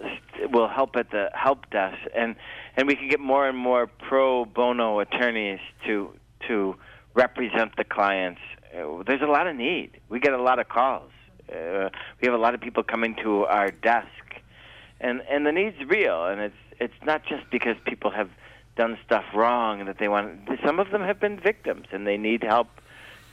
will 0.51 0.67
help 0.67 0.95
at 0.95 1.09
the 1.11 1.29
help 1.33 1.69
desk, 1.71 1.97
and 2.15 2.35
and 2.75 2.87
we 2.87 2.95
can 2.95 3.09
get 3.09 3.19
more 3.19 3.47
and 3.47 3.57
more 3.57 3.87
pro 3.87 4.45
bono 4.45 4.99
attorneys 4.99 5.59
to 5.85 6.13
to 6.47 6.75
represent 7.15 7.75
the 7.75 7.83
clients. 7.83 8.41
Uh, 8.73 9.03
There's 9.05 9.21
a 9.21 9.25
lot 9.25 9.47
of 9.47 9.55
need. 9.55 9.99
We 10.09 10.19
get 10.19 10.33
a 10.33 10.41
lot 10.41 10.59
of 10.59 10.69
calls. 10.69 11.11
Uh, 11.51 11.89
we 12.21 12.27
have 12.27 12.33
a 12.33 12.41
lot 12.41 12.53
of 12.53 12.61
people 12.61 12.83
coming 12.83 13.15
to 13.23 13.45
our 13.45 13.71
desk 13.71 14.07
and 14.99 15.21
and 15.29 15.45
the 15.45 15.51
need's 15.51 15.77
real 15.87 16.25
and 16.25 16.41
it's 16.41 16.55
it's 16.79 16.93
not 17.05 17.23
just 17.25 17.49
because 17.51 17.75
people 17.85 18.11
have 18.11 18.29
done 18.75 18.97
stuff 19.05 19.25
wrong 19.33 19.85
that 19.85 19.97
they 19.99 20.07
want 20.07 20.47
some 20.63 20.79
of 20.79 20.91
them 20.91 21.01
have 21.01 21.19
been 21.19 21.39
victims 21.39 21.87
and 21.91 22.05
they 22.05 22.17
need 22.17 22.43
help 22.43 22.67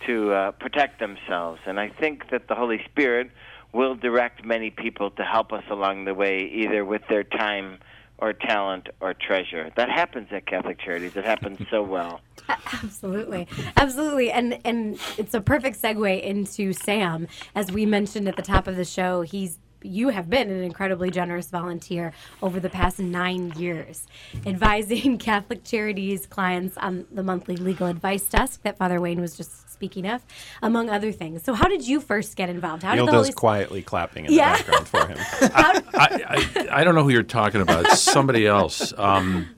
to 0.07 0.33
uh, 0.33 0.51
protect 0.53 1.01
themselves. 1.01 1.61
And 1.67 1.79
i 1.79 1.89
think 1.89 2.31
that 2.31 2.49
the 2.49 2.55
holy 2.55 2.83
spirit 2.85 3.31
will 3.73 3.95
direct 3.95 4.45
many 4.45 4.71
people 4.71 5.11
to 5.11 5.25
help 5.25 5.53
us 5.53 5.65
along 5.71 6.05
the 6.05 6.15
way 6.15 6.51
either 6.55 6.85
with 6.85 7.03
their 7.09 7.25
time 7.25 7.79
or 8.19 8.33
talent 8.33 8.89
or 9.01 9.13
treasure. 9.13 9.71
That 9.77 9.91
happens 9.91 10.29
at 10.31 10.47
catholic 10.47 10.79
charities. 10.79 11.17
It 11.17 11.25
happens 11.25 11.59
so 11.69 11.83
well. 11.97 12.21
Absolutely, 12.49 13.49
absolutely, 13.77 14.31
and 14.31 14.59
and 14.65 14.99
it's 15.19 15.35
a 15.35 15.41
perfect 15.41 15.81
segue 15.81 16.23
into 16.23 16.73
Sam. 16.73 17.27
As 17.55 17.73
we 17.73 17.85
mentioned 17.87 18.29
at 18.29 18.37
the 18.37 18.43
top 18.43 18.67
of 18.67 18.77
the 18.77 18.85
show, 18.85 19.23
he's 19.23 19.59
you 19.85 20.09
have 20.09 20.29
been 20.31 20.51
an 20.51 20.63
incredibly 20.63 21.11
generous 21.11 21.51
volunteer 21.51 22.13
over 22.43 22.59
the 22.59 22.71
past 22.71 22.99
nine 22.99 23.53
years, 23.57 24.07
advising 24.47 25.19
Catholic 25.31 25.63
Charities 25.65 26.27
clients 26.27 26.77
on 26.79 27.07
the 27.13 27.23
monthly 27.23 27.57
legal 27.57 27.87
advice 27.87 28.27
desk 28.27 28.63
that 28.63 28.79
Father 28.79 29.01
Wayne 29.01 29.21
was 29.21 29.37
just 29.37 29.71
speaking 29.71 30.07
of, 30.09 30.23
among 30.63 30.89
other 30.89 31.13
things. 31.13 31.43
So, 31.43 31.53
how 31.53 31.69
did 31.69 31.87
you 31.87 32.01
first 32.01 32.37
get 32.37 32.49
involved? 32.49 32.83
How 32.83 32.95
Neil 32.95 33.07
did 33.07 33.13
the 33.13 33.17
does 33.19 33.27
Holy 33.27 33.35
quietly 33.35 33.83
clapping 33.83 34.25
in 34.25 34.33
Yeah. 34.33 34.57
the 34.57 34.63
background 34.73 34.89
for 34.89 35.07
him. 35.07 35.19
I, 35.55 35.83
I, 35.95 36.69
I 36.81 36.85
don't 36.85 36.95
know 36.95 37.03
who 37.03 37.11
you're 37.11 37.23
talking 37.23 37.61
about. 37.61 37.85
It's 37.87 38.01
somebody 38.01 38.47
else. 38.47 38.93
Um, 38.97 39.49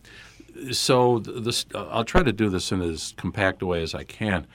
so 0.73 1.19
this, 1.21 1.67
I'll 1.75 2.05
try 2.05 2.23
to 2.23 2.33
do 2.33 2.49
this 2.49 2.73
in 2.73 2.81
as 2.81 3.15
compact 3.17 3.63
a 3.63 3.67
way 3.67 3.83
as 3.83 3.95
I 3.95 4.05
can. 4.05 4.47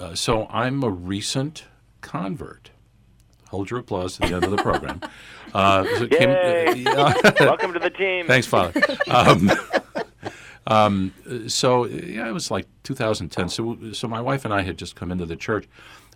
Uh, 0.00 0.14
so 0.14 0.46
I'm 0.50 0.82
a 0.82 0.90
recent 0.90 1.66
convert. 2.00 2.70
Hold 3.52 3.68
your 3.70 3.80
applause 3.80 4.14
to 4.14 4.20
the 4.20 4.34
end 4.34 4.44
of 4.44 4.50
the 4.50 4.56
program. 4.56 5.00
Uh, 5.54 5.84
so 5.98 6.06
came- 6.08 6.30
Yay! 6.30 6.74
yeah. 6.76 7.12
Welcome 7.40 7.74
to 7.74 7.78
the 7.78 7.90
team. 7.90 8.26
Thanks, 8.26 8.46
Father. 8.46 8.72
Um, 9.06 9.50
um, 10.66 11.12
so 11.46 11.84
yeah, 11.84 12.26
it 12.26 12.32
was 12.32 12.50
like 12.50 12.66
2010. 12.84 13.50
So 13.50 13.76
so 13.92 14.08
my 14.08 14.22
wife 14.22 14.46
and 14.46 14.54
I 14.54 14.62
had 14.62 14.78
just 14.78 14.96
come 14.96 15.12
into 15.12 15.26
the 15.26 15.36
church, 15.36 15.68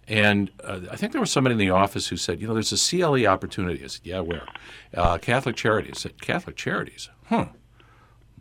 and 0.09 0.51
uh, 0.65 0.81
I 0.91 0.97
think 0.97 1.13
there 1.13 1.21
was 1.21 1.31
somebody 1.31 1.53
in 1.53 1.59
the 1.59 1.69
office 1.69 2.07
who 2.09 2.17
said, 2.17 2.41
you 2.41 2.49
know, 2.49 2.55
there's 2.55 2.73
a 2.73 2.79
CLE 2.99 3.27
opportunity. 3.27 3.85
I 3.85 3.89
said, 3.89 4.07
yeah, 4.07 4.21
where? 4.21 4.47
Uh, 4.95 5.19
Catholic 5.19 5.55
Charities. 5.57 5.97
I 5.97 6.01
said, 6.01 6.23
Catholic 6.23 6.57
Charities? 6.57 7.11
Huh. 7.27 7.49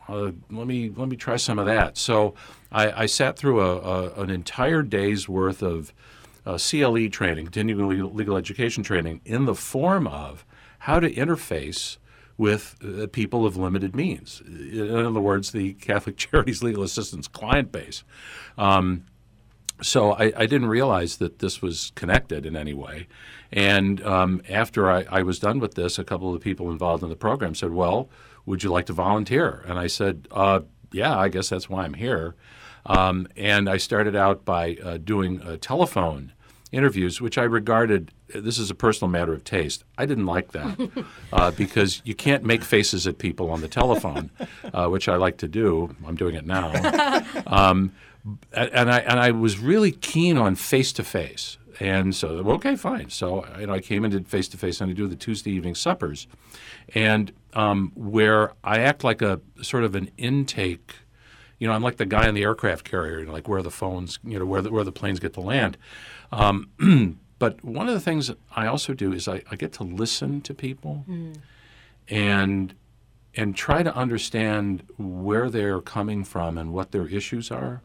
Uh, 0.07 0.31
let 0.49 0.67
me 0.67 0.93
let 0.95 1.09
me 1.09 1.17
try 1.17 1.35
some 1.35 1.59
of 1.59 1.65
that. 1.65 1.97
So 1.97 2.35
I, 2.71 3.01
I 3.03 3.05
sat 3.07 3.35
through 3.37 3.59
a, 3.59 3.79
a, 3.79 4.21
an 4.21 4.29
entire 4.29 4.81
day's 4.81 5.27
worth 5.27 5.61
of 5.61 5.91
uh, 6.45 6.57
CLE 6.57 7.09
training, 7.09 7.45
continuing 7.45 8.15
legal, 8.15 8.37
education 8.37 8.83
training, 8.83 9.21
in 9.25 9.45
the 9.45 9.55
form 9.55 10.07
of 10.07 10.45
how 10.79 10.99
to 10.99 11.11
interface 11.11 11.97
with 12.37 12.75
uh, 12.83 13.07
people 13.07 13.45
of 13.45 13.57
limited 13.57 13.95
means. 13.95 14.41
In 14.45 14.95
other 14.95 15.21
words, 15.21 15.51
the 15.51 15.73
Catholic 15.73 16.17
Charities 16.17 16.61
Legal 16.61 16.83
Assistance 16.83 17.27
client 17.27 17.71
base. 17.71 18.03
Um, 18.57 19.05
so 19.81 20.11
I, 20.13 20.31
I 20.37 20.45
didn't 20.45 20.67
realize 20.67 21.17
that 21.17 21.39
this 21.39 21.61
was 21.61 21.91
connected 21.95 22.45
in 22.45 22.55
any 22.55 22.73
way. 22.73 23.07
And 23.51 24.01
um, 24.03 24.41
after 24.49 24.89
I, 24.89 25.05
I 25.09 25.21
was 25.23 25.39
done 25.39 25.59
with 25.59 25.75
this, 25.75 25.99
a 25.99 26.03
couple 26.03 26.33
of 26.33 26.33
the 26.33 26.43
people 26.43 26.71
involved 26.71 27.03
in 27.03 27.09
the 27.09 27.15
program 27.15 27.55
said, 27.55 27.71
"Well, 27.71 28.09
would 28.45 28.63
you 28.63 28.71
like 28.71 28.85
to 28.87 28.93
volunteer?" 28.93 29.63
And 29.67 29.77
I 29.77 29.87
said, 29.87 30.27
uh, 30.31 30.61
"Yeah, 30.91 31.17
I 31.17 31.29
guess 31.29 31.49
that's 31.49 31.69
why 31.69 31.83
I'm 31.83 31.93
here." 31.93 32.35
Um, 32.85 33.27
and 33.35 33.69
I 33.69 33.77
started 33.77 34.15
out 34.15 34.45
by 34.45 34.77
uh, 34.83 34.97
doing 34.97 35.41
uh, 35.41 35.57
telephone 35.59 36.33
interviews, 36.71 37.21
which 37.21 37.37
I 37.37 37.43
regarded. 37.43 38.11
This 38.33 38.57
is 38.57 38.69
a 38.69 38.75
personal 38.75 39.09
matter 39.09 39.33
of 39.33 39.43
taste. 39.43 39.83
I 39.97 40.05
didn't 40.05 40.25
like 40.25 40.51
that 40.51 41.05
uh, 41.33 41.51
because 41.51 42.01
you 42.05 42.15
can't 42.15 42.43
make 42.43 42.63
faces 42.63 43.07
at 43.07 43.17
people 43.17 43.49
on 43.49 43.61
the 43.61 43.67
telephone, 43.67 44.31
uh, 44.73 44.87
which 44.87 45.07
I 45.07 45.15
like 45.15 45.37
to 45.37 45.47
do. 45.47 45.95
I'm 46.05 46.15
doing 46.15 46.35
it 46.35 46.45
now. 46.45 46.71
Um, 47.47 47.91
and 48.53 48.91
I 48.91 48.99
and 48.99 49.19
I 49.19 49.31
was 49.31 49.59
really 49.59 49.91
keen 49.91 50.37
on 50.37 50.55
face 50.55 50.91
to 50.93 51.03
face. 51.03 51.57
And 51.79 52.15
so, 52.15 52.29
okay, 52.51 52.75
fine. 52.75 53.09
So, 53.09 53.45
you 53.59 53.67
know, 53.67 53.73
I 53.73 53.81
came 53.81 54.03
and 54.03 54.11
did 54.11 54.27
face 54.27 54.47
to 54.49 54.57
face, 54.57 54.79
and 54.79 54.89
I 54.89 54.93
do 54.93 55.07
the 55.07 55.15
Tuesday 55.15 55.51
evening 55.51 55.75
suppers, 55.75 56.27
and 56.93 57.31
um, 57.53 57.91
where 57.95 58.53
I 58.63 58.79
act 58.79 59.03
like 59.03 59.21
a 59.21 59.41
sort 59.61 59.83
of 59.83 59.95
an 59.95 60.09
intake. 60.17 60.95
You 61.59 61.67
know, 61.67 61.73
I'm 61.73 61.83
like 61.83 61.97
the 61.97 62.05
guy 62.05 62.27
on 62.27 62.33
the 62.33 62.43
aircraft 62.43 62.89
carrier, 62.89 63.19
you 63.19 63.25
know, 63.25 63.31
like 63.31 63.47
where 63.47 63.61
the 63.61 63.71
phones, 63.71 64.19
you 64.23 64.37
know, 64.37 64.45
where 64.45 64.61
the, 64.61 64.71
where 64.71 64.83
the 64.83 64.91
planes 64.91 65.19
get 65.19 65.33
to 65.33 65.41
land. 65.41 65.77
Um, 66.31 66.69
but 67.39 67.63
one 67.63 67.87
of 67.87 67.93
the 67.93 67.99
things 68.01 68.31
I 68.55 68.67
also 68.67 68.93
do 68.93 69.13
is 69.13 69.27
I, 69.27 69.41
I 69.49 69.55
get 69.55 69.71
to 69.73 69.83
listen 69.83 70.41
to 70.41 70.53
people 70.53 71.05
and 72.07 72.73
and 73.37 73.55
try 73.55 73.83
to 73.83 73.93
understand 73.93 74.83
where 74.97 75.49
they're 75.49 75.81
coming 75.81 76.23
from 76.23 76.57
and 76.57 76.71
what 76.71 76.91
their 76.91 77.07
issues 77.07 77.51
are. 77.51 77.81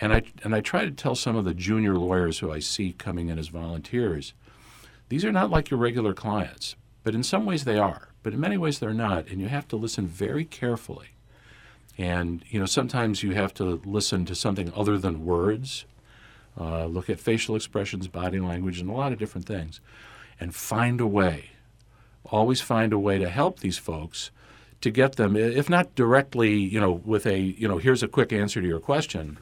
And 0.00 0.12
I 0.12 0.22
and 0.44 0.54
I 0.54 0.60
try 0.60 0.84
to 0.84 0.90
tell 0.90 1.14
some 1.14 1.36
of 1.36 1.44
the 1.44 1.54
junior 1.54 1.96
lawyers 1.96 2.38
who 2.38 2.52
I 2.52 2.60
see 2.60 2.92
coming 2.92 3.28
in 3.28 3.38
as 3.38 3.48
volunteers 3.48 4.34
these 5.10 5.24
are 5.24 5.32
not 5.32 5.50
like 5.50 5.70
your 5.70 5.80
regular 5.80 6.14
clients, 6.14 6.76
but 7.02 7.16
in 7.16 7.24
some 7.24 7.44
ways 7.44 7.64
they 7.64 7.78
are. 7.78 8.10
But 8.22 8.32
in 8.32 8.40
many 8.40 8.56
ways 8.56 8.78
they're 8.78 8.94
not, 8.94 9.26
and 9.26 9.40
you 9.40 9.48
have 9.48 9.66
to 9.68 9.76
listen 9.76 10.06
very 10.06 10.44
carefully. 10.44 11.08
And 11.98 12.44
you 12.48 12.58
know, 12.58 12.66
sometimes 12.66 13.22
you 13.22 13.32
have 13.32 13.52
to 13.54 13.80
listen 13.84 14.24
to 14.26 14.34
something 14.34 14.72
other 14.74 14.98
than 14.98 15.24
words. 15.24 15.84
Uh, 16.58 16.86
look 16.86 17.08
at 17.08 17.20
facial 17.20 17.56
expressions, 17.56 18.08
body 18.08 18.40
language, 18.40 18.80
and 18.80 18.90
a 18.90 18.92
lot 18.92 19.12
of 19.12 19.18
different 19.18 19.46
things, 19.46 19.80
and 20.38 20.54
find 20.54 21.00
a 21.00 21.06
way. 21.06 21.50
Always 22.24 22.60
find 22.60 22.92
a 22.92 22.98
way 22.98 23.18
to 23.18 23.28
help 23.28 23.60
these 23.60 23.78
folks 23.78 24.30
to 24.80 24.90
get 24.90 25.16
them, 25.16 25.36
if 25.36 25.68
not 25.68 25.94
directly, 25.94 26.54
you 26.54 26.80
know, 26.80 26.92
with 26.92 27.26
a, 27.26 27.38
you 27.38 27.68
know, 27.68 27.78
here's 27.78 28.02
a 28.02 28.08
quick 28.08 28.32
answer 28.32 28.60
to 28.60 28.66
your 28.66 28.80
question. 28.80 29.38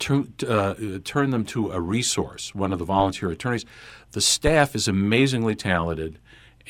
To, 0.00 0.28
uh, 0.48 0.98
turn 1.04 1.30
them 1.30 1.44
to 1.46 1.72
a 1.72 1.80
resource, 1.80 2.54
one 2.54 2.72
of 2.72 2.78
the 2.78 2.84
volunteer 2.86 3.30
attorneys. 3.30 3.66
The 4.12 4.22
staff 4.22 4.74
is 4.74 4.88
amazingly 4.88 5.54
talented 5.54 6.18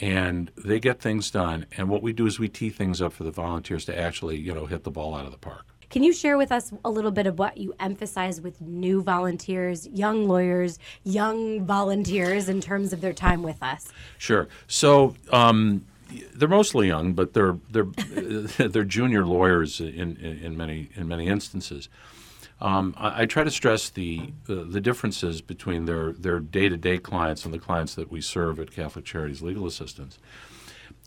and 0.00 0.50
they 0.56 0.80
get 0.80 1.00
things 1.00 1.30
done. 1.30 1.66
And 1.76 1.88
what 1.88 2.02
we 2.02 2.12
do 2.12 2.26
is 2.26 2.38
we 2.38 2.48
tee 2.48 2.70
things 2.70 3.00
up 3.02 3.12
for 3.12 3.24
the 3.24 3.30
volunteers 3.30 3.84
to 3.86 3.98
actually, 3.98 4.38
you 4.38 4.54
know, 4.54 4.66
hit 4.66 4.84
the 4.84 4.90
ball 4.90 5.14
out 5.14 5.26
of 5.26 5.32
the 5.32 5.38
park. 5.38 5.66
Can 5.90 6.04
you 6.04 6.12
share 6.12 6.38
with 6.38 6.52
us 6.52 6.72
a 6.84 6.90
little 6.90 7.10
bit 7.10 7.26
of 7.26 7.38
what 7.38 7.58
you 7.58 7.74
emphasize 7.80 8.40
with 8.40 8.60
new 8.60 9.02
volunteers, 9.02 9.88
young 9.88 10.28
lawyers, 10.28 10.78
young 11.02 11.66
volunteers 11.66 12.48
in 12.48 12.60
terms 12.60 12.92
of 12.92 13.00
their 13.00 13.12
time 13.12 13.42
with 13.42 13.60
us? 13.60 13.88
Sure. 14.16 14.46
So 14.68 15.16
um, 15.32 15.84
they're 16.34 16.48
mostly 16.48 16.86
young, 16.86 17.12
but 17.14 17.32
they're 17.32 17.58
they're 17.70 17.84
they're 18.68 18.84
junior 18.84 19.26
lawyers 19.26 19.80
in, 19.80 20.16
in, 20.16 20.38
in 20.42 20.56
many 20.56 20.90
in 20.94 21.08
many 21.08 21.26
instances. 21.26 21.88
Um, 22.60 22.94
I, 22.98 23.22
I, 23.22 23.26
try 23.26 23.42
to 23.42 23.50
stress 23.50 23.88
the, 23.88 24.32
the, 24.44 24.56
the 24.56 24.80
differences 24.82 25.40
between 25.40 25.86
their 25.86 26.12
their 26.12 26.40
day 26.40 26.68
to 26.68 26.76
day 26.76 26.98
clients 26.98 27.46
and 27.46 27.54
the 27.54 27.58
clients 27.58 27.94
that 27.94 28.10
we 28.10 28.20
serve 28.20 28.60
at 28.60 28.70
Catholic 28.70 29.06
Charities 29.06 29.40
Legal 29.40 29.66
Assistance. 29.66 30.18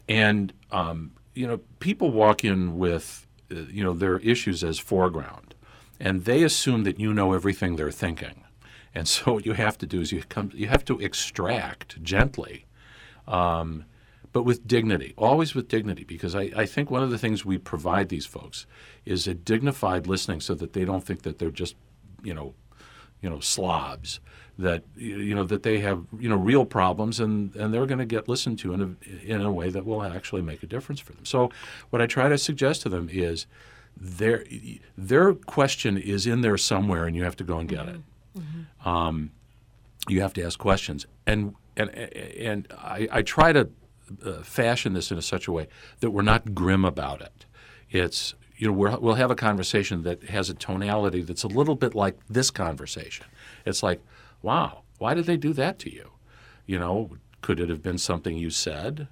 And 0.09 0.51
um, 0.71 1.11
you 1.35 1.47
know, 1.47 1.59
people 1.79 2.11
walk 2.11 2.43
in 2.43 2.77
with 2.77 3.27
uh, 3.51 3.61
you 3.69 3.83
know 3.83 3.93
their 3.93 4.17
issues 4.19 4.63
as 4.63 4.79
foreground, 4.79 5.53
and 5.99 6.25
they 6.25 6.43
assume 6.43 6.83
that 6.85 6.99
you 6.99 7.13
know 7.13 7.33
everything 7.33 7.75
they're 7.75 7.91
thinking. 7.91 8.43
And 8.95 9.07
so 9.07 9.33
what 9.33 9.45
you 9.45 9.53
have 9.53 9.77
to 9.79 9.85
do 9.85 10.01
is 10.01 10.11
you 10.11 10.23
come 10.27 10.51
you 10.53 10.67
have 10.67 10.85
to 10.85 10.99
extract 10.99 12.01
gently. 12.03 12.65
Um, 13.27 13.85
but 14.33 14.43
with 14.43 14.67
dignity, 14.67 15.13
always 15.17 15.53
with 15.55 15.67
dignity, 15.67 16.03
because 16.03 16.35
I, 16.35 16.51
I 16.55 16.65
think 16.65 16.89
one 16.89 17.03
of 17.03 17.11
the 17.11 17.19
things 17.19 17.45
we 17.45 17.59
provide 17.59 18.09
these 18.09 18.25
folks 18.25 18.65
is 19.05 19.27
a 19.27 19.33
dignified 19.33 20.07
listening 20.07 20.41
so 20.41 20.55
that 20.55 20.73
they 20.73 20.83
don't 20.83 21.03
think 21.03 21.21
that 21.21 21.37
they're 21.37 21.51
just, 21.51 21.75
you 22.23 22.33
know, 22.33 22.55
you 23.21 23.29
know, 23.29 23.39
slobs, 23.39 24.19
that, 24.57 24.83
you 24.97 25.33
know, 25.33 25.43
that 25.45 25.63
they 25.63 25.79
have, 25.79 26.05
you 26.19 26.27
know, 26.27 26.35
real 26.35 26.65
problems 26.65 27.19
and, 27.19 27.55
and 27.55 27.73
they're 27.73 27.85
going 27.85 27.99
to 27.99 28.05
get 28.05 28.27
listened 28.27 28.59
to 28.59 28.73
in 28.73 28.81
a, 28.81 29.05
in 29.23 29.41
a 29.41 29.51
way 29.51 29.69
that 29.69 29.85
will 29.85 30.03
actually 30.03 30.41
make 30.41 30.63
a 30.63 30.67
difference 30.67 30.99
for 30.99 31.13
them. 31.13 31.25
So 31.25 31.49
what 31.91 32.01
I 32.01 32.07
try 32.07 32.27
to 32.27 32.37
suggest 32.37 32.81
to 32.81 32.89
them 32.89 33.09
is 33.11 33.45
their, 33.95 34.43
their 34.97 35.33
question 35.33 35.97
is 35.97 36.25
in 36.25 36.41
there 36.41 36.57
somewhere 36.57 37.05
and 37.05 37.15
you 37.15 37.23
have 37.23 37.37
to 37.37 37.43
go 37.43 37.59
and 37.59 37.69
get 37.69 37.87
it. 37.87 38.01
Mm-hmm. 38.37 38.89
Um, 38.89 39.31
you 40.07 40.21
have 40.21 40.33
to 40.33 40.43
ask 40.43 40.59
questions. 40.59 41.05
And, 41.25 41.55
and, 41.77 41.89
and 41.91 42.67
I, 42.77 43.07
I 43.11 43.21
try 43.21 43.53
to 43.53 43.69
uh, 44.25 44.41
fashion 44.43 44.93
this 44.93 45.11
in 45.11 45.17
a 45.17 45.21
such 45.21 45.47
a 45.47 45.51
way 45.51 45.67
that 45.99 46.11
we're 46.11 46.21
not 46.21 46.53
grim 46.53 46.85
about 46.85 47.21
it. 47.21 47.45
It's 47.89 48.33
you 48.57 48.67
know 48.67 48.73
we 48.73 48.89
will 48.89 49.15
have 49.15 49.31
a 49.31 49.35
conversation 49.35 50.03
that 50.03 50.23
has 50.25 50.49
a 50.49 50.53
tonality 50.53 51.21
that's 51.21 51.43
a 51.43 51.47
little 51.47 51.75
bit 51.75 51.95
like 51.95 52.17
this 52.29 52.51
conversation. 52.51 53.25
It's 53.65 53.83
like, 53.83 54.01
wow, 54.41 54.83
why 54.97 55.13
did 55.13 55.25
they 55.25 55.37
do 55.37 55.53
that 55.53 55.79
to 55.79 55.93
you? 55.93 56.11
You 56.65 56.79
know, 56.79 57.17
could 57.41 57.59
it 57.59 57.69
have 57.69 57.81
been 57.81 57.97
something 57.97 58.37
you 58.37 58.49
said? 58.49 59.07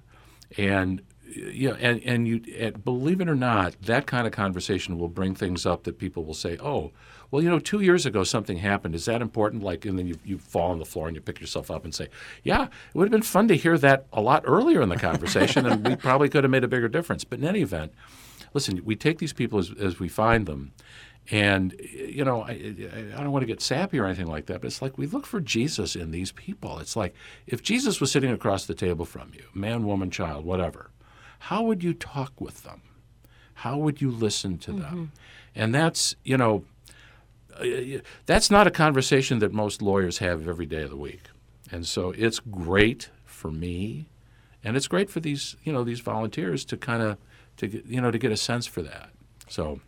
And 0.56 1.02
you 1.24 1.70
know, 1.70 1.76
and 1.76 2.02
and 2.04 2.28
you 2.28 2.42
and 2.58 2.84
believe 2.84 3.20
it 3.20 3.28
or 3.28 3.34
not, 3.34 3.80
that 3.82 4.06
kind 4.06 4.26
of 4.26 4.32
conversation 4.32 4.98
will 4.98 5.08
bring 5.08 5.34
things 5.34 5.64
up 5.64 5.84
that 5.84 5.98
people 5.98 6.24
will 6.24 6.34
say, 6.34 6.58
oh 6.60 6.92
well, 7.32 7.42
you 7.42 7.50
know, 7.50 7.58
two 7.58 7.80
years 7.80 8.06
ago 8.06 8.22
something 8.22 8.58
happened. 8.58 8.94
Is 8.94 9.06
that 9.06 9.20
important? 9.20 9.64
Like, 9.64 9.84
and 9.84 9.98
then 9.98 10.06
you, 10.06 10.18
you 10.24 10.38
fall 10.38 10.70
on 10.70 10.78
the 10.78 10.84
floor 10.84 11.08
and 11.08 11.16
you 11.16 11.20
pick 11.20 11.40
yourself 11.40 11.68
up 11.68 11.82
and 11.82 11.92
say, 11.92 12.06
yeah, 12.44 12.66
it 12.66 12.70
would 12.94 13.06
have 13.06 13.10
been 13.10 13.22
fun 13.22 13.48
to 13.48 13.56
hear 13.56 13.76
that 13.78 14.06
a 14.12 14.20
lot 14.20 14.44
earlier 14.46 14.82
in 14.82 14.90
the 14.90 14.96
conversation, 14.96 15.66
and 15.66 15.84
we 15.84 15.96
probably 15.96 16.28
could 16.28 16.44
have 16.44 16.50
made 16.50 16.62
a 16.62 16.68
bigger 16.68 16.88
difference. 16.88 17.24
But 17.24 17.40
in 17.40 17.46
any 17.46 17.62
event, 17.62 17.92
listen, 18.54 18.80
we 18.84 18.94
take 18.94 19.18
these 19.18 19.32
people 19.32 19.58
as, 19.58 19.72
as 19.80 19.98
we 19.98 20.08
find 20.08 20.46
them. 20.46 20.72
And, 21.30 21.74
you 21.80 22.24
know, 22.24 22.42
I, 22.42 22.50
I 22.52 23.20
don't 23.22 23.32
want 23.32 23.44
to 23.44 23.46
get 23.46 23.62
sappy 23.62 23.98
or 23.98 24.06
anything 24.06 24.26
like 24.26 24.46
that, 24.46 24.60
but 24.60 24.66
it's 24.66 24.82
like 24.82 24.98
we 24.98 25.06
look 25.06 25.24
for 25.24 25.40
Jesus 25.40 25.96
in 25.96 26.10
these 26.10 26.32
people. 26.32 26.80
It's 26.80 26.96
like 26.96 27.14
if 27.46 27.62
Jesus 27.62 28.00
was 28.00 28.12
sitting 28.12 28.32
across 28.32 28.66
the 28.66 28.74
table 28.74 29.04
from 29.04 29.30
you, 29.32 29.44
man, 29.54 29.86
woman, 29.86 30.10
child, 30.10 30.44
whatever, 30.44 30.90
how 31.38 31.62
would 31.62 31.82
you 31.82 31.94
talk 31.94 32.40
with 32.40 32.64
them? 32.64 32.82
How 33.54 33.78
would 33.78 34.02
you 34.02 34.10
listen 34.10 34.58
to 34.58 34.72
them? 34.72 34.82
Mm-hmm. 34.82 35.04
And 35.54 35.74
that's, 35.74 36.16
you 36.24 36.36
know, 36.36 36.64
Uh, 37.62 37.96
uh, 37.96 38.00
that's 38.26 38.50
not 38.50 38.66
a 38.66 38.70
conversation 38.70 39.38
that 39.38 39.52
most 39.52 39.82
lawyers 39.82 40.18
have 40.18 40.48
every 40.48 40.66
day 40.66 40.82
of 40.82 40.90
the 40.90 40.96
week. 40.96 41.22
And 41.70 41.86
so 41.86 42.12
it's 42.16 42.38
great 42.38 43.10
for 43.24 43.50
me, 43.50 44.08
and 44.62 44.76
it's 44.76 44.88
great 44.88 45.10
for 45.10 45.20
these 45.20 45.56
you 45.64 45.72
know 45.72 45.84
these 45.84 46.00
volunteers 46.00 46.64
to 46.66 46.76
kind 46.76 47.02
of 47.02 47.18
to 47.58 47.82
you 47.86 48.00
know 48.00 48.10
to 48.10 48.18
get 48.18 48.32
a 48.32 48.36
sense 48.36 48.66
for 48.66 48.82
that. 48.82 49.10
So 49.48 49.80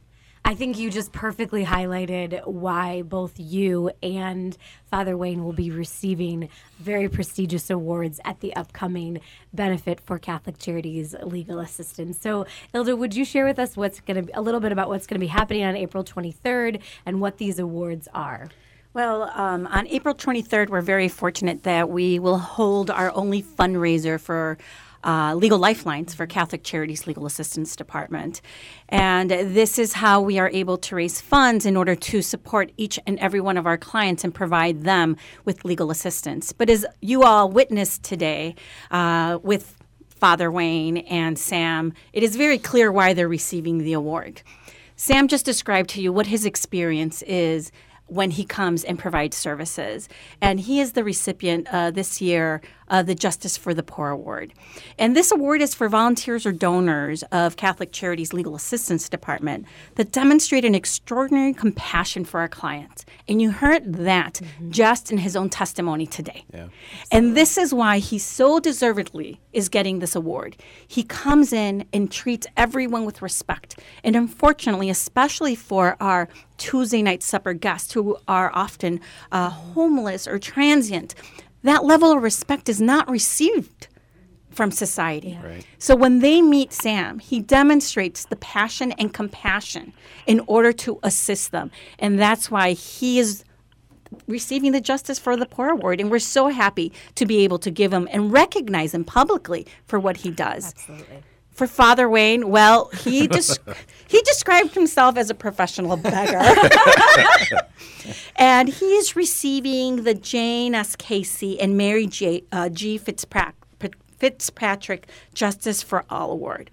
I 0.47 0.55
think 0.55 0.79
you 0.79 0.91
just 0.91 1.11
perfectly 1.11 1.65
highlighted 1.65 2.47
why 2.47 3.01
both 3.01 3.33
you 3.41 3.91
and 4.03 4.55
Father 4.91 5.17
Wayne 5.17 5.43
will 5.43 5.55
be 5.55 5.71
receiving 5.71 6.51
very 6.79 7.09
prestigious 7.09 7.71
awards 7.71 8.21
at 8.27 8.41
the 8.41 8.55
upcoming 8.55 9.21
benefit 9.55 10.01
for 10.01 10.19
Catholic 10.19 10.59
Charities 10.59 11.15
Legal 11.23 11.61
Assistance. 11.61 12.21
So, 12.21 12.45
Ilda, 12.75 12.95
would 12.95 13.17
you 13.17 13.25
share 13.25 13.47
with 13.47 13.59
us 13.59 13.75
what's 13.75 14.01
going 14.01 14.27
to 14.27 14.39
a 14.39 14.43
little 14.43 14.61
bit 14.61 14.71
about 14.71 14.91
what's 14.91 15.07
going 15.07 15.19
to 15.19 15.25
be 15.25 15.29
happening 15.29 15.65
on 15.65 15.77
April 15.77 16.05
23rd 16.05 16.83
and 17.07 17.23
what 17.23 17.39
these 17.39 17.59
awards 17.59 18.07
are? 18.13 18.51
Well, 18.93 19.31
um, 19.35 19.67
on 19.69 19.89
April 19.89 20.15
23rd, 20.15 20.69
we're 20.69 20.83
very 20.83 21.09
fortunate 21.09 21.63
that 21.63 21.89
we 21.89 22.19
will 22.19 22.39
hold 22.39 22.91
our 22.91 23.11
only 23.17 23.43
fundraiser 23.43 24.21
for 24.21 24.59
uh, 25.05 25.35
legal 25.35 25.59
lifelines 25.59 26.15
for 26.15 26.27
Catholic 26.27 26.65
Charities 26.65 27.07
Legal 27.07 27.27
Assistance 27.27 27.77
Department. 27.77 28.41
And 28.89 29.31
this 29.31 29.79
is 29.79 29.93
how 29.95 30.21
we 30.21 30.39
are 30.39 30.51
able 30.51 30.79
to 30.79 30.97
raise 30.97 31.21
funds 31.21 31.67
in 31.67 31.77
order 31.77 31.95
to 31.95 32.23
support 32.23 32.73
each 32.77 32.99
and 33.07 33.19
every 33.19 33.41
one 33.41 33.57
of 33.57 33.67
our 33.67 33.77
clients 33.77 34.25
and 34.25 34.35
provide 34.35 34.85
them 34.85 35.17
with 35.45 35.65
legal 35.65 35.91
assistance. 35.91 36.53
But 36.53 36.71
as 36.71 36.87
you 37.01 37.23
all 37.23 37.51
witnessed 37.51 38.03
today 38.03 38.55
uh, 38.91 39.39
with 39.43 39.77
Father 40.09 40.51
Wayne 40.51 40.99
and 40.99 41.39
Sam, 41.39 41.93
it 42.13 42.23
is 42.23 42.37
very 42.37 42.59
clear 42.59 42.91
why 42.91 43.13
they're 43.13 43.29
receiving 43.29 43.79
the 43.79 43.93
award. 43.93 44.43
Sam 44.97 45.29
just 45.29 45.45
described 45.45 45.91
to 45.91 46.01
you 46.01 46.13
what 46.13 46.29
his 46.29 46.47
experience 46.47 47.21
is 47.23 47.73
when 48.07 48.31
he 48.31 48.45
comes 48.45 48.85
and 48.85 48.99
provides 48.99 49.37
services. 49.37 50.09
And 50.41 50.61
he 50.61 50.81
is 50.81 50.93
the 50.93 51.05
recipient 51.05 51.67
uh, 51.73 51.91
this 51.91 52.21
year 52.21 52.61
uh, 52.89 53.03
the 53.03 53.15
Justice 53.15 53.57
for 53.57 53.75
the 53.75 53.83
Poor 53.83 54.11
Award. 54.11 54.53
And 54.99 55.17
this 55.17 55.31
award 55.33 55.61
is 55.63 55.75
for 55.75 55.89
volunteers 55.89 56.47
or 56.47 56.53
donors 56.53 57.23
of 57.33 57.57
Catholic 57.57 57.93
Charities 57.93 58.33
Legal 58.33 58.55
Assistance 58.55 59.09
Department 59.09 59.67
that 59.97 60.13
demonstrate 60.13 60.65
an 60.65 60.75
extraordinary 60.75 61.55
compassion 61.55 62.25
for 62.25 62.41
our 62.41 62.49
clients. 62.49 63.05
And 63.29 63.41
you 63.41 63.51
heard 63.51 63.95
that 63.95 64.35
mm-hmm. 64.35 64.71
just 64.71 65.11
in 65.11 65.19
his 65.19 65.37
own 65.37 65.51
testimony 65.51 66.07
today. 66.07 66.45
Yeah. 66.53 66.69
And 67.11 67.37
this 67.37 67.57
is 67.57 67.73
why 67.73 67.99
he 67.99 68.19
so 68.19 68.61
deservedly 68.61 69.41
is 69.53 69.69
getting 69.69 69.99
this 69.99 70.15
award. 70.15 70.57
He 70.87 71.03
comes 71.03 71.53
in 71.53 71.87
and 71.93 72.11
treats 72.11 72.47
everyone 72.57 73.05
with 73.05 73.23
respect. 73.23 73.79
And 74.03 74.17
unfortunately, 74.17 74.91
especially 74.91 75.55
for 75.55 75.97
our 76.01 76.29
Tuesday 76.57 77.03
night 77.03 77.23
supper 77.23 77.53
guests 77.53 77.93
who 77.93 78.17
are 78.29 78.51
often 78.55 79.01
uh, 79.33 79.51
homeless 79.51 80.27
or 80.27 80.39
transient, 80.39 81.15
that 81.65 81.85
level 81.85 82.13
of 82.13 82.23
respect 82.23 82.69
is 82.69 82.81
not 82.81 83.11
received 83.11 83.89
from 84.51 84.71
society. 84.71 85.31
Yeah. 85.31 85.47
Right. 85.47 85.67
So 85.79 85.97
when 85.97 86.21
they 86.21 86.41
meet 86.41 86.73
Sam, 86.73 87.19
he 87.19 87.41
demonstrates 87.41 88.25
the 88.27 88.37
passion 88.37 88.93
and 88.93 89.13
compassion 89.13 89.93
in 90.27 90.41
order 90.47 90.73
to 90.73 91.01
assist 91.03 91.51
them. 91.51 91.71
And 91.99 92.19
that's 92.19 92.51
why 92.51 92.73
he 92.73 93.19
is 93.19 93.45
receiving 94.29 94.71
the 94.71 94.81
Justice 94.81 95.19
for 95.19 95.37
the 95.37 95.47
Poor 95.47 95.71
Award. 95.71 96.01
And 96.01 96.11
we're 96.11 96.21
so 96.21 96.49
happy 96.49 96.93
to 97.17 97.27
be 97.27 97.43
able 97.43 97.59
to 97.59 97.71
give 97.71 97.93
him 97.93 98.09
and 98.13 98.33
recognize 98.33 98.95
him 98.95 99.05
publicly 99.05 99.67
for 99.87 99.99
what 99.99 100.19
he 100.19 100.31
does. 100.31 100.67
Absolutely 100.67 101.23
for 101.55 101.67
Father 101.67 102.09
Wayne, 102.09 102.51
well, 102.51 102.89
he 102.89 103.27
des- 103.29 103.59
he 104.09 104.21
described 104.23 104.75
himself 104.75 105.17
as 105.17 105.31
a 105.31 105.35
professional 105.35 105.97
beggar, 105.97 106.41
and 108.37 108.69
he 108.69 108.87
is 108.97 109.17
receiving 109.17 110.03
the 110.03 110.15
Jane 110.15 110.75
S. 110.75 110.97
Casey 110.97 111.61
and 111.61 111.77
Mary 111.77 112.07
J. 112.07 112.45
Uh, 112.53 112.69
G. 112.69 112.99
Fitzpatrick, 112.99 113.95
Fitzpatrick 114.19 115.09
Justice 115.33 115.83
for 115.83 116.05
All 116.11 116.33
Award. 116.33 116.71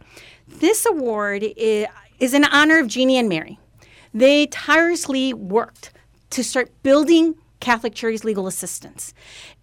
This 0.47 0.85
award 0.85 1.43
is, 1.55 1.87
is 2.19 2.33
in 2.33 2.43
honor 2.45 2.79
of 2.79 2.87
Jeannie 2.87 3.17
and 3.17 3.29
Mary. 3.29 3.59
They 4.13 4.47
tirelessly 4.47 5.33
worked 5.33 5.93
to 6.31 6.43
start 6.43 6.71
building 6.83 7.35
Catholic 7.61 7.95
Charities 7.95 8.25
Legal 8.25 8.47
Assistance. 8.47 9.13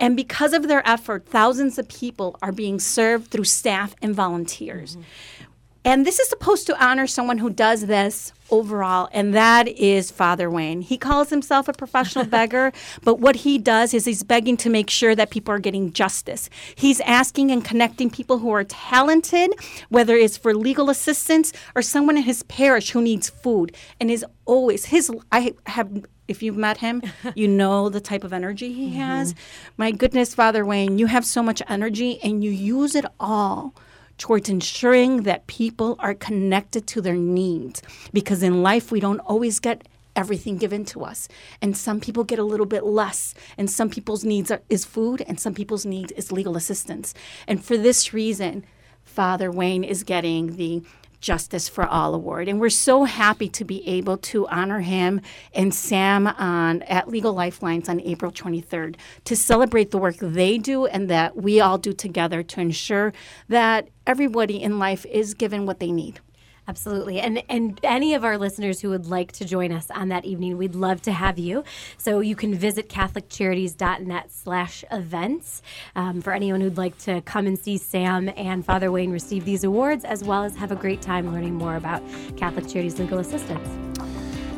And 0.01 0.17
because 0.17 0.53
of 0.53 0.69
their 0.69 0.87
effort, 0.89 1.27
thousands 1.27 1.79
of 1.79 1.89
people 1.89 2.39
are 2.41 2.53
being 2.53 2.79
served 2.79 3.31
through 3.31 3.45
staff 3.45 3.95
and 4.01 4.15
volunteers. 4.15 4.97
Mm-hmm. 4.97 5.45
And 5.85 6.05
this 6.05 6.19
is 6.19 6.29
supposed 6.29 6.67
to 6.67 6.85
honor 6.85 7.07
someone 7.07 7.39
who 7.39 7.49
does 7.49 7.87
this 7.87 8.33
overall, 8.51 9.09
and 9.11 9.33
that 9.35 9.69
is 9.69 10.11
Father 10.11 10.51
Wayne. 10.51 10.83
He 10.83 10.99
calls 10.99 11.31
himself 11.31 11.67
a 11.67 11.73
professional 11.73 12.25
beggar, 12.39 12.73
but 13.05 13.21
what 13.21 13.37
he 13.37 13.57
does 13.57 13.95
is 13.95 14.05
he's 14.05 14.23
begging 14.23 14.59
to 14.59 14.69
make 14.69 14.91
sure 14.91 15.15
that 15.15 15.31
people 15.31 15.55
are 15.55 15.59
getting 15.59 15.93
justice. 15.93 16.51
He's 16.75 17.01
asking 17.01 17.51
and 17.51 17.65
connecting 17.65 18.11
people 18.11 18.39
who 18.39 18.51
are 18.51 18.65
talented, 18.65 19.55
whether 19.89 20.15
it's 20.15 20.37
for 20.37 20.55
legal 20.55 20.91
assistance 20.91 21.55
or 21.75 21.81
someone 21.81 22.19
in 22.19 22.25
his 22.25 22.43
parish 22.43 22.91
who 22.91 23.01
needs 23.01 23.31
food, 23.31 23.75
and 23.99 24.11
is 24.11 24.27
always 24.45 24.87
his. 24.87 25.11
I 25.33 25.55
have 25.67 26.05
if 26.29 26.43
you've 26.43 26.57
met 26.57 26.79
him, 26.79 27.03
you 27.35 27.49
know 27.49 27.89
the 27.89 28.01
type 28.01 28.23
of 28.23 28.33
energy 28.33 28.73
he 28.73 28.89
mm-hmm. 28.89 29.01
has. 29.01 29.35
My 29.77 29.91
goodness, 29.91 30.35
Father 30.35 30.65
Wayne, 30.65 30.99
you 30.99 31.07
have 31.07 31.25
so 31.25 31.43
much 31.43 31.63
energy 31.69 32.21
and 32.23 32.45
you 32.45 32.51
use 32.51 32.95
it 32.95 33.07
all 33.19 33.75
towards 34.19 34.49
ensuring 34.49 35.23
that 35.23 35.47
people 35.47 35.97
are 36.01 36.15
connected 36.15 36.87
to 36.89 37.01
their 37.01 37.15
needs. 37.15 37.83
Because 38.13 38.43
in 38.43 38.63
life, 38.63 38.93
we 38.93 39.01
don't 39.01 39.21
always 39.21 39.59
get 39.61 39.89
everything 40.17 40.59
given 40.59 40.85
to 40.85 41.05
us. 41.05 41.29
And 41.63 41.77
some 41.77 42.01
people 42.01 42.25
get 42.25 42.41
a 42.41 42.45
little 42.45 42.67
bit 42.67 42.85
less. 42.85 43.35
And 43.57 43.71
some 43.71 43.89
people's 43.89 44.25
needs 44.25 44.51
are, 44.51 44.61
is 44.69 44.85
food, 44.85 45.23
and 45.27 45.39
some 45.39 45.55
people's 45.55 45.87
needs 45.87 46.13
is 46.13 46.33
legal 46.33 46.57
assistance. 46.57 47.15
And 47.47 47.65
for 47.65 47.77
this 47.79 48.13
reason, 48.13 48.65
Father 49.05 49.51
Wayne 49.51 49.85
is 49.85 50.03
getting 50.03 50.57
the 50.57 50.83
Justice 51.21 51.69
for 51.69 51.87
All 51.87 52.15
Award. 52.15 52.49
And 52.49 52.61
we're 52.61 52.71
so 52.71 53.05
happy 53.05 53.49
to 53.49 53.65
be 53.65 53.87
able 53.89 54.17
to 54.19 54.47
honor 54.49 54.81
him 54.81 55.21
and 55.55 55.75
Sam 55.75 56.27
on 56.27 56.83
at 56.83 57.09
Legal 57.09 57.33
Lifelines 57.33 57.89
on 57.89 58.01
April 58.01 58.31
23rd 58.31 58.97
to 59.25 59.37
celebrate 59.37 59.91
the 59.91 59.99
work 59.99 60.17
they 60.19 60.59
do 60.59 60.87
and 60.87 61.11
that 61.11 61.37
we 61.37 61.61
all 61.61 61.79
do 61.79 61.93
together 61.93 62.43
to 62.43 62.61
ensure 62.61 63.13
that 63.49 63.89
everybody 64.07 64.63
in 64.63 64.79
life 64.79 65.05
is 65.07 65.35
given 65.35 65.67
what 65.67 65.81
they 65.81 65.93
need. 65.93 66.21
Absolutely. 66.69 67.19
And 67.19 67.43
and 67.49 67.81
any 67.83 68.13
of 68.13 68.25
our 68.25 68.37
listeners 68.37 68.81
who 68.81 68.91
would 68.91 69.07
like 69.07 69.33
to 69.33 69.47
join 69.47 69.73
us 69.73 69.91
on 69.91 70.11
that 70.11 70.27
evening, 70.27 70.59
we'd 70.59 70.75
love 70.75 71.01
to 71.03 71.13
have 71.13 71.39
you. 71.39 71.65
So 71.97 72.21
you 72.21 72.37
can 72.37 72.55
visit 72.55 72.91
catholiccharities.net 72.91 74.31
slash 74.31 74.85
events 74.91 75.63
um, 75.97 76.21
for 76.21 76.35
anyone 76.35 76.61
who'd 76.61 76.77
like 76.77 76.99
to 76.99 77.23
come 77.23 77.47
and 77.47 77.59
see 77.59 77.79
Sam 77.79 78.31
and 78.37 78.67
Father 78.67 78.93
Wayne 78.93 79.11
receive 79.11 79.47
these 79.47 79.65
awards, 79.65 80.05
as 80.05 80.23
well 80.23 80.45
as 80.45 80.57
have 80.57 80.71
a 80.71 80.77
great 80.77 81.01
time 81.01 81.33
learning 81.33 81.55
more 81.55 81.77
about 81.77 82.03
Catholic 82.37 82.69
Charities 82.69 82.99
Legal 82.99 83.19
Assistance. 83.19 83.67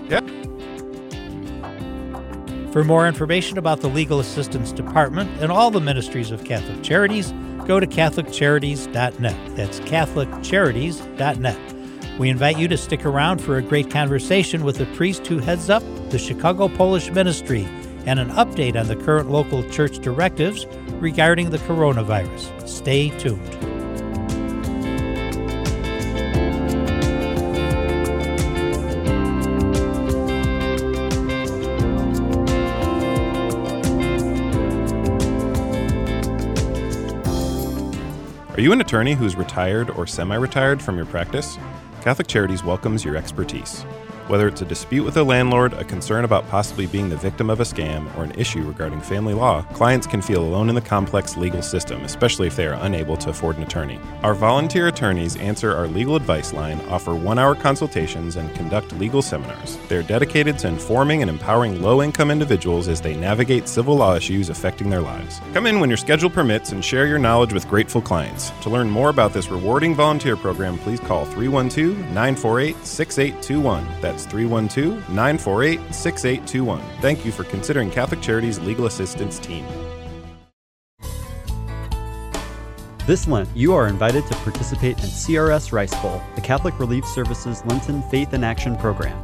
Yeah. 0.08 0.18
For 2.72 2.82
more 2.82 3.06
information 3.06 3.56
about 3.56 3.82
the 3.82 3.88
Legal 3.88 4.18
Assistance 4.18 4.72
Department 4.72 5.30
and 5.40 5.52
all 5.52 5.70
the 5.70 5.80
ministries 5.80 6.32
of 6.32 6.44
Catholic 6.44 6.82
Charities, 6.82 7.32
go 7.66 7.78
to 7.78 7.86
CatholicCharities.net. 7.86 9.56
That's 9.56 9.78
CatholicCharities.net. 9.80 11.79
We 12.20 12.28
invite 12.28 12.58
you 12.58 12.68
to 12.68 12.76
stick 12.76 13.06
around 13.06 13.40
for 13.40 13.56
a 13.56 13.62
great 13.62 13.90
conversation 13.90 14.62
with 14.62 14.76
the 14.76 14.84
priest 14.94 15.26
who 15.26 15.38
heads 15.38 15.70
up 15.70 15.82
the 16.10 16.18
Chicago 16.18 16.68
Polish 16.68 17.10
Ministry 17.10 17.66
and 18.04 18.20
an 18.20 18.28
update 18.32 18.78
on 18.78 18.88
the 18.88 18.96
current 18.96 19.30
local 19.30 19.62
church 19.70 20.00
directives 20.00 20.66
regarding 21.00 21.48
the 21.48 21.56
coronavirus. 21.56 22.68
Stay 22.68 23.08
tuned. 23.18 23.40
Are 38.54 38.60
you 38.60 38.72
an 38.72 38.82
attorney 38.82 39.14
who's 39.14 39.36
retired 39.36 39.88
or 39.88 40.06
semi 40.06 40.36
retired 40.36 40.82
from 40.82 40.98
your 40.98 41.06
practice? 41.06 41.56
Catholic 42.00 42.28
Charities 42.28 42.64
welcomes 42.64 43.04
your 43.04 43.14
expertise. 43.14 43.84
Whether 44.30 44.46
it's 44.46 44.62
a 44.62 44.64
dispute 44.64 45.02
with 45.02 45.16
a 45.16 45.24
landlord, 45.24 45.72
a 45.72 45.82
concern 45.82 46.24
about 46.24 46.46
possibly 46.46 46.86
being 46.86 47.08
the 47.08 47.16
victim 47.16 47.50
of 47.50 47.58
a 47.58 47.64
scam, 47.64 48.16
or 48.16 48.22
an 48.22 48.30
issue 48.38 48.62
regarding 48.62 49.00
family 49.00 49.34
law, 49.34 49.62
clients 49.72 50.06
can 50.06 50.22
feel 50.22 50.44
alone 50.44 50.68
in 50.68 50.76
the 50.76 50.80
complex 50.80 51.36
legal 51.36 51.62
system, 51.62 52.04
especially 52.04 52.46
if 52.46 52.54
they 52.54 52.68
are 52.68 52.78
unable 52.84 53.16
to 53.16 53.30
afford 53.30 53.56
an 53.56 53.64
attorney. 53.64 53.98
Our 54.22 54.34
volunteer 54.34 54.86
attorneys 54.86 55.34
answer 55.34 55.74
our 55.74 55.88
legal 55.88 56.14
advice 56.14 56.52
line, 56.52 56.80
offer 56.82 57.12
one 57.12 57.40
hour 57.40 57.56
consultations, 57.56 58.36
and 58.36 58.54
conduct 58.54 58.92
legal 58.92 59.20
seminars. 59.20 59.76
They 59.88 59.96
are 59.96 60.04
dedicated 60.04 60.60
to 60.60 60.68
informing 60.68 61.22
and 61.22 61.28
empowering 61.28 61.82
low 61.82 62.00
income 62.00 62.30
individuals 62.30 62.86
as 62.86 63.00
they 63.00 63.16
navigate 63.16 63.66
civil 63.66 63.96
law 63.96 64.14
issues 64.14 64.48
affecting 64.48 64.90
their 64.90 65.00
lives. 65.00 65.40
Come 65.54 65.66
in 65.66 65.80
when 65.80 65.90
your 65.90 65.96
schedule 65.96 66.30
permits 66.30 66.70
and 66.70 66.84
share 66.84 67.08
your 67.08 67.18
knowledge 67.18 67.52
with 67.52 67.68
grateful 67.68 68.00
clients. 68.00 68.50
To 68.62 68.70
learn 68.70 68.90
more 68.90 69.10
about 69.10 69.32
this 69.32 69.48
rewarding 69.48 69.96
volunteer 69.96 70.36
program, 70.36 70.78
please 70.78 71.00
call 71.00 71.24
312 71.24 71.98
948 72.14 72.76
6821. 72.86 73.88
That's 74.00 74.19
that's 74.20 74.32
312 74.32 75.08
948 75.10 75.94
6821. 75.94 76.80
Thank 77.00 77.24
you 77.24 77.32
for 77.32 77.44
considering 77.44 77.90
Catholic 77.90 78.20
Charities 78.20 78.58
Legal 78.60 78.86
Assistance 78.86 79.38
Team. 79.38 79.64
This 83.06 83.26
Lent, 83.26 83.48
you 83.56 83.74
are 83.74 83.88
invited 83.88 84.26
to 84.26 84.34
participate 84.36 84.98
in 84.98 85.06
CRS 85.06 85.72
Rice 85.72 85.94
Bowl, 86.00 86.22
the 86.36 86.40
Catholic 86.40 86.78
Relief 86.78 87.04
Services 87.06 87.64
Lenten 87.64 88.02
Faith 88.02 88.34
and 88.34 88.44
Action 88.44 88.76
program. 88.76 89.20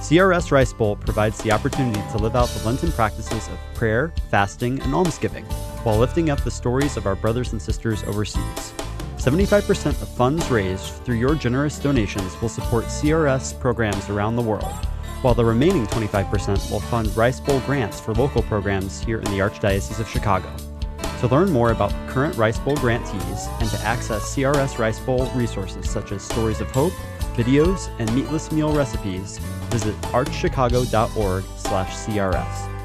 CRS 0.00 0.50
Rice 0.50 0.72
Bowl 0.72 0.96
provides 0.96 1.40
the 1.42 1.52
opportunity 1.52 2.00
to 2.10 2.18
live 2.18 2.34
out 2.34 2.48
the 2.48 2.66
Lenten 2.66 2.90
practices 2.92 3.48
of 3.48 3.58
prayer, 3.74 4.12
fasting, 4.30 4.80
and 4.82 4.94
almsgiving 4.94 5.44
while 5.84 5.96
lifting 5.96 6.28
up 6.28 6.42
the 6.42 6.50
stories 6.50 6.96
of 6.96 7.06
our 7.06 7.14
brothers 7.14 7.52
and 7.52 7.62
sisters 7.62 8.02
overseas. 8.04 8.74
75% 9.20 10.00
of 10.00 10.08
funds 10.08 10.50
raised 10.50 11.04
through 11.04 11.16
your 11.16 11.34
generous 11.34 11.78
donations 11.78 12.40
will 12.40 12.48
support 12.48 12.86
CRS 12.86 13.52
programs 13.60 14.08
around 14.08 14.34
the 14.34 14.40
world, 14.40 14.72
while 15.20 15.34
the 15.34 15.44
remaining 15.44 15.86
25% 15.88 16.70
will 16.70 16.80
fund 16.80 17.14
Rice 17.14 17.38
Bowl 17.38 17.60
grants 17.60 18.00
for 18.00 18.14
local 18.14 18.42
programs 18.42 19.04
here 19.04 19.18
in 19.18 19.24
the 19.24 19.40
Archdiocese 19.40 20.00
of 20.00 20.08
Chicago. 20.08 20.50
To 21.20 21.26
learn 21.26 21.52
more 21.52 21.70
about 21.70 21.92
current 22.08 22.34
Rice 22.38 22.58
Bowl 22.58 22.76
grantees 22.76 23.46
and 23.60 23.68
to 23.68 23.78
access 23.80 24.34
CRS 24.34 24.78
Rice 24.78 25.00
Bowl 25.00 25.26
resources 25.34 25.90
such 25.90 26.12
as 26.12 26.22
Stories 26.22 26.62
of 26.62 26.70
Hope, 26.70 26.94
videos, 27.34 27.90
and 27.98 28.10
meatless 28.14 28.50
meal 28.50 28.72
recipes, 28.72 29.36
visit 29.68 29.94
archchicago.org/crs. 30.00 32.79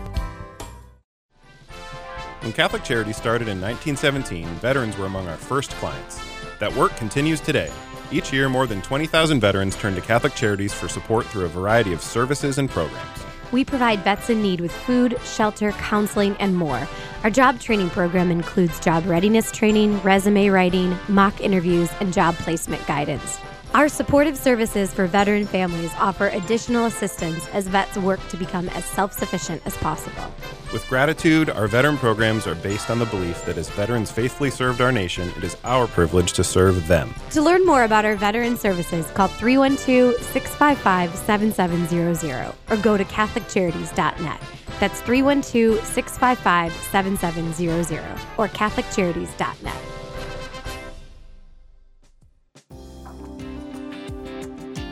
When 2.46 2.54
Catholic 2.54 2.84
Charities 2.84 3.18
started 3.18 3.48
in 3.48 3.60
1917, 3.60 4.46
veterans 4.60 4.96
were 5.00 5.08
among 5.08 5.28
our 5.28 5.36
first 5.36 5.72
clients. 5.78 6.22
That 6.60 6.72
work 6.76 6.96
continues 6.96 7.42
today. 7.42 7.72
Each 8.12 8.32
year, 8.32 8.50
more 8.50 8.68
than 8.68 8.84
20,000 8.84 9.40
veterans 9.40 9.76
turn 9.76 9.96
to 9.96 10.02
Catholic 10.02 10.36
Charities 10.36 10.72
for 10.72 10.88
support 10.88 11.26
through 11.26 11.46
a 11.46 11.48
variety 11.48 11.92
of 11.92 12.02
services 12.02 12.60
and 12.60 12.70
programs. 12.70 13.26
We 13.52 13.66
provide 13.66 14.04
vets 14.04 14.30
in 14.30 14.44
need 14.44 14.62
with 14.62 14.72
food, 14.72 15.18
shelter, 15.24 15.72
counseling, 15.72 16.38
and 16.38 16.56
more. 16.56 16.88
Our 17.24 17.32
job 17.32 17.60
training 17.60 17.90
program 17.90 18.30
includes 18.30 18.80
job 18.80 19.08
readiness 19.08 19.52
training, 19.52 20.00
resume 20.04 20.50
writing, 20.50 20.96
mock 21.08 21.42
interviews, 21.42 21.90
and 22.00 22.14
job 22.14 22.36
placement 22.36 22.86
guidance. 22.86 23.40
Our 23.76 23.90
supportive 23.90 24.38
services 24.38 24.94
for 24.94 25.06
veteran 25.06 25.46
families 25.46 25.92
offer 26.00 26.30
additional 26.30 26.86
assistance 26.86 27.46
as 27.50 27.68
vets 27.68 27.98
work 27.98 28.26
to 28.30 28.38
become 28.38 28.70
as 28.70 28.86
self 28.86 29.12
sufficient 29.12 29.62
as 29.66 29.76
possible. 29.76 30.34
With 30.72 30.88
gratitude, 30.88 31.50
our 31.50 31.68
veteran 31.68 31.98
programs 31.98 32.48
are 32.48 32.56
based 32.56 32.90
on 32.90 33.00
the 33.00 33.06
belief 33.08 33.44
that 33.44 33.58
as 33.58 33.68
veterans 33.68 34.10
faithfully 34.10 34.50
served 34.50 34.80
our 34.80 34.94
nation, 34.94 35.30
it 35.36 35.44
is 35.44 35.58
our 35.66 35.88
privilege 35.88 36.32
to 36.34 36.44
serve 36.46 36.88
them. 36.88 37.14
To 37.32 37.42
learn 37.42 37.66
more 37.66 37.84
about 37.84 38.06
our 38.06 38.16
veteran 38.16 38.56
services, 38.56 39.12
call 39.12 39.28
312 39.28 40.22
655 40.22 41.14
7700 41.14 42.54
or 42.70 42.78
go 42.78 42.96
to 42.96 43.04
CatholicCharities.net. 43.04 44.42
That's 44.80 45.02
312 45.02 45.86
655 45.86 46.72
7700 46.72 48.02
or 48.38 48.48
CatholicCharities.net. 48.48 50.05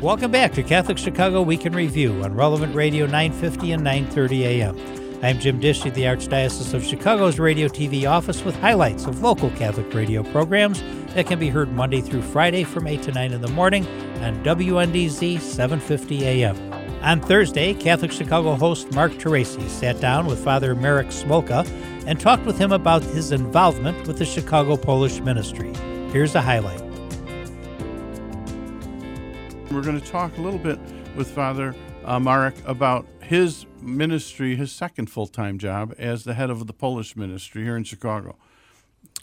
Welcome 0.04 0.32
back 0.32 0.52
to 0.56 0.64
Catholic 0.64 0.98
Chicago 0.98 1.42
Week 1.42 1.66
in 1.66 1.72
Review 1.72 2.26
on 2.26 2.36
Relevant 2.36 2.76
Radio 2.76 3.06
950 3.06 3.72
and 3.72 3.86
930 3.86 4.46
AM. 4.46 4.78
I'm 5.24 5.40
Jim 5.40 5.62
Dish 5.62 5.82
the 5.84 5.92
Archdiocese 5.92 6.74
of 6.74 6.84
Chicago's 6.84 7.40
Radio 7.40 7.70
TV 7.70 8.06
office 8.06 8.44
with 8.44 8.54
highlights 8.60 9.06
of 9.06 9.22
local 9.22 9.50
Catholic 9.52 9.94
radio 9.94 10.22
programs 10.22 10.84
that 11.14 11.26
can 11.26 11.40
be 11.40 11.48
heard 11.48 11.72
Monday 11.72 12.02
through 12.02 12.22
Friday 12.22 12.66
from 12.66 12.86
8 12.86 13.02
to 13.04 13.14
9 13.14 13.32
in 13.32 13.40
the 13.40 13.48
morning 13.48 13.88
on 14.22 14.44
WNDZ 14.44 15.40
750 15.40 16.26
AM. 16.26 16.74
On 17.02 17.22
Thursday, 17.22 17.74
Catholic 17.74 18.12
Chicago 18.12 18.56
host 18.56 18.92
Mark 18.92 19.14
Teresi 19.14 19.70
sat 19.70 20.02
down 20.02 20.26
with 20.26 20.44
Father 20.44 20.76
Marek 20.76 21.08
Smolka 21.08 21.66
and 22.06 22.20
talked 22.20 22.46
with 22.46 22.58
him 22.58 22.74
about 22.74 23.04
his 23.04 23.32
involvement 23.32 24.06
with 24.06 24.18
the 24.18 24.26
Chicago 24.26 24.76
Polish 24.76 25.22
Ministry. 25.22 25.74
Here's 26.12 26.36
a 26.36 26.42
highlight. 26.42 26.93
We're 29.74 29.82
going 29.82 30.00
to 30.00 30.08
talk 30.08 30.38
a 30.38 30.42
little 30.42 30.60
bit 30.60 30.78
with 31.16 31.32
Father 31.32 31.74
uh, 32.06 32.20
Marek 32.20 32.54
about 32.68 33.08
his 33.22 33.66
ministry, 33.82 34.56
his 34.56 34.72
second 34.72 35.10
full 35.10 35.26
time 35.26 35.58
job 35.58 35.96
as 35.98 36.26
the 36.26 36.36
head 36.36 36.52
of 36.52 36.68
the 36.68 36.74
Polish 36.74 37.16
ministry 37.16 37.64
here 37.64 37.76
in 37.76 37.84
Chicago. 37.84 38.38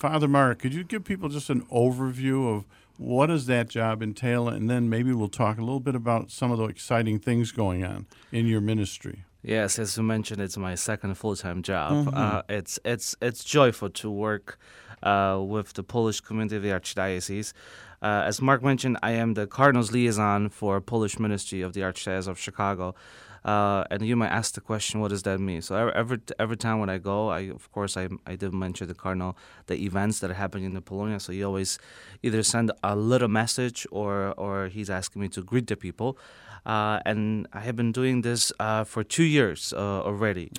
Father 0.00 0.26
Marek, 0.26 0.58
could 0.58 0.74
you 0.74 0.82
give 0.82 1.04
people 1.04 1.28
just 1.28 1.50
an 1.50 1.60
overview 1.66 2.52
of 2.52 2.64
what 2.96 3.26
does 3.26 3.46
that 3.46 3.68
job 3.68 4.02
entail, 4.02 4.48
and 4.48 4.68
then 4.68 4.90
maybe 4.90 5.12
we'll 5.12 5.28
talk 5.28 5.56
a 5.56 5.60
little 5.60 5.78
bit 5.78 5.94
about 5.94 6.32
some 6.32 6.50
of 6.50 6.58
the 6.58 6.64
exciting 6.64 7.20
things 7.20 7.52
going 7.52 7.84
on 7.84 8.06
in 8.32 8.46
your 8.46 8.60
ministry. 8.60 9.24
Yes, 9.42 9.78
as 9.78 9.96
you 9.96 10.02
mentioned, 10.02 10.40
it's 10.40 10.56
my 10.56 10.74
second 10.74 11.14
full-time 11.14 11.62
job. 11.62 12.06
Mhm. 12.08 12.14
Uh, 12.14 12.42
it's 12.48 12.78
it's 12.84 13.14
it's 13.22 13.44
joyful 13.44 13.88
to 13.88 14.10
work 14.10 14.58
uh, 15.02 15.40
with 15.42 15.72
the 15.74 15.82
Polish 15.82 16.20
community 16.20 16.56
of 16.56 16.62
the 16.62 16.68
Archdiocese. 16.70 17.52
Uh, 18.02 18.22
as 18.24 18.40
Mark 18.40 18.62
mentioned, 18.62 18.96
I 19.02 19.12
am 19.12 19.34
the 19.34 19.46
Cardinals 19.46 19.92
liaison 19.92 20.48
for 20.48 20.80
Polish 20.80 21.18
Ministry 21.18 21.60
of 21.60 21.74
the 21.74 21.82
Archdiocese 21.82 22.28
of 22.28 22.38
Chicago. 22.38 22.94
Uh, 23.44 23.84
and 23.90 24.02
you 24.02 24.16
might 24.16 24.28
ask 24.28 24.54
the 24.54 24.60
question, 24.60 25.00
what 25.00 25.08
does 25.08 25.22
that 25.22 25.40
mean? 25.40 25.62
So 25.62 25.88
every 25.88 26.18
every, 26.38 26.56
time 26.56 26.78
when 26.78 26.90
I 26.90 26.98
go, 26.98 27.28
I 27.28 27.40
of 27.50 27.72
course 27.72 27.96
I, 27.96 28.08
I 28.26 28.36
did 28.36 28.52
mention 28.52 28.86
the 28.86 28.94
cardinal 28.94 29.36
the 29.66 29.82
events 29.82 30.20
that 30.20 30.30
are 30.30 30.34
happening 30.34 30.66
in 30.66 30.80
Polonia. 30.82 31.20
So 31.20 31.32
he 31.32 31.42
always 31.42 31.78
either 32.22 32.42
send 32.42 32.70
a 32.84 32.94
little 32.94 33.28
message 33.28 33.86
or 33.90 34.34
or 34.36 34.68
he's 34.68 34.90
asking 34.90 35.22
me 35.22 35.28
to 35.28 35.42
greet 35.42 35.68
the 35.68 35.76
people. 35.76 36.18
Uh, 36.66 37.00
and 37.06 37.46
I 37.52 37.60
have 37.60 37.76
been 37.76 37.92
doing 37.92 38.22
this 38.22 38.52
uh, 38.60 38.84
for 38.84 39.02
two 39.02 39.24
years 39.24 39.72
uh, 39.72 40.02
already, 40.02 40.50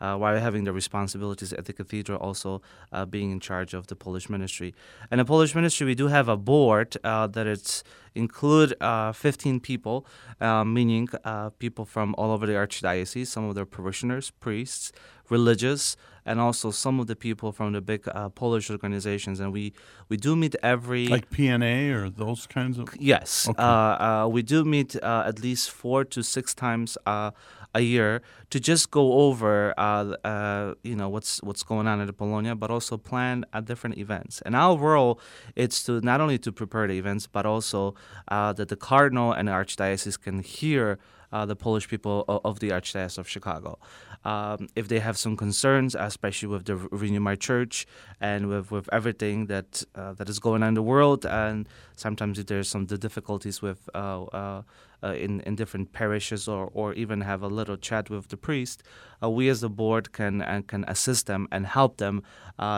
uh, 0.00 0.16
while 0.16 0.38
having 0.38 0.64
the 0.64 0.72
responsibilities 0.72 1.52
at 1.52 1.64
the 1.66 1.72
cathedral, 1.72 2.18
also 2.18 2.62
uh, 2.92 3.04
being 3.04 3.30
in 3.30 3.40
charge 3.40 3.74
of 3.74 3.86
the 3.88 3.96
Polish 3.96 4.28
ministry. 4.28 4.74
And 5.10 5.20
the 5.20 5.24
Polish 5.24 5.54
ministry, 5.54 5.86
we 5.86 5.94
do 5.94 6.08
have 6.08 6.28
a 6.28 6.36
board 6.36 6.96
uh, 7.04 7.26
that 7.28 7.46
it's 7.46 7.84
include 8.14 8.74
uh, 8.80 9.12
15 9.12 9.60
people, 9.60 10.06
uh, 10.40 10.64
meaning 10.64 11.08
uh, 11.24 11.50
people 11.50 11.84
from 11.84 12.14
all 12.18 12.30
over 12.32 12.46
the 12.46 12.54
archdiocese, 12.54 13.26
some 13.28 13.44
of 13.48 13.54
their 13.54 13.66
parishioners, 13.66 14.30
priests, 14.30 14.92
religious, 15.28 15.96
and 16.26 16.38
also 16.40 16.70
some 16.70 17.00
of 17.00 17.06
the 17.06 17.16
people 17.16 17.50
from 17.52 17.72
the 17.72 17.80
big 17.80 18.06
uh, 18.08 18.28
Polish 18.28 18.70
organizations. 18.70 19.40
And 19.40 19.52
we, 19.52 19.72
we 20.08 20.16
do 20.16 20.36
meet 20.36 20.54
every 20.62 21.06
Like 21.06 21.30
PNA 21.30 21.94
or 21.94 22.10
those 22.10 22.46
kinds 22.46 22.78
of. 22.78 22.88
Yes, 22.98 23.48
Okay. 23.48 23.62
uh, 23.62 23.66
uh, 23.66 24.28
we 24.30 24.42
do 24.42 24.64
meet 24.64 24.96
uh, 25.02 25.24
at 25.26 25.40
least 25.40 25.70
four 25.70 26.04
to 26.04 26.22
six 26.22 26.54
times 26.54 26.98
uh, 27.06 27.30
a 27.74 27.80
year 27.80 28.22
to 28.50 28.58
just 28.58 28.90
go 28.90 29.12
over, 29.12 29.74
uh, 29.78 30.16
uh, 30.24 30.74
you 30.82 30.96
know, 30.96 31.08
what's 31.08 31.42
what's 31.42 31.62
going 31.62 31.86
on 31.86 32.00
in 32.00 32.12
Polonia, 32.12 32.54
but 32.54 32.70
also 32.70 32.96
plan 32.96 33.44
uh, 33.52 33.60
different 33.60 33.98
events. 33.98 34.42
And 34.42 34.56
our 34.56 34.76
role 34.76 35.20
is 35.56 35.82
to 35.84 36.00
not 36.00 36.20
only 36.20 36.38
to 36.38 36.52
prepare 36.52 36.86
the 36.88 36.98
events, 36.98 37.26
but 37.26 37.46
also 37.46 37.94
uh, 38.28 38.52
that 38.54 38.68
the 38.68 38.76
cardinal 38.76 39.32
and 39.32 39.48
the 39.48 39.52
archdiocese 39.52 40.20
can 40.20 40.40
hear 40.40 40.98
uh, 41.32 41.46
the 41.46 41.56
Polish 41.56 41.88
people 41.88 42.24
of, 42.28 42.40
of 42.44 42.60
the 42.60 42.70
Archdiocese 42.70 43.18
of 43.18 43.28
Chicago. 43.28 43.78
Um, 44.22 44.68
if 44.76 44.88
they 44.88 44.98
have 44.98 45.16
some 45.16 45.34
concerns, 45.34 45.94
especially 45.94 46.48
with 46.48 46.66
the 46.66 46.76
Renew 46.76 47.20
My 47.20 47.36
Church 47.36 47.86
and 48.20 48.48
with, 48.48 48.70
with 48.70 48.86
everything 48.92 49.46
that 49.46 49.82
uh, 49.94 50.12
that 50.14 50.28
is 50.28 50.38
going 50.38 50.62
on 50.62 50.68
in 50.68 50.74
the 50.74 50.82
world, 50.82 51.24
and 51.24 51.66
sometimes 51.96 52.42
there's 52.44 52.68
some 52.68 52.84
the 52.86 52.98
difficulties 52.98 53.62
with 53.62 53.88
uh, 53.94 54.24
uh, 54.24 54.62
uh, 55.02 55.14
in 55.14 55.40
in 55.40 55.56
different 55.56 55.92
parishes, 55.92 56.48
or, 56.48 56.70
or 56.74 56.92
even 56.92 57.22
have 57.22 57.42
a 57.42 57.48
little 57.48 57.78
chat 57.78 58.10
with 58.10 58.28
the 58.28 58.36
priest, 58.36 58.82
uh, 59.22 59.30
we 59.30 59.48
as 59.48 59.62
the 59.62 59.70
board 59.70 60.12
can 60.12 60.64
can 60.66 60.84
assist 60.86 61.26
them 61.26 61.48
and 61.50 61.66
help 61.66 61.96
them. 61.96 62.22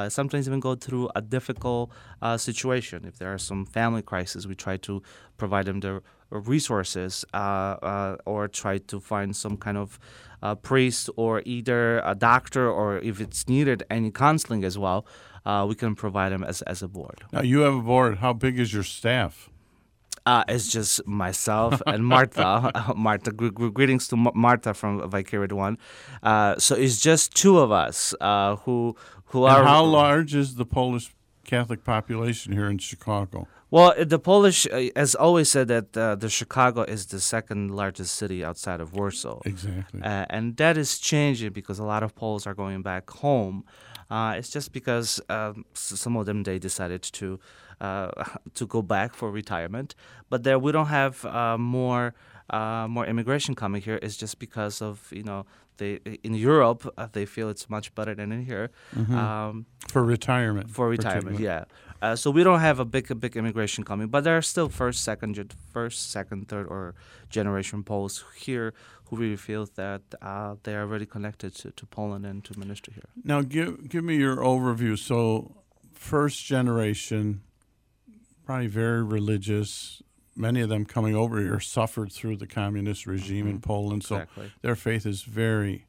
Sometimes 0.09 0.47
even 0.47 0.61
go 0.61 0.77
through 0.77 1.11
a 1.17 1.21
difficult 1.21 1.91
situation. 2.37 3.05
If 3.05 3.19
there 3.19 3.33
are 3.33 3.39
some 3.39 3.67
family 3.67 4.03
crises, 4.03 4.47
we 4.47 4.55
try 4.55 4.77
to 4.77 5.03
provide 5.37 5.67
them 5.67 5.81
the 5.81 6.03
resources 6.41 7.25
uh, 7.35 7.37
uh, 7.37 8.17
or 8.27 8.49
try 8.49 8.79
to 8.79 9.01
find 9.01 9.35
some 9.37 9.57
kind 9.57 9.77
of 9.77 9.99
uh, 10.43 10.55
priest 10.55 11.09
or 11.17 11.43
either 11.45 12.01
a 12.05 12.15
doctor 12.15 12.69
or 12.71 12.99
if 12.99 13.21
it's 13.21 13.49
needed 13.49 13.83
any 13.91 14.11
counseling 14.11 14.65
as 14.65 14.77
well 14.79 15.07
uh, 15.47 15.65
we 15.69 15.75
can 15.75 15.95
provide 15.95 16.31
them 16.33 16.43
as, 16.45 16.63
as 16.63 16.83
a 16.83 16.89
board 16.89 17.23
Now, 17.33 17.43
you 17.43 17.61
have 17.61 17.75
a 17.75 17.81
board. 17.83 18.19
How 18.19 18.33
big 18.33 18.59
is 18.59 18.73
your 18.73 18.83
staff? 18.85 19.49
uh, 20.25 20.45
it's 20.49 20.69
just 20.73 21.05
myself 21.07 21.83
and 21.87 22.07
Martha. 22.07 22.71
Martha, 22.97 23.33
gr- 23.33 23.49
gr- 23.49 23.69
greetings 23.79 24.07
to 24.09 24.17
M- 24.17 24.31
Martha 24.35 24.73
from 24.73 25.09
Vicariate 25.11 25.53
One. 25.53 25.79
Uh, 26.23 26.57
so 26.59 26.77
it's 26.77 27.01
just 27.01 27.35
two 27.35 27.59
of 27.59 27.73
us 27.73 28.15
uh, 28.21 28.55
who 28.65 28.95
who 29.27 29.47
And 29.47 29.57
are. 29.57 29.65
how 29.65 29.83
large 29.85 30.33
is 30.35 30.55
the 30.55 30.65
Polish 30.65 31.13
Catholic 31.45 31.83
population 31.85 32.53
here 32.53 32.69
in 32.71 32.79
Chicago? 32.79 33.49
Well, 33.73 33.95
the 34.15 34.19
Polish 34.19 34.67
uh, 34.67 34.91
has 34.95 35.15
always 35.15 35.51
said 35.51 35.69
that 35.69 35.97
uh, 35.97 36.15
the 36.15 36.29
Chicago 36.29 36.83
is 36.83 37.07
the 37.07 37.21
second 37.21 37.71
largest 37.75 38.15
city 38.17 38.45
outside 38.45 38.81
of 38.83 38.93
Warsaw. 38.93 39.41
Exactly. 39.47 40.03
Uh, 40.03 40.27
and 40.29 40.59
that 40.59 40.77
is 40.77 40.99
changing 40.99 41.53
because 41.53 41.79
a 41.79 41.85
lot 41.85 42.03
of 42.03 42.15
Poles 42.15 42.47
are 42.47 42.53
going 42.55 42.83
back 42.83 43.09
home. 43.09 43.65
Uh, 44.11 44.35
it's 44.37 44.51
just 44.51 44.73
because 44.73 45.23
um, 45.31 45.65
some 45.73 46.19
of 46.19 46.27
them 46.27 46.43
they 46.43 46.59
decided 46.59 47.01
to 47.01 47.41
uh, 47.81 48.11
to 48.55 48.67
go 48.67 48.83
back 48.83 49.15
for 49.15 49.31
retirement, 49.31 49.95
but 50.29 50.43
there 50.45 50.59
we 50.59 50.71
don't 50.71 50.89
have 50.89 51.25
uh, 51.25 51.57
more 51.57 52.13
uh, 52.51 52.87
more 52.91 53.07
immigration 53.07 53.55
coming 53.55 53.81
here. 53.81 53.99
It's 54.03 54.19
just 54.19 54.39
because 54.39 54.83
of 54.83 55.09
you 55.11 55.23
know 55.23 55.47
they 55.79 55.95
in 56.23 56.35
Europe 56.35 56.93
uh, 56.99 57.09
they 57.13 57.25
feel 57.25 57.49
it's 57.49 57.71
much 57.71 57.95
better 57.95 58.15
than 58.15 58.33
in 58.33 58.45
here. 58.45 58.71
Mhm. 58.95 59.15
Um, 59.15 59.67
For 59.89 60.05
retirement, 60.05 60.69
For 60.69 60.91
retirement, 60.91 61.41
yeah. 61.41 61.65
Uh, 62.03 62.17
so 62.17 62.33
we 62.33 62.43
don't 62.43 62.59
have 62.59 62.81
a 62.81 62.85
big 62.85 63.09
a 63.13 63.15
big 63.15 63.37
immigration 63.37 63.85
coming, 63.85 64.09
but 64.09 64.25
there 64.25 64.37
are 64.37 64.43
still 64.43 64.69
first, 64.69 65.05
second, 65.05 65.55
first, 65.73 66.11
second, 66.11 66.49
third, 66.49 66.67
or 66.67 66.97
generation 67.31 67.85
Poles 67.85 68.25
here 68.37 68.75
who 69.05 69.17
really 69.17 69.37
feel 69.37 69.69
that 69.77 70.03
uh, 70.21 70.57
they 70.65 70.75
are 70.75 70.85
really 70.85 71.07
connected 71.07 71.55
to, 71.55 71.71
to 71.71 71.87
Poland 71.87 72.27
and 72.27 72.43
to 72.45 72.59
ministry 72.59 72.93
here. 72.95 73.09
Now, 73.23 73.43
give 73.43 73.89
give 73.89 74.03
me 74.03 74.17
your 74.17 74.39
overview. 74.39 74.99
So, 74.99 75.55
first 75.93 76.45
generation, 76.45 77.43
probably 78.45 78.67
very 78.67 79.05
religious. 79.05 80.03
Many 80.35 80.61
of 80.61 80.71
them 80.71 80.85
coming 80.85 81.15
over 81.15 81.41
here 81.41 81.61
suffered 81.61 82.11
through 82.11 82.39
the 82.39 82.49
communist 82.49 83.07
regime 83.07 83.47
in 83.47 83.61
Poland, 83.61 84.03
so 84.03 84.17
Exactly. 84.17 84.51
their 84.63 84.75
faith 84.75 85.07
is 85.07 85.23
very, 85.23 85.87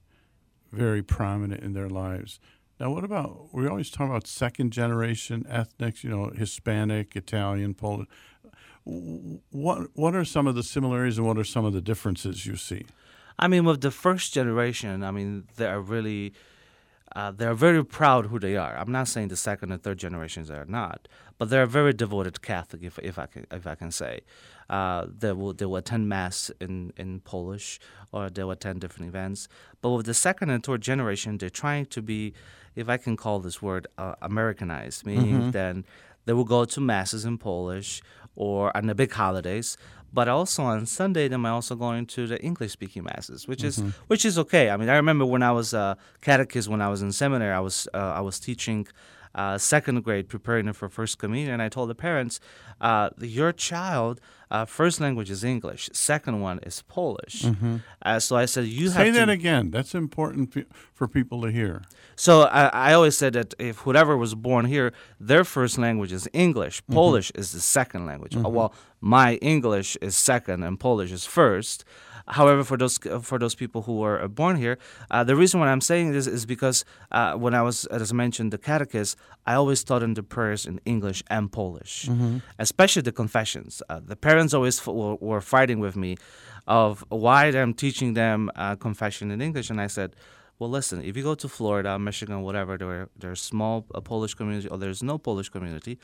very 0.72 1.01
prominent 1.01 1.64
in 1.64 1.74
their 1.74 1.89
lives. 1.89 2.39
Now, 2.80 2.91
what 2.91 3.03
about 3.03 3.53
we 3.53 3.67
always 3.67 3.89
talk 3.89 4.09
about 4.09 4.28
second 4.28 4.71
generation 4.71 5.45
ethnics? 5.49 6.03
You 6.03 6.09
know, 6.09 6.32
Hispanic, 6.36 7.15
Italian, 7.15 7.74
Polish. 7.74 8.07
What 8.86 9.89
what 9.93 10.15
are 10.15 10.26
some 10.26 10.47
of 10.47 10.55
the 10.55 10.63
similarities 10.63 11.17
and 11.17 11.28
what 11.28 11.38
are 11.38 11.43
some 11.43 11.65
of 11.65 11.74
the 11.74 11.82
differences 11.82 12.45
you 12.45 12.55
see? 12.55 12.86
I 13.39 13.47
mean, 13.47 13.65
with 13.65 13.82
the 13.82 13.91
first 13.91 14.34
generation, 14.34 15.03
I 15.03 15.11
mean, 15.11 15.45
they 15.55 15.65
are 15.65 15.82
really, 15.82 16.34
uh, 17.16 17.32
they're 17.32 17.53
very 17.53 17.84
proud 17.86 18.28
who 18.28 18.39
they 18.39 18.55
are. 18.57 18.76
I'm 18.78 18.91
not 18.91 19.07
saying 19.07 19.28
the 19.30 19.36
second 19.36 19.72
and 19.72 19.82
third 19.82 19.99
generations 19.99 20.49
are 20.49 20.66
not, 20.66 21.07
but 21.38 21.49
they're 21.49 21.66
very 21.68 21.93
devoted 21.93 22.41
Catholic, 22.41 22.82
if, 22.84 22.97
if 22.99 23.20
I 23.20 23.28
can 23.28 23.45
if 23.51 23.68
I 23.68 23.76
can 23.76 23.91
say. 23.91 24.22
Uh, 24.70 25.05
they 25.20 25.32
will 25.34 25.53
they 25.53 25.66
will 25.66 25.76
attend 25.78 26.09
mass 26.09 26.49
in, 26.59 26.91
in 26.97 27.20
Polish, 27.20 27.80
or 28.11 28.30
they 28.30 28.43
will 28.43 28.51
attend 28.51 28.82
different 28.82 29.09
events. 29.09 29.47
But 29.82 29.91
with 29.91 30.05
the 30.05 30.14
second 30.14 30.49
and 30.49 30.64
third 30.64 30.82
generation, 30.82 31.38
they're 31.38 31.49
trying 31.49 31.86
to 31.88 32.01
be, 32.01 32.34
if 32.76 32.89
I 32.89 32.97
can 32.97 33.16
call 33.18 33.39
this 33.39 33.61
word, 33.61 33.86
uh, 33.97 34.16
Americanized, 34.22 35.05
meaning 35.05 35.36
Mhm. 35.41 35.51
then 35.51 35.86
they 36.26 36.34
will 36.34 36.45
go 36.45 36.66
to 36.66 36.82
masses 36.82 37.26
in 37.26 37.38
Polish 37.38 38.01
or 38.36 38.76
on 38.76 38.88
the 38.88 38.95
big 38.95 39.11
holidays. 39.11 39.78
But 40.14 40.28
also 40.28 40.64
on 40.64 40.86
Sunday, 40.86 41.28
they 41.28 41.38
might 41.38 41.49
also 41.49 41.76
going 41.76 42.05
to 42.16 42.28
the 42.28 42.39
English-speaking 42.49 43.03
masses, 43.03 43.47
which 43.47 43.64
is 43.64 43.80
Mhm. 43.80 43.93
which 44.07 44.24
is 44.26 44.38
okay. 44.38 44.70
I 44.70 44.78
mean, 44.78 44.89
I 44.89 44.95
remember 44.95 45.26
when 45.26 45.41
I 45.43 45.51
was 45.51 45.74
a 45.74 45.97
catechist, 46.22 46.68
when 46.70 46.82
I 46.82 46.89
was 46.89 47.01
in 47.01 47.11
seminary, 47.11 47.51
I 47.51 47.59
was 47.61 47.88
uh, 47.93 48.20
I 48.20 48.22
was 48.22 48.39
teaching 48.39 48.88
uh, 49.36 49.57
second 49.57 50.03
grade, 50.03 50.30
preparing 50.30 50.66
them 50.68 50.76
for 50.76 50.88
first 50.88 51.18
communion. 51.18 51.51
And 51.53 51.61
I 51.64 51.68
told 51.68 51.89
the 51.89 51.95
parents, 51.95 52.39
uh, 52.80 53.09
your 53.20 53.51
child 53.51 54.22
uh, 54.51 54.64
first 54.66 55.01
language 55.01 55.32
is 55.32 55.43
English, 55.43 55.89
second 55.93 56.39
one 56.39 56.59
is 56.70 56.84
Polish. 56.84 57.41
Mhm. 57.41 57.82
Uh, 58.05 58.20
so 58.20 58.36
I 58.36 58.45
said, 58.45 58.66
you 58.68 58.91
have 58.91 58.93
to 58.93 58.99
Say 58.99 59.05
have 59.05 59.16
that 59.16 59.26
to 59.26 59.32
again. 59.32 59.72
That's 59.72 59.95
important 59.95 60.53
pe- 60.53 60.66
for 60.93 61.07
people 61.07 61.41
to 61.41 61.49
hear. 61.59 61.82
so 62.16 62.43
I, 62.43 62.64
I 62.89 62.93
always 62.93 63.18
said 63.18 63.34
that 63.34 63.55
if 63.57 63.76
whoever 63.86 64.16
was 64.16 64.36
born 64.36 64.66
here, 64.66 64.93
their 65.20 65.43
first 65.43 65.80
language 65.80 66.14
is 66.14 66.28
English. 66.34 66.84
Mhm. 66.84 66.93
Polish 66.93 67.32
is 67.34 67.47
the 67.53 67.59
second 67.78 68.05
language. 68.05 68.36
Uh, 68.36 68.41
Mhm. 68.43 68.51
Well, 68.51 68.72
my 69.04 69.36
English 69.41 69.97
is 70.01 70.16
second 70.16 70.64
and 70.64 70.80
Polish 70.80 71.12
is 71.12 71.26
first. 71.26 71.84
However, 72.26 72.64
for 72.64 72.78
those 72.78 72.97
for 73.30 73.38
those 73.38 73.54
people 73.54 73.82
who 73.82 73.95
were 74.04 74.26
born 74.30 74.56
here, 74.56 74.78
uh, 75.12 75.26
the 75.26 75.36
reason 75.36 75.60
why 75.60 75.68
I'm 75.68 75.82
saying 75.82 76.14
this 76.14 76.26
is 76.26 76.45
because 76.45 76.86
uh, 77.12 77.34
when 77.43 77.54
I 77.54 77.62
was, 77.62 77.86
as 77.88 78.12
I 78.14 78.16
mentioned, 78.16 78.54
the 78.54 78.58
catechist, 78.58 79.18
I 79.45 79.56
always 79.56 79.84
taught 79.84 79.99
them 79.99 80.14
the 80.14 80.24
prayers 80.24 80.66
in 80.66 80.80
English 80.86 81.20
and 81.30 81.51
Polish, 81.51 81.95
Mhm. 82.10 82.41
especially 82.60 83.01
the 83.01 83.12
confessions. 83.12 83.72
Uh, 83.89 83.99
the 84.12 84.16
parents 84.16 84.54
always 84.54 84.80
f- 84.80 84.88
were, 84.88 85.16
were 85.30 85.41
fighting 85.41 85.80
with 85.82 85.95
me 85.97 86.16
of 86.66 87.04
why 87.10 87.47
I'm 87.47 87.74
teaching 87.74 88.14
them 88.14 88.49
uh, 88.56 88.76
confession 88.78 89.30
in 89.30 89.41
English, 89.41 89.70
and 89.70 89.82
I 89.82 89.88
said, 89.88 90.16
well, 90.60 90.70
listen, 90.70 90.97
if 91.04 91.18
you 91.18 91.24
go 91.24 91.36
to 91.36 91.49
Florida, 91.49 91.99
Michigan, 91.99 92.38
whatever, 92.47 92.78
there 92.78 93.10
there's 93.22 93.41
small 93.41 93.76
uh, 93.93 93.99
Polish 93.99 94.34
community 94.39 94.70
or 94.72 94.78
there's 94.84 95.04
no 95.04 95.18
Polish 95.18 95.49
community, 95.49 95.95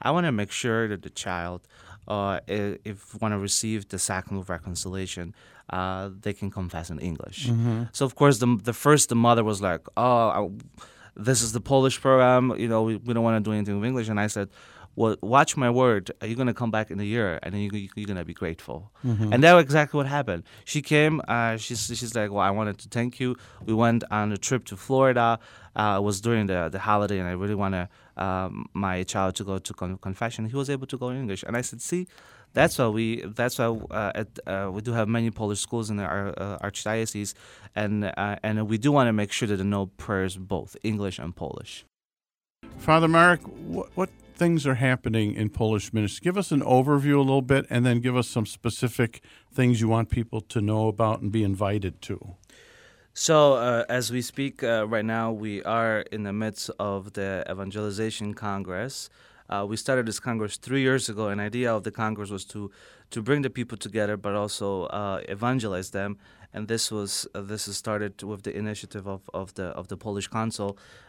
I 0.00 0.08
want 0.14 0.24
to 0.24 0.32
make 0.32 0.52
sure 0.52 0.82
that 0.88 1.02
the 1.02 1.10
child 1.24 1.60
uh, 2.08 2.38
i- 2.48 2.78
if 2.84 2.98
want 3.20 3.32
to 3.32 3.38
receive 3.38 3.88
the 3.88 3.98
sacrament 3.98 4.42
of 4.44 4.48
reconciliation, 4.50 5.34
uh, 5.70 6.10
they 6.20 6.32
can 6.32 6.50
confess 6.50 6.90
in 6.90 6.98
English. 7.00 7.48
Mhm. 7.48 7.88
So 7.92 8.04
of 8.06 8.14
course, 8.14 8.38
the 8.38 8.48
the 8.62 8.72
first 8.72 9.08
the 9.08 9.16
mother 9.16 9.42
was 9.44 9.60
like, 9.60 9.82
"Oh, 9.96 10.28
I, 10.38 10.40
this 11.28 11.40
is 11.42 11.50
the 11.52 11.60
Polish 11.60 12.00
program. 12.00 12.44
You 12.62 12.68
know, 12.68 12.82
we, 12.88 12.96
we 12.96 13.12
don't 13.14 13.24
want 13.24 13.36
to 13.42 13.48
do 13.50 13.52
anything 13.56 13.74
with 13.80 13.86
English." 13.86 14.08
And 14.08 14.18
I 14.20 14.28
said, 14.28 14.48
"Well, 14.96 15.16
watch 15.22 15.56
my 15.56 15.70
word. 15.70 16.10
You're 16.22 16.36
gonna 16.42 16.54
come 16.62 16.70
back 16.70 16.90
in 16.90 16.98
a 16.98 17.04
year, 17.04 17.38
and 17.42 17.54
then 17.54 17.60
you, 17.60 17.70
you, 17.72 17.88
you're 17.96 18.06
gonna 18.06 18.24
be 18.24 18.34
grateful." 18.34 18.90
Mhm. 19.04 19.32
And 19.32 19.38
that's 19.44 19.62
exactly 19.62 19.96
what 19.98 20.06
happened. 20.06 20.42
She 20.64 20.80
came. 20.82 21.20
Uh, 21.28 21.56
she's 21.56 21.86
she's 21.98 22.14
like, 22.14 22.30
"Well, 22.30 22.40
I 22.50 22.50
wanted 22.50 22.78
to 22.78 22.88
thank 22.88 23.20
you. 23.20 23.36
We 23.64 23.74
went 23.74 24.02
on 24.10 24.32
a 24.32 24.36
trip 24.48 24.64
to 24.70 24.76
Florida. 24.76 25.38
Uh, 25.80 25.96
it 25.98 26.02
was 26.02 26.20
during 26.20 26.46
the 26.46 26.68
the 26.74 26.78
holiday, 26.90 27.18
and 27.20 27.28
I 27.28 27.32
really 27.42 27.54
want 27.54 27.74
to 27.78 27.88
um, 28.24 28.66
my 28.74 29.02
child 29.04 29.34
to 29.36 29.44
go 29.44 29.58
to 29.58 29.72
con- 29.74 29.98
confession. 29.98 30.46
He 30.46 30.56
was 30.56 30.68
able 30.70 30.86
to 30.86 30.96
go 30.98 31.06
in 31.10 31.16
English, 31.24 31.42
and 31.46 31.56
I 31.56 31.62
said, 31.62 31.80
"See." 31.80 32.06
That's 32.52 32.78
why 32.78 32.88
we. 32.88 33.20
That's 33.40 33.58
why 33.58 33.66
uh, 33.90 34.12
at, 34.14 34.28
uh, 34.46 34.70
we 34.72 34.80
do 34.80 34.92
have 34.92 35.08
many 35.08 35.30
Polish 35.30 35.60
schools 35.60 35.90
in 35.90 36.00
our 36.00 36.28
uh, 36.38 36.58
archdiocese, 36.66 37.34
and 37.74 38.04
uh, 38.04 38.36
and 38.42 38.66
we 38.70 38.78
do 38.78 38.90
want 38.92 39.08
to 39.08 39.12
make 39.12 39.30
sure 39.30 39.46
that 39.48 39.56
they 39.56 39.64
know 39.64 39.86
prayers 39.98 40.38
both 40.38 40.74
English 40.82 41.18
and 41.18 41.36
Polish. 41.36 41.84
Father 42.78 43.08
Marek, 43.08 43.42
what, 43.42 43.88
what 43.94 44.10
things 44.36 44.66
are 44.66 44.76
happening 44.76 45.34
in 45.34 45.50
Polish 45.50 45.92
ministry? 45.92 46.24
Give 46.24 46.38
us 46.38 46.52
an 46.52 46.60
overview 46.60 47.16
a 47.16 47.20
little 47.20 47.42
bit, 47.42 47.66
and 47.70 47.84
then 47.84 48.00
give 48.00 48.16
us 48.16 48.28
some 48.28 48.46
specific 48.46 49.22
things 49.52 49.80
you 49.80 49.88
want 49.88 50.10
people 50.10 50.40
to 50.42 50.60
know 50.60 50.88
about 50.88 51.20
and 51.20 51.32
be 51.32 51.42
invited 51.42 52.02
to. 52.02 52.36
So, 53.14 53.54
uh, 53.54 53.84
as 53.88 54.10
we 54.10 54.20
speak 54.20 54.62
uh, 54.62 54.86
right 54.86 55.04
now, 55.04 55.32
we 55.32 55.62
are 55.62 56.00
in 56.12 56.24
the 56.24 56.34
midst 56.34 56.70
of 56.78 57.14
the 57.14 57.44
Evangelization 57.50 58.34
Congress. 58.34 59.08
Uh, 59.48 59.64
we 59.68 59.76
started 59.76 60.06
this 60.06 60.20
Congress 60.20 60.56
three 60.56 60.80
years 60.82 61.08
ago. 61.08 61.28
An 61.28 61.40
idea 61.40 61.74
of 61.74 61.82
the 61.82 61.90
Congress 61.90 62.30
was 62.30 62.44
to 62.46 62.70
to 63.10 63.22
bring 63.22 63.42
the 63.42 63.50
people 63.50 63.78
together, 63.78 64.16
but 64.16 64.34
also 64.34 64.84
uh, 64.86 65.20
evangelize 65.28 65.90
them. 65.90 66.16
And 66.52 66.68
this 66.68 66.90
was 66.90 67.26
uh, 67.34 67.42
this 67.42 67.68
is 67.68 67.76
started 67.76 68.22
with 68.22 68.42
the 68.42 68.56
initiative 68.56 69.06
of, 69.06 69.20
of 69.34 69.52
the 69.54 69.64
of 69.80 69.86
the 69.88 69.96
Polish 69.96 70.28
Council 70.28 70.68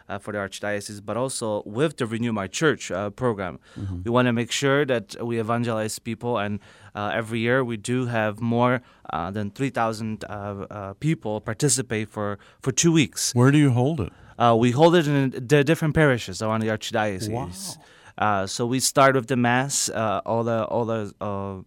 uh, 0.09 0.19
for 0.19 0.31
the 0.33 0.39
Archdiocese, 0.39 1.01
but 1.03 1.15
also 1.17 1.63
with 1.65 1.95
the 1.97 2.05
Renew 2.05 2.33
My 2.33 2.47
Church 2.47 2.91
uh, 2.91 3.09
program. 3.11 3.59
Mhm. 3.79 4.03
We 4.05 4.11
want 4.11 4.25
to 4.27 4.33
make 4.33 4.51
sure 4.51 4.85
that 4.85 5.15
we 5.23 5.39
evangelize 5.39 5.99
people, 5.99 6.37
and 6.37 6.59
uh, 6.95 7.11
every 7.21 7.39
year 7.39 7.63
we 7.63 7.77
do 7.77 8.07
have 8.07 8.41
more 8.41 8.81
uh, 9.13 9.31
than 9.31 9.51
three 9.51 9.69
thousand 9.71 10.23
uh, 10.25 10.29
uh, 10.29 10.93
people 10.99 11.39
participate 11.41 12.09
for 12.09 12.37
for 12.61 12.71
two 12.73 12.91
weeks. 12.91 13.31
Where 13.33 13.51
do 13.51 13.57
you 13.57 13.71
hold 13.71 13.99
it? 14.01 14.11
Uh, 14.37 14.55
we 14.59 14.71
hold 14.71 14.95
it 14.95 15.07
in 15.07 15.31
the 15.47 15.63
different 15.63 15.93
parishes 15.95 16.41
around 16.41 16.61
the 16.61 16.67
archdiocese. 16.69 17.29
Wow. 17.31 17.49
Uh, 18.17 18.47
so 18.47 18.65
we 18.65 18.79
start 18.79 19.15
with 19.15 19.27
the 19.27 19.35
mass. 19.35 19.89
Uh, 19.89 20.21
all 20.25 20.43
the 20.43 20.63
all 20.65 20.85
the 20.85 21.13
uh, 21.21 21.61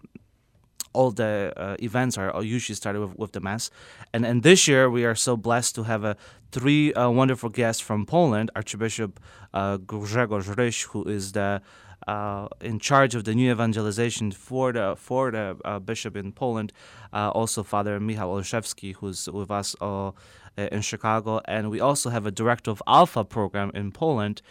all 0.92 1.10
the 1.12 1.52
uh, 1.56 1.76
events 1.80 2.18
are 2.18 2.42
usually 2.42 2.74
started 2.74 3.00
with, 3.00 3.16
with 3.16 3.32
the 3.32 3.40
mass, 3.40 3.70
and 4.12 4.26
and 4.26 4.42
this 4.42 4.66
year 4.66 4.90
we 4.90 5.04
are 5.04 5.14
so 5.14 5.36
blessed 5.36 5.74
to 5.76 5.84
have 5.84 6.04
a 6.04 6.16
three 6.50 6.92
uh, 6.94 7.08
wonderful 7.08 7.48
guests 7.48 7.80
from 7.80 8.06
Poland. 8.06 8.50
Archbishop 8.56 9.20
uh, 9.54 9.78
Grzegorz 9.78 10.54
Ryś, 10.54 10.86
who 10.86 11.04
is 11.04 11.32
the 11.32 11.62
uh, 12.06 12.48
in 12.60 12.78
charge 12.78 13.14
of 13.14 13.24
the 13.24 13.34
new 13.34 13.50
evangelization 13.50 14.32
for 14.32 14.72
the 14.72 14.94
for 14.96 15.30
the 15.30 15.56
uh, 15.64 15.78
bishop 15.78 16.16
in 16.16 16.32
Poland. 16.32 16.72
Uh, 17.12 17.30
also, 17.30 17.62
Father 17.62 18.00
Michał 18.00 18.30
Olszewski, 18.30 18.94
who's 18.96 19.28
with 19.28 19.50
us 19.50 19.76
uh, 19.80 20.10
in 20.56 20.80
Chicago, 20.80 21.40
and 21.44 21.70
we 21.70 21.80
also 21.80 22.10
have 22.10 22.26
a 22.26 22.30
director 22.30 22.70
of 22.70 22.82
Alpha 22.86 23.24
program 23.24 23.70
in 23.74 23.92
Poland, 23.92 24.42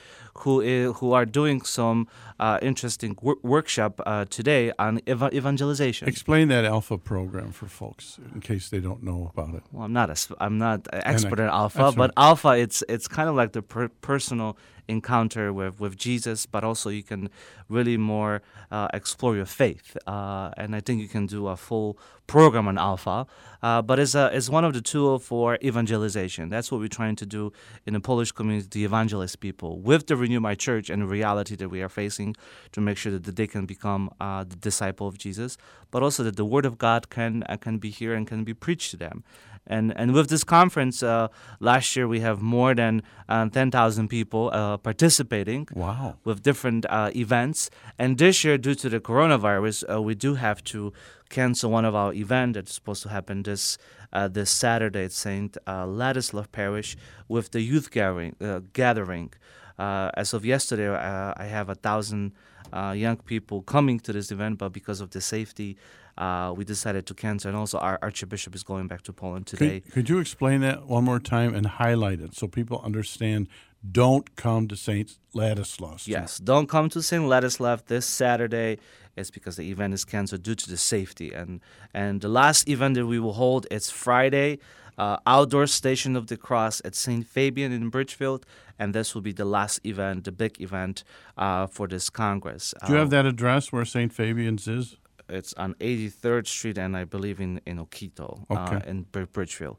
who 0.41 0.93
who 0.93 1.13
are 1.13 1.25
doing 1.25 1.61
some 1.63 2.07
uh, 2.39 2.57
interesting 2.61 3.15
wor- 3.21 3.37
workshop 3.43 3.99
uh, 4.05 4.25
today 4.29 4.71
on 4.79 4.99
eva- 5.05 5.33
evangelization. 5.33 6.07
Explain 6.07 6.47
that 6.49 6.65
Alpha 6.65 6.97
program 6.97 7.51
for 7.51 7.67
folks 7.67 8.19
in 8.33 8.41
case 8.41 8.69
they 8.69 8.79
don't 8.79 9.03
know 9.03 9.31
about 9.33 9.55
it. 9.55 9.63
Well, 9.71 9.83
I'm 9.85 9.93
not 9.93 10.09
a, 10.09 10.17
I'm 10.39 10.57
not 10.57 10.87
an 10.93 11.01
I- 11.05 11.11
expert 11.13 11.39
in 11.39 11.47
alpha, 11.47 11.91
but 11.95 12.11
alpha 12.17 12.49
it's 12.49 12.83
it's 12.87 13.07
kind 13.07 13.29
of 13.29 13.35
like 13.35 13.51
the 13.53 13.61
per- 13.61 13.89
personal 14.01 14.57
encounter 14.87 15.53
with, 15.53 15.79
with 15.79 15.95
Jesus, 15.95 16.47
but 16.47 16.63
also 16.63 16.89
you 16.89 17.03
can 17.03 17.29
really 17.69 17.95
more 17.95 18.41
uh, 18.71 18.87
explore 18.93 19.35
your 19.35 19.45
faith, 19.45 19.95
uh, 20.07 20.49
and 20.57 20.75
I 20.75 20.79
think 20.81 20.99
you 21.01 21.07
can 21.07 21.27
do 21.27 21.47
a 21.47 21.55
full 21.55 21.97
program 22.25 22.67
on 22.67 22.77
alpha. 22.79 23.27
Uh, 23.61 23.81
but 23.83 23.99
it's 23.99 24.15
a 24.15 24.31
it's 24.33 24.49
one 24.49 24.63
of 24.65 24.73
the 24.73 24.81
tools 24.81 25.23
for 25.25 25.57
evangelization. 25.63 26.49
That's 26.49 26.71
what 26.71 26.79
we're 26.81 26.87
trying 26.87 27.15
to 27.17 27.25
do 27.25 27.51
in 27.85 27.93
the 27.93 27.99
Polish 27.99 28.31
community, 28.31 28.67
to 28.69 28.79
evangelize 28.85 29.35
people 29.35 29.79
with 29.79 30.07
the 30.07 30.15
Renew 30.29 30.39
My 30.39 30.53
Church 30.53 30.91
and 30.91 31.01
the 31.01 31.07
reality 31.07 31.55
that 31.55 31.69
we 31.69 31.81
are 31.81 31.89
facing, 31.89 32.35
to 32.71 32.81
make 32.81 32.97
sure 32.97 33.11
that 33.17 33.35
they 33.35 33.47
can 33.47 33.65
become 33.65 34.11
uh, 34.21 34.43
the 34.43 34.55
disciple 34.55 35.07
of 35.07 35.17
Jesus, 35.17 35.57
but 35.89 36.03
also 36.03 36.23
that 36.23 36.35
the 36.35 36.45
Word 36.45 36.65
of 36.65 36.77
God 36.77 37.09
can 37.09 37.43
uh, 37.49 37.57
can 37.57 37.79
be 37.79 37.89
here 37.89 38.13
and 38.13 38.27
can 38.27 38.43
be 38.43 38.53
preached 38.53 38.91
to 38.91 38.97
them. 38.97 39.23
And 39.65 39.91
and 39.97 40.13
with 40.13 40.29
this 40.29 40.43
conference, 40.43 41.01
uh, 41.01 41.27
last 41.59 41.95
year 41.95 42.07
we 42.07 42.19
have 42.19 42.41
more 42.41 42.75
than 42.75 43.01
uh, 43.27 43.49
ten 43.49 43.71
thousand 43.71 44.09
people 44.09 44.51
uh, 44.53 44.77
participating. 44.77 45.67
Wow! 45.73 46.17
With 46.23 46.43
different 46.43 46.85
uh, 46.85 47.09
events, 47.15 47.69
and 47.97 48.17
this 48.17 48.43
year, 48.43 48.57
due 48.57 48.75
to 48.75 48.89
the 48.89 48.99
coronavirus, 48.99 49.83
uh, 49.83 50.01
we 50.01 50.13
do 50.13 50.35
have 50.35 50.63
to 50.65 50.93
cancel 51.29 51.71
one 51.71 51.85
of 51.85 51.95
our 51.95 52.13
events 52.13 52.55
that's 52.55 52.73
supposed 52.73 53.03
to 53.03 53.09
happen 53.09 53.43
this 53.43 53.77
uh, 54.13 54.27
this 54.27 54.49
Saturday 54.49 55.05
at 55.05 55.11
Saint 55.11 55.57
uh, 55.65 55.85
Ladislav 55.85 56.51
Parish 56.51 56.95
with 57.27 57.49
the 57.51 57.61
youth 57.61 57.89
gathering. 57.89 58.35
Uh, 58.41 58.61
gathering. 58.73 59.33
Uh, 59.79 60.11
as 60.15 60.33
of 60.33 60.45
yesterday, 60.45 60.89
uh, 60.89 61.33
I 61.37 61.45
have 61.45 61.69
a 61.69 61.75
thousand 61.75 62.33
uh, 62.73 62.93
young 62.95 63.17
people 63.17 63.61
coming 63.61 63.99
to 64.01 64.11
this 64.13 64.29
event, 64.29 64.59
but 64.59 64.73
because 64.73 64.99
of 64.99 65.11
the 65.11 65.21
safety, 65.21 65.77
uh, 66.17 66.53
we 66.55 66.65
decided 66.65 67.05
to 67.05 67.13
cancel. 67.13 67.49
And 67.49 67.57
also, 67.57 67.77
our 67.77 67.97
Archbishop 68.01 68.53
is 68.53 68.63
going 68.63 68.87
back 68.87 69.03
to 69.03 69.13
Poland 69.13 69.47
today. 69.47 69.79
Could, 69.79 69.93
could 69.93 70.09
you 70.09 70.19
explain 70.19 70.61
that 70.61 70.85
one 70.87 71.05
more 71.05 71.19
time 71.19 71.55
and 71.55 71.65
highlight 71.65 72.19
it 72.19 72.35
so 72.35 72.47
people 72.47 72.81
understand? 72.83 73.47
Don't 73.89 74.35
come 74.35 74.67
to 74.67 74.75
Saint 74.75 75.17
Ladislaus. 75.33 76.05
Yes, 76.05 76.37
don't 76.37 76.67
come 76.67 76.89
to 76.89 77.01
St. 77.01 77.23
Ladislav 77.23 77.85
this 77.85 78.05
Saturday. 78.05 78.77
It's 79.15 79.31
because 79.31 79.55
the 79.55 79.71
event 79.71 79.93
is 79.93 80.03
canceled 80.03 80.43
due 80.43 80.55
to 80.55 80.69
the 80.69 80.75
safety. 80.75 81.31
And 81.31 81.61
and 81.93 82.19
the 82.19 82.27
last 82.27 82.67
event 82.67 82.95
that 82.95 83.05
we 83.05 83.19
will 83.19 83.33
hold 83.33 83.67
is 83.71 83.89
Friday, 83.89 84.59
uh, 84.99 85.17
outdoor 85.25 85.65
Station 85.67 86.15
of 86.15 86.23
the 86.27 86.37
Cross 86.37 86.81
at 86.87 86.93
St. 86.95 87.25
Fabian 87.25 87.71
in 87.71 87.89
Bridgeview, 87.91 88.43
and 88.79 88.93
this 88.93 89.13
will 89.13 89.21
be 89.29 89.33
the 89.33 89.45
last 89.57 89.79
event, 89.85 90.23
the 90.25 90.31
big 90.31 90.53
event 90.61 91.03
uh, 91.37 91.65
for 91.75 91.87
this 91.87 92.09
Congress. 92.09 92.73
Do 92.85 92.93
you 92.93 92.99
have 92.99 93.07
Uh, 93.13 93.15
that 93.17 93.25
address 93.25 93.71
where 93.73 93.85
St. 93.85 94.11
Fabian's 94.13 94.67
is? 94.67 94.97
It's 95.31 95.53
on 95.63 95.75
83rd 95.79 96.47
Street 96.47 96.77
and 96.79 96.97
I 96.97 97.03
believe 97.05 97.39
in 97.39 97.61
in 97.65 97.77
Oketo, 97.85 98.29
uh, 98.49 98.53
Okay. 98.59 98.81
in 98.91 98.97
Br- 99.13 99.29
Bridgeview. 99.35 99.73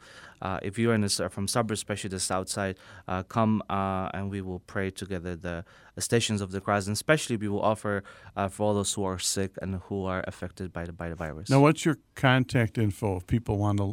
Uh, 0.46 0.58
if 0.68 0.78
you're 0.78 0.94
in 0.94 1.00
the, 1.06 1.28
from 1.34 1.46
suburbs, 1.48 1.80
especially 1.80 2.10
the 2.10 2.20
south 2.20 2.48
side, 2.48 2.76
uh, 3.08 3.22
come 3.36 3.52
uh, 3.68 4.16
and 4.16 4.30
we 4.34 4.40
will 4.48 4.60
pray 4.74 4.90
together 5.02 5.32
the, 5.36 5.64
stations 5.98 6.40
of 6.40 6.50
the 6.54 6.60
cross, 6.66 6.86
and 6.88 6.94
especially 6.94 7.36
we 7.44 7.48
will 7.54 7.64
offer 7.72 7.94
uh, 8.36 8.48
for 8.48 8.60
all 8.66 8.74
those 8.80 8.92
who 8.96 9.04
are 9.10 9.18
sick 9.18 9.50
and 9.62 9.70
who 9.88 9.98
are 10.12 10.22
affected 10.32 10.66
by 10.72 10.84
the 10.88 10.92
by 11.02 11.08
the 11.12 11.16
virus. 11.24 11.46
Now, 11.50 11.60
what's 11.66 11.82
your 11.84 11.96
contact 12.14 12.78
info 12.78 13.08
if 13.18 13.24
people 13.26 13.54
want 13.64 13.76
to 13.82 13.88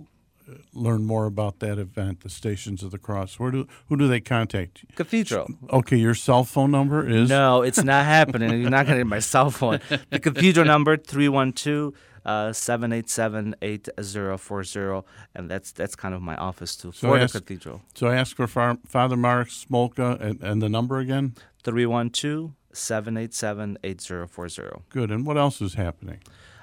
learn 0.73 1.05
more 1.05 1.25
about 1.25 1.59
that 1.59 1.77
event, 1.77 2.21
the 2.21 2.29
Stations 2.29 2.83
of 2.83 2.91
the 2.91 2.97
Cross? 2.97 3.39
Where 3.39 3.51
do 3.51 3.67
who 3.87 3.97
do 3.97 4.07
they 4.07 4.19
contact? 4.19 4.83
Cathedral. 4.95 5.47
Okay, 5.71 5.97
your 5.97 6.15
cell 6.15 6.43
phone 6.43 6.71
number 6.71 7.07
is 7.07 7.29
No, 7.29 7.61
it's 7.61 7.83
not 7.83 8.05
happening. 8.05 8.61
You're 8.61 8.69
not 8.69 8.85
going 8.85 8.97
to 8.97 9.03
get 9.03 9.07
my 9.07 9.19
cell 9.19 9.49
phone. 9.51 9.79
The 10.09 10.19
cathedral 10.19 10.65
number 10.65 10.97
312 10.97 11.93
uh, 12.25 12.51
787 12.51 13.55
8040 13.61 15.07
and 15.33 15.49
that's 15.49 15.71
that's 15.71 15.95
kind 15.95 16.13
of 16.13 16.21
my 16.21 16.35
office 16.35 16.75
too 16.75 16.91
So 16.91 17.07
for 17.07 17.19
the 17.19 17.27
cathedral. 17.27 17.81
So 17.95 18.07
I 18.07 18.15
ask 18.15 18.35
for 18.35 18.47
Far, 18.47 18.77
Father 18.85 19.15
Mark 19.15 19.47
Smolka 19.47 20.19
and, 20.19 20.41
and 20.43 20.61
the 20.61 20.69
number 20.69 20.99
again. 20.99 21.35
312 21.63 22.51
787 22.73 23.77
8040. 23.83 24.83
Good. 24.89 25.11
And 25.11 25.25
what 25.25 25.37
else 25.37 25.61
is 25.61 25.75
happening? 25.75 26.19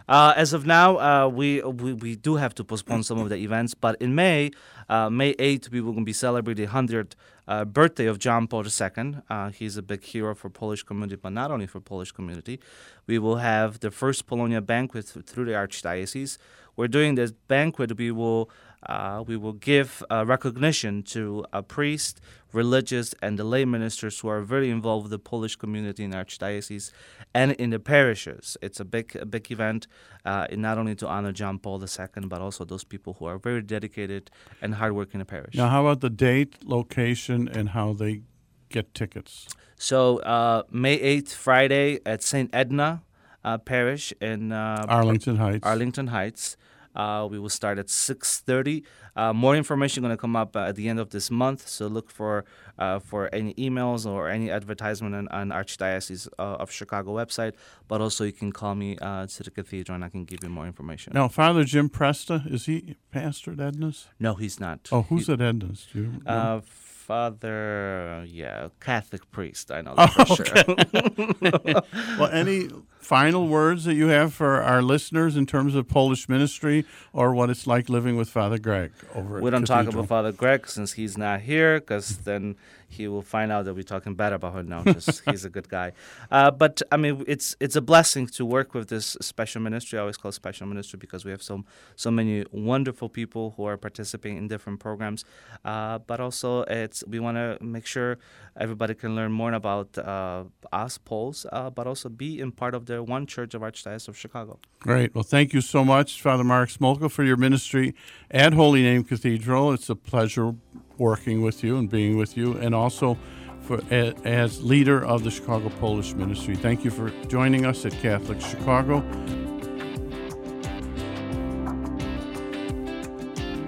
Uh, 0.08 0.34
as 0.36 0.52
of 0.52 0.66
now, 0.66 0.98
uh, 0.98 1.28
we, 1.28 1.62
we 1.62 1.92
we 1.94 2.14
do 2.14 2.36
have 2.36 2.54
to 2.54 2.64
postpone 2.64 3.02
some 3.02 3.18
of 3.18 3.30
the 3.30 3.36
events, 3.36 3.72
but 3.74 3.96
in 4.00 4.14
May, 4.14 4.50
uh, 4.88 5.08
May 5.08 5.34
8th, 5.34 5.70
we 5.70 5.80
will 5.80 5.98
be 6.04 6.12
celebrating 6.12 6.66
the 6.66 6.72
100th 6.72 7.12
uh, 7.48 7.64
birthday 7.64 8.06
of 8.06 8.18
John 8.18 8.46
Paul 8.46 8.64
II. 8.66 9.16
Uh, 9.30 9.50
he's 9.50 9.76
a 9.76 9.82
big 9.82 10.02
hero 10.04 10.34
for 10.34 10.50
Polish 10.50 10.82
community, 10.82 11.16
but 11.16 11.32
not 11.32 11.50
only 11.50 11.66
for 11.66 11.80
Polish 11.80 12.12
community. 12.12 12.60
We 13.06 13.18
will 13.18 13.36
have 13.36 13.80
the 13.80 13.90
first 13.90 14.26
Polonia 14.26 14.60
banquet 14.60 15.06
through 15.06 15.46
the 15.46 15.52
Archdiocese. 15.52 16.38
We're 16.76 16.88
doing 16.88 17.14
this 17.14 17.32
banquet. 17.32 17.96
We 17.96 18.10
will 18.10 18.50
uh, 18.86 19.22
we 19.26 19.36
will 19.36 19.52
give 19.52 20.02
uh, 20.10 20.24
recognition 20.26 21.02
to 21.02 21.44
a 21.52 21.62
priest, 21.62 22.20
religious, 22.52 23.14
and 23.22 23.38
the 23.38 23.44
lay 23.44 23.64
ministers 23.64 24.18
who 24.20 24.28
are 24.28 24.42
very 24.42 24.70
involved 24.70 25.04
with 25.04 25.10
the 25.10 25.18
Polish 25.18 25.56
community 25.56 26.04
in 26.04 26.10
the 26.10 26.16
Archdiocese 26.16 26.92
and 27.34 27.52
in 27.52 27.70
the 27.70 27.78
parishes. 27.78 28.56
It's 28.62 28.80
a 28.80 28.84
big, 28.84 29.16
a 29.16 29.26
big 29.26 29.50
event, 29.50 29.86
uh, 30.24 30.46
not 30.52 30.78
only 30.78 30.94
to 30.96 31.08
honor 31.08 31.32
John 31.32 31.58
Paul 31.58 31.82
II, 31.82 32.26
but 32.26 32.40
also 32.40 32.64
those 32.64 32.84
people 32.84 33.14
who 33.18 33.26
are 33.26 33.38
very 33.38 33.62
dedicated 33.62 34.30
and 34.60 34.74
hardworking 34.74 35.14
in 35.14 35.18
the 35.20 35.24
parish. 35.26 35.54
Now, 35.54 35.68
how 35.68 35.86
about 35.86 36.00
the 36.00 36.10
date, 36.10 36.58
location, 36.64 37.48
and 37.48 37.70
how 37.70 37.92
they 37.92 38.22
get 38.68 38.94
tickets? 38.94 39.48
So 39.76 40.18
uh, 40.18 40.62
May 40.70 40.98
8th, 40.98 41.32
Friday 41.32 42.00
at 42.06 42.22
St. 42.22 42.50
Edna. 42.52 43.02
uh, 43.44 43.58
parish 43.58 44.12
in 44.20 44.52
uh, 44.52 44.86
Arlington 44.88 45.36
Heights. 45.36 45.66
Arlington 45.66 46.08
Heights. 46.08 46.56
Uh, 46.94 47.26
we 47.30 47.38
will 47.38 47.48
start 47.48 47.78
at 47.78 47.86
6:30. 47.88 48.82
Uh, 49.16 49.32
more 49.32 49.54
information 49.54 50.02
going 50.02 50.10
to 50.16 50.20
come 50.20 50.34
up 50.34 50.56
uh, 50.56 50.60
at 50.70 50.74
the 50.76 50.88
end 50.88 50.98
of 50.98 51.10
this 51.10 51.30
month, 51.30 51.68
so 51.68 51.86
look 51.86 52.10
for 52.10 52.44
uh, 52.78 52.98
for 52.98 53.32
any 53.32 53.54
emails 53.54 54.04
or 54.06 54.28
any 54.28 54.50
advertisement 54.50 55.14
on, 55.14 55.28
on 55.28 55.50
Archdiocese 55.50 56.26
uh, 56.38 56.42
of 56.62 56.70
Chicago 56.70 57.14
website. 57.14 57.52
But 57.86 58.00
also, 58.00 58.24
you 58.24 58.32
can 58.32 58.50
call 58.52 58.74
me 58.74 58.96
uh, 59.00 59.26
to 59.26 59.42
the 59.44 59.50
cathedral, 59.50 59.94
and 59.94 60.04
I 60.04 60.08
can 60.08 60.24
give 60.24 60.42
you 60.42 60.48
more 60.48 60.66
information. 60.66 61.12
Now, 61.14 61.28
Father 61.28 61.64
Jim 61.64 61.88
Presta 61.88 62.50
is 62.52 62.66
he 62.66 62.96
pastor 63.12 63.52
at 63.52 63.58
Edna's? 63.58 64.08
No, 64.18 64.34
he's 64.34 64.58
not. 64.58 64.88
Oh, 64.90 65.02
who's 65.02 65.26
He- 65.26 65.32
at 65.32 65.38
Edna's? 65.40 65.86
Do 65.92 65.98
you? 66.00 66.22
Uh, 66.26 66.60
Father, 67.04 68.20
uh, 68.20 68.24
yeah, 68.24 68.68
Catholic 68.80 69.30
priest. 69.30 69.70
I 69.70 69.82
know 69.82 69.94
Oh, 69.98 70.06
that 70.06 70.26
for 70.28 70.44
oh, 70.56 70.72
okay. 70.72 71.64
sure. 71.72 71.82
well, 72.18 72.30
any 72.32 72.70
final 72.98 73.46
words 73.48 73.84
that 73.84 73.94
you 73.94 74.08
have 74.08 74.32
for 74.32 74.62
our 74.62 74.80
listeners 74.82 75.36
in 75.36 75.44
terms 75.44 75.74
of 75.74 75.86
Polish 75.86 76.28
ministry 76.28 76.86
or 77.12 77.34
what 77.34 77.50
it's 77.50 77.66
like 77.66 77.90
living 77.90 78.16
with 78.16 78.30
Father 78.30 78.58
Greg 78.58 78.92
over 79.14 79.40
we 79.40 79.48
at 79.48 79.50
don't 79.50 79.66
talk 79.66 79.86
about 79.86 80.08
Father 80.08 80.32
Greg 80.32 80.66
since 80.66 80.94
he's 80.94 81.18
not 81.18 81.42
here, 81.42 81.78
because 81.80 82.16
then 82.18 82.56
he 82.94 83.08
will 83.08 83.22
find 83.36 83.50
out 83.52 83.64
that 83.64 83.74
we're 83.74 83.82
talking 83.82 84.14
bad 84.14 84.32
about 84.32 84.54
him. 84.56 84.68
now. 84.68 84.82
just 84.84 85.22
he's 85.30 85.44
a 85.44 85.50
good 85.50 85.68
guy. 85.68 85.92
Uh, 86.30 86.50
but 86.50 86.82
I 86.92 86.96
mean, 86.96 87.24
it's 87.26 87.56
it's 87.60 87.76
a 87.76 87.80
blessing 87.92 88.26
to 88.38 88.44
work 88.44 88.74
with 88.74 88.88
this 88.88 89.16
special 89.20 89.60
ministry. 89.60 89.98
I 89.98 90.02
always 90.02 90.16
call 90.16 90.30
it 90.30 90.34
special 90.34 90.66
ministry 90.66 90.98
because 90.98 91.24
we 91.24 91.30
have 91.30 91.42
so 91.42 91.64
so 91.96 92.10
many 92.10 92.44
wonderful 92.52 93.08
people 93.08 93.54
who 93.56 93.64
are 93.64 93.76
participating 93.76 94.38
in 94.38 94.48
different 94.48 94.80
programs. 94.80 95.24
Uh, 95.64 95.98
but 95.98 96.20
also, 96.20 96.62
it's 96.62 97.04
we 97.06 97.18
want 97.18 97.36
to 97.36 97.58
make 97.60 97.86
sure 97.86 98.18
everybody 98.56 98.94
can 98.94 99.14
learn 99.16 99.32
more 99.32 99.52
about 99.52 99.96
uh, 99.98 100.44
us 100.72 100.98
Poles, 100.98 101.46
uh, 101.52 101.70
but 101.70 101.86
also 101.86 102.08
be 102.08 102.40
in 102.40 102.52
part 102.52 102.74
of 102.74 102.86
the 102.86 103.02
One 103.02 103.26
Church 103.26 103.54
of 103.54 103.62
Archdiocese 103.62 104.08
of 104.08 104.16
Chicago. 104.16 104.58
Great. 104.80 105.14
Well, 105.14 105.24
thank 105.24 105.52
you 105.52 105.60
so 105.60 105.84
much, 105.84 106.22
Father 106.22 106.44
Mark 106.44 106.68
Smolka, 106.70 107.10
for 107.10 107.24
your 107.24 107.36
ministry 107.36 107.94
at 108.30 108.52
Holy 108.52 108.82
Name 108.82 109.04
Cathedral. 109.04 109.72
It's 109.72 109.90
a 109.90 109.96
pleasure 109.96 110.54
working 110.98 111.42
with 111.42 111.64
you 111.64 111.76
and 111.76 111.90
being 111.90 112.16
with 112.16 112.36
you, 112.36 112.54
and 112.58 112.74
also 112.74 113.18
for 113.62 113.80
as 113.90 114.62
leader 114.62 115.04
of 115.04 115.24
the 115.24 115.30
Chicago 115.30 115.70
Polish 115.80 116.14
Ministry. 116.14 116.54
Thank 116.54 116.84
you 116.84 116.90
for 116.90 117.10
joining 117.28 117.64
us 117.64 117.86
at 117.86 117.92
Catholic 117.92 118.40
Chicago. 118.40 119.02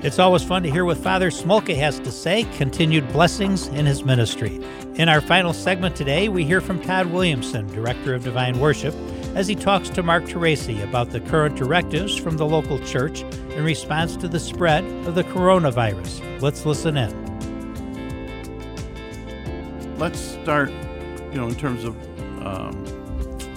It's 0.02 0.18
always 0.20 0.44
fun 0.44 0.62
to 0.62 0.70
hear 0.70 0.84
what 0.84 0.98
Father 0.98 1.30
Smolka 1.30 1.74
has 1.74 1.98
to 2.00 2.12
say. 2.12 2.44
Continued 2.56 3.10
blessings 3.12 3.66
in 3.68 3.86
his 3.86 4.04
ministry. 4.04 4.60
In 4.94 5.08
our 5.08 5.20
final 5.20 5.52
segment 5.52 5.96
today, 5.96 6.28
we 6.28 6.44
hear 6.44 6.60
from 6.60 6.80
Todd 6.80 7.06
Williamson, 7.06 7.66
Director 7.68 8.14
of 8.14 8.22
Divine 8.22 8.60
Worship, 8.60 8.94
as 9.36 9.46
he 9.46 9.54
talks 9.54 9.90
to 9.90 10.02
Mark 10.02 10.24
Teresi 10.24 10.82
about 10.82 11.10
the 11.10 11.20
current 11.20 11.56
directives 11.56 12.16
from 12.16 12.38
the 12.38 12.46
local 12.46 12.78
church 12.78 13.20
in 13.50 13.62
response 13.64 14.16
to 14.16 14.28
the 14.28 14.40
spread 14.40 14.82
of 15.06 15.14
the 15.14 15.24
coronavirus. 15.24 16.40
Let's 16.40 16.64
listen 16.64 16.96
in. 16.96 17.12
Let's 19.98 20.18
start, 20.18 20.70
you 20.70 21.34
know, 21.34 21.48
in 21.48 21.54
terms 21.54 21.84
of 21.84 21.94
um, 22.46 22.82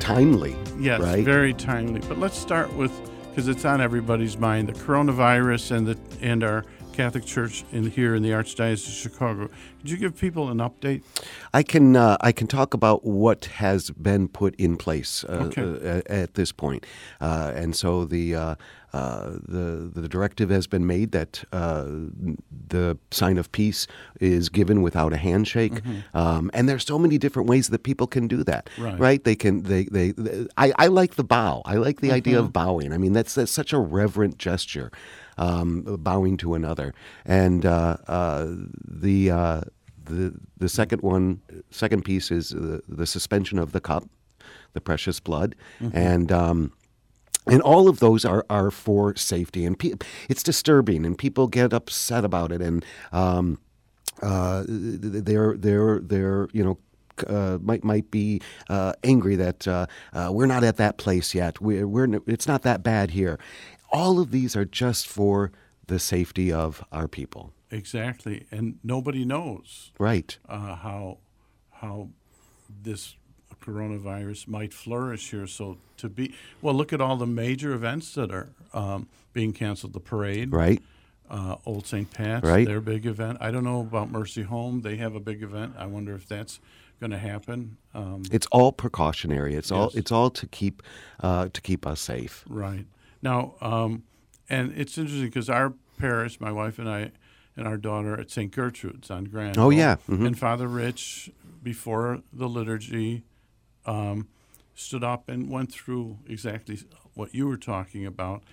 timely. 0.02 0.58
Yes, 0.78 1.00
right? 1.00 1.24
very 1.24 1.54
timely. 1.54 2.02
But 2.02 2.20
let's 2.20 2.38
start 2.38 2.74
with 2.74 2.92
because 3.30 3.48
it's 3.48 3.64
on 3.64 3.80
everybody's 3.80 4.38
mind 4.38 4.68
the 4.68 4.74
coronavirus 4.74 5.72
and 5.78 5.88
the 5.88 5.98
and 6.20 6.44
our 6.44 6.66
Catholic 7.00 7.24
Church 7.24 7.64
in 7.72 7.90
here 7.92 8.14
in 8.14 8.24
the 8.24 8.32
Archdiocese 8.32 8.86
of 8.90 8.94
Chicago. 8.94 9.50
Could 9.80 9.90
you 9.90 9.96
give 9.96 10.18
people 10.20 10.50
an 10.50 10.58
update? 10.58 11.02
I 11.54 11.64
can 11.64 11.96
uh, 11.96 12.18
I 12.20 12.34
can 12.34 12.46
talk 12.46 12.74
about 12.74 13.06
what 13.06 13.46
has 13.46 13.90
been 13.92 14.28
put 14.28 14.54
in 14.58 14.76
place 14.76 15.24
uh, 15.24 15.48
Okay. 15.48 15.62
uh, 15.62 16.02
at, 16.14 16.34
this 16.34 16.52
point, 16.52 16.86
uh, 17.22 17.54
and 17.56 17.74
so 17.74 18.04
the. 18.04 18.36
Uh, 18.36 18.56
uh, 18.92 19.34
the 19.48 19.92
the 19.94 20.08
directive 20.10 20.50
has 20.50 20.66
been 20.66 20.88
made 20.88 21.12
that 21.12 21.44
uh, 21.54 21.84
the 22.70 22.98
sign 23.12 23.38
of 23.38 23.52
peace 23.52 23.86
is 24.20 24.50
given 24.50 24.82
without 24.82 25.14
a 25.14 25.18
handshake, 25.18 25.84
Mhm. 25.84 26.04
um, 26.16 26.50
and 26.56 26.68
there's 26.68 26.88
so 26.88 26.98
many 26.98 27.20
different 27.20 27.48
ways 27.48 27.70
that 27.70 27.84
people 27.84 28.08
can 28.08 28.28
do 28.28 28.44
that. 28.46 28.68
Right. 28.80 29.24
They 29.24 29.36
can 29.36 29.62
they 29.62 29.84
they. 29.84 30.16
I, 30.58 30.74
I 30.80 30.88
like 30.88 31.18
the 31.18 31.24
bow. 31.24 31.62
I 31.66 31.76
like 31.76 32.02
the 32.02 32.12
idea 32.12 32.38
Mhm. 32.38 32.46
of 32.46 32.52
bowing. 32.52 32.92
I 32.92 32.98
mean 32.98 33.14
that's 33.14 33.36
that's 33.36 33.52
such 33.52 33.74
a 33.74 33.78
reverent 33.78 34.40
gesture, 34.40 34.90
um, 35.40 35.82
bowing 36.00 36.38
to 36.38 36.54
another, 36.54 36.94
and 37.26 37.66
uh, 37.66 37.98
uh, 38.08 38.46
the. 38.88 39.32
Uh, 39.32 39.62
the 40.06 40.34
the 40.58 40.70
second 40.70 41.04
one, 41.04 41.40
second 41.70 42.04
piece 42.04 42.32
is 42.32 42.50
the, 42.50 42.82
the 42.88 43.06
suspension 43.06 43.60
of 43.60 43.74
the 43.74 43.80
cup, 43.80 44.10
the 44.74 44.82
precious 44.82 45.20
blood, 45.20 45.56
Mhm. 45.80 45.92
and 45.94 46.32
um, 46.32 46.72
and 47.46 47.62
all 47.62 47.88
of 47.88 48.00
those 48.00 48.26
are, 48.26 48.44
are 48.50 48.72
for 48.72 49.16
safety. 49.16 49.66
And 49.66 49.78
pe- 49.78 49.94
it's 50.28 50.42
disturbing, 50.42 51.06
and 51.06 51.16
people 51.16 51.46
get 51.48 51.74
upset 51.74 52.26
about 52.26 52.52
it, 52.52 52.60
and 52.60 52.84
um, 53.12 53.60
uh, 54.24 54.64
they're 54.68 55.56
they're 55.58 56.00
they're 56.00 56.48
you 56.54 56.64
know. 56.64 56.78
Uh, 57.28 57.58
might 57.62 57.84
might 57.84 58.10
be 58.12 58.40
uh, 58.70 58.94
angry 59.04 59.36
that 59.36 59.68
uh, 59.68 59.86
uh, 60.14 60.30
we're 60.32 60.46
not 60.48 60.64
at 60.64 60.78
that 60.78 60.98
place 60.98 61.36
yet. 61.36 61.60
We're, 61.60 61.86
we're 61.86 62.08
it's 62.26 62.48
not 62.48 62.62
that 62.62 62.82
bad 62.82 63.12
here. 63.12 63.38
All 63.92 64.20
of 64.20 64.32
these 64.32 64.56
are 64.56 64.66
just 64.66 65.08
for 65.08 65.52
the 65.88 66.00
safety 66.00 66.52
of 66.52 66.84
our 66.92 67.08
people. 67.08 67.54
Exactly, 67.72 68.46
and 68.52 68.80
nobody 68.84 69.26
knows 69.26 69.92
Right. 70.00 70.38
uh, 70.48 70.76
how 70.76 71.18
how 71.72 72.10
this 72.84 73.16
coronavirus 73.62 74.48
might 74.48 74.74
flourish 74.74 75.32
here. 75.32 75.48
So 75.48 75.78
to 75.98 76.10
be 76.10 76.34
well, 76.62 76.74
look 76.74 76.94
at 76.94 77.02
all 77.02 77.18
the 77.18 77.28
major 77.28 77.74
events 77.74 78.14
that 78.16 78.32
are 78.32 78.50
um, 78.74 79.08
being 79.34 79.54
canceled. 79.54 79.94
The 79.94 80.00
parade, 80.00 80.52
Right. 80.52 80.82
Uh, 81.30 81.58
Old 81.64 81.86
St. 81.86 82.10
Pat's, 82.12 82.44
Right. 82.44 82.66
their 82.66 82.82
big 82.82 83.06
event. 83.06 83.38
I 83.40 83.52
don't 83.52 83.64
know 83.64 83.82
about 83.82 84.10
Mercy 84.12 84.42
Home; 84.44 84.82
they 84.82 84.98
have 84.98 85.14
a 85.16 85.20
big 85.20 85.44
event. 85.44 85.76
I 85.78 85.86
wonder 85.86 86.16
if 86.16 86.28
that's 86.28 86.60
going 87.00 87.12
to 87.12 87.20
happen. 87.20 87.78
Um, 87.94 88.24
It's 88.32 88.48
all 88.52 88.72
precautionary. 88.72 89.54
It's 89.56 89.72
all 89.72 89.92
it's 89.94 90.12
all 90.12 90.32
to 90.32 90.48
keep 90.48 90.82
uh, 91.20 91.50
to 91.54 91.62
keep 91.62 91.86
us 91.86 92.02
safe. 92.02 92.44
Right. 92.50 92.86
Now, 93.22 93.56
um, 93.62 94.04
and 94.50 94.72
it's 94.76 94.98
interesting 94.98 95.28
because 95.28 95.50
our 95.50 95.74
parish, 95.98 96.40
my 96.40 96.52
wife 96.52 96.80
and 96.80 96.90
I, 96.90 97.12
and 97.58 97.68
our 97.68 97.78
daughter 97.78 98.20
at 98.20 98.32
St. 98.32 98.52
Gertrude's 98.52 99.12
on 99.12 99.26
Grand. 99.26 99.58
Oh, 99.58 99.70
yeah. 99.70 99.98
Mhm. 100.08 100.26
And 100.28 100.40
Father 100.40 100.68
Rich, 100.68 101.30
before 101.62 102.22
the 102.32 102.48
liturgy, 102.48 103.24
um, 103.86 104.28
stood 104.76 105.04
up 105.04 105.28
and 105.28 105.50
went 105.50 105.72
through 105.72 106.20
exactly 106.28 106.80
what 107.16 107.36
you 107.36 107.48
were 107.48 107.58
talking 107.58 108.06
about, 108.06 108.44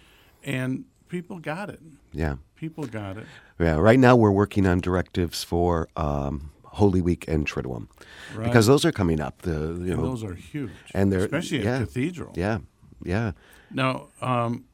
and 0.43 0.85
people 1.09 1.39
got 1.39 1.71
it. 1.71 1.81
Yeah. 2.13 2.37
People 2.57 2.85
got 2.87 3.17
it. 3.17 3.27
Yeah. 3.61 3.77
Right 3.77 3.99
now, 4.01 4.17
we're 4.17 4.33
working 4.33 4.67
on 4.67 4.81
directives 4.81 5.45
for 5.45 5.89
um, 5.97 6.51
Holy 6.65 7.01
Week 7.01 7.25
and 7.29 7.47
Triduum, 7.47 7.87
Right. 8.35 8.45
because 8.47 8.67
those 8.67 8.85
are 8.85 8.93
coming 8.93 9.21
up. 9.21 9.43
The 9.43 9.53
you 9.53 9.59
And 9.69 9.87
know 9.89 10.03
those 10.03 10.25
are 10.25 10.35
huge, 10.35 10.71
and 10.95 11.13
they're 11.13 11.21
especially 11.27 11.59
at 11.61 11.65
yeah, 11.65 11.79
Cathedral. 11.79 12.33
Yeah. 12.35 12.59
Yeah. 13.03 13.33
Now, 13.71 14.09
um, 14.21 14.65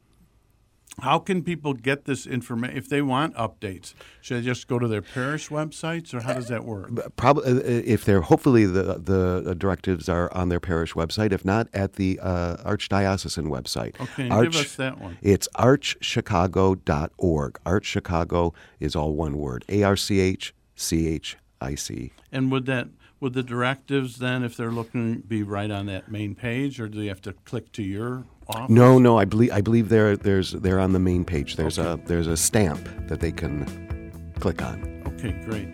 how 1.00 1.18
can 1.18 1.42
people 1.42 1.72
get 1.72 2.04
this 2.04 2.26
information 2.26 2.76
if 2.76 2.88
they 2.88 3.00
want 3.00 3.34
updates? 3.34 3.94
Should 4.20 4.38
they 4.38 4.42
just 4.42 4.68
go 4.68 4.78
to 4.78 4.86
their 4.86 5.00
parish 5.00 5.48
websites, 5.48 6.12
or 6.12 6.20
how 6.20 6.34
does 6.34 6.48
that 6.48 6.64
work? 6.64 6.90
Probably, 7.16 7.50
uh, 7.50 7.60
if 7.64 8.04
they're 8.04 8.20
hopefully 8.20 8.66
the 8.66 8.98
the 8.98 9.54
directives 9.56 10.08
are 10.08 10.32
on 10.34 10.48
their 10.48 10.60
parish 10.60 10.94
website. 10.94 11.32
If 11.32 11.44
not, 11.44 11.68
at 11.72 11.94
the 11.94 12.20
uh, 12.22 12.58
archdiocesan 12.58 13.48
website. 13.48 13.98
Okay, 14.00 14.28
and 14.28 14.52
give 14.52 14.60
us 14.60 14.76
that 14.76 15.00
one. 15.00 15.18
It's 15.22 15.48
archchicago.org. 15.56 17.58
Archchicago 17.64 18.54
is 18.78 18.94
all 18.94 19.14
one 19.14 19.38
word. 19.38 19.64
A 19.68 19.82
R 19.82 19.96
C 19.96 20.20
H 20.20 20.54
C 20.76 21.08
H 21.08 21.36
I 21.60 21.74
C. 21.74 22.12
And 22.30 22.52
would 22.52 22.66
that 22.66 22.88
would 23.22 23.32
the 23.34 23.42
directives 23.42 24.18
then, 24.18 24.42
if 24.42 24.56
they're 24.56 24.72
looking, 24.72 25.20
be 25.20 25.44
right 25.44 25.70
on 25.70 25.86
that 25.86 26.10
main 26.10 26.34
page, 26.34 26.80
or 26.80 26.88
do 26.88 26.98
they 26.98 27.06
have 27.06 27.22
to 27.22 27.32
click 27.32 27.70
to 27.72 27.82
your 27.82 28.24
office? 28.48 28.68
No, 28.68 28.98
no, 28.98 29.16
I 29.16 29.24
believe 29.24 29.52
I 29.52 29.60
believe 29.60 29.88
they're 29.88 30.16
there's 30.16 30.50
they're 30.50 30.80
on 30.80 30.92
the 30.92 30.98
main 30.98 31.24
page. 31.24 31.54
There's 31.54 31.78
a 31.78 32.00
there's 32.04 32.26
a 32.26 32.36
stamp 32.36 32.88
that 33.06 33.20
they 33.20 33.30
can 33.30 34.32
click 34.40 34.60
on. 34.60 35.04
Okay, 35.06 35.30
great. 35.44 35.68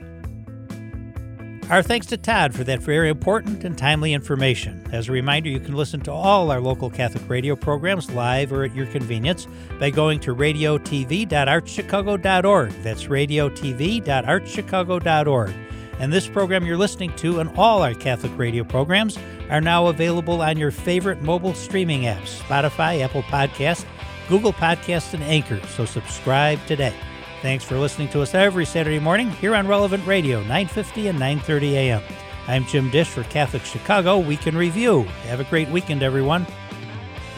Our 1.70 1.82
thanks 1.82 2.06
to 2.06 2.18
Todd 2.18 2.54
for 2.54 2.64
that 2.64 2.80
very 2.80 3.10
important 3.10 3.62
and 3.64 3.76
timely 3.76 4.14
information. 4.14 4.88
As 4.92 5.08
a 5.08 5.12
reminder, 5.12 5.50
you 5.50 5.60
can 5.60 5.74
listen 5.74 6.00
to 6.02 6.12
all 6.12 6.50
our 6.50 6.60
local 6.60 6.90
Catholic 6.90 7.28
radio 7.28 7.54
programs 7.56 8.10
live 8.10 8.52
or 8.52 8.64
at 8.64 8.74
your 8.74 8.86
convenience 8.86 9.46
by 9.78 9.90
going 9.90 10.20
to 10.20 10.34
radiotv.archchicago.org. 10.34 12.70
That's 12.82 13.04
radiotv.archchicago.org. 13.04 15.54
And 15.98 16.12
this 16.12 16.28
program 16.28 16.64
you're 16.64 16.76
listening 16.76 17.12
to 17.16 17.40
and 17.40 17.50
all 17.56 17.82
our 17.82 17.94
Catholic 17.94 18.32
radio 18.36 18.62
programs 18.62 19.18
are 19.50 19.60
now 19.60 19.88
available 19.88 20.42
on 20.42 20.56
your 20.56 20.70
favorite 20.70 21.22
mobile 21.22 21.54
streaming 21.54 22.02
apps 22.02 22.38
Spotify, 22.40 23.02
Apple 23.02 23.22
Podcast, 23.24 23.84
Google 24.28 24.52
Podcast, 24.52 25.14
and 25.14 25.22
Anchor. 25.24 25.60
So 25.68 25.84
subscribe 25.84 26.64
today. 26.66 26.94
Thanks 27.42 27.64
for 27.64 27.78
listening 27.78 28.08
to 28.08 28.22
us 28.22 28.34
every 28.34 28.64
Saturday 28.64 28.98
morning 28.98 29.30
here 29.30 29.54
on 29.54 29.66
Relevant 29.66 30.06
Radio, 30.06 30.40
950 30.40 31.08
and 31.08 31.18
930 31.18 31.76
a.m. 31.76 32.02
I'm 32.46 32.64
Jim 32.64 32.90
Dish 32.90 33.08
for 33.08 33.24
Catholic 33.24 33.64
Chicago 33.64 34.18
Week 34.18 34.46
in 34.46 34.56
Review. 34.56 35.02
Have 35.24 35.40
a 35.40 35.44
great 35.44 35.68
weekend, 35.68 36.02
everyone. 36.02 36.46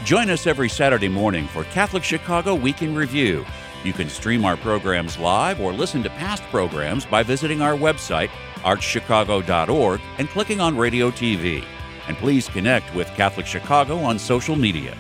Join 0.04 0.30
us 0.30 0.46
every 0.46 0.68
Saturday 0.68 1.08
morning 1.08 1.46
for 1.48 1.64
Catholic 1.64 2.02
Chicago 2.02 2.54
Week 2.54 2.80
in 2.80 2.94
Review. 2.94 3.44
You 3.84 3.92
can 3.92 4.08
stream 4.08 4.44
our 4.44 4.56
programs 4.56 5.18
live 5.18 5.60
or 5.60 5.72
listen 5.72 6.02
to 6.02 6.10
past 6.10 6.42
programs 6.44 7.04
by 7.06 7.22
visiting 7.22 7.60
our 7.60 7.74
website, 7.74 8.30
archchicago.org, 8.62 10.00
and 10.18 10.28
clicking 10.28 10.60
on 10.60 10.76
Radio 10.76 11.10
TV. 11.10 11.64
And 12.08 12.16
please 12.16 12.48
connect 12.48 12.94
with 12.94 13.08
Catholic 13.08 13.46
Chicago 13.46 13.98
on 13.98 14.18
social 14.18 14.56
media. 14.56 14.96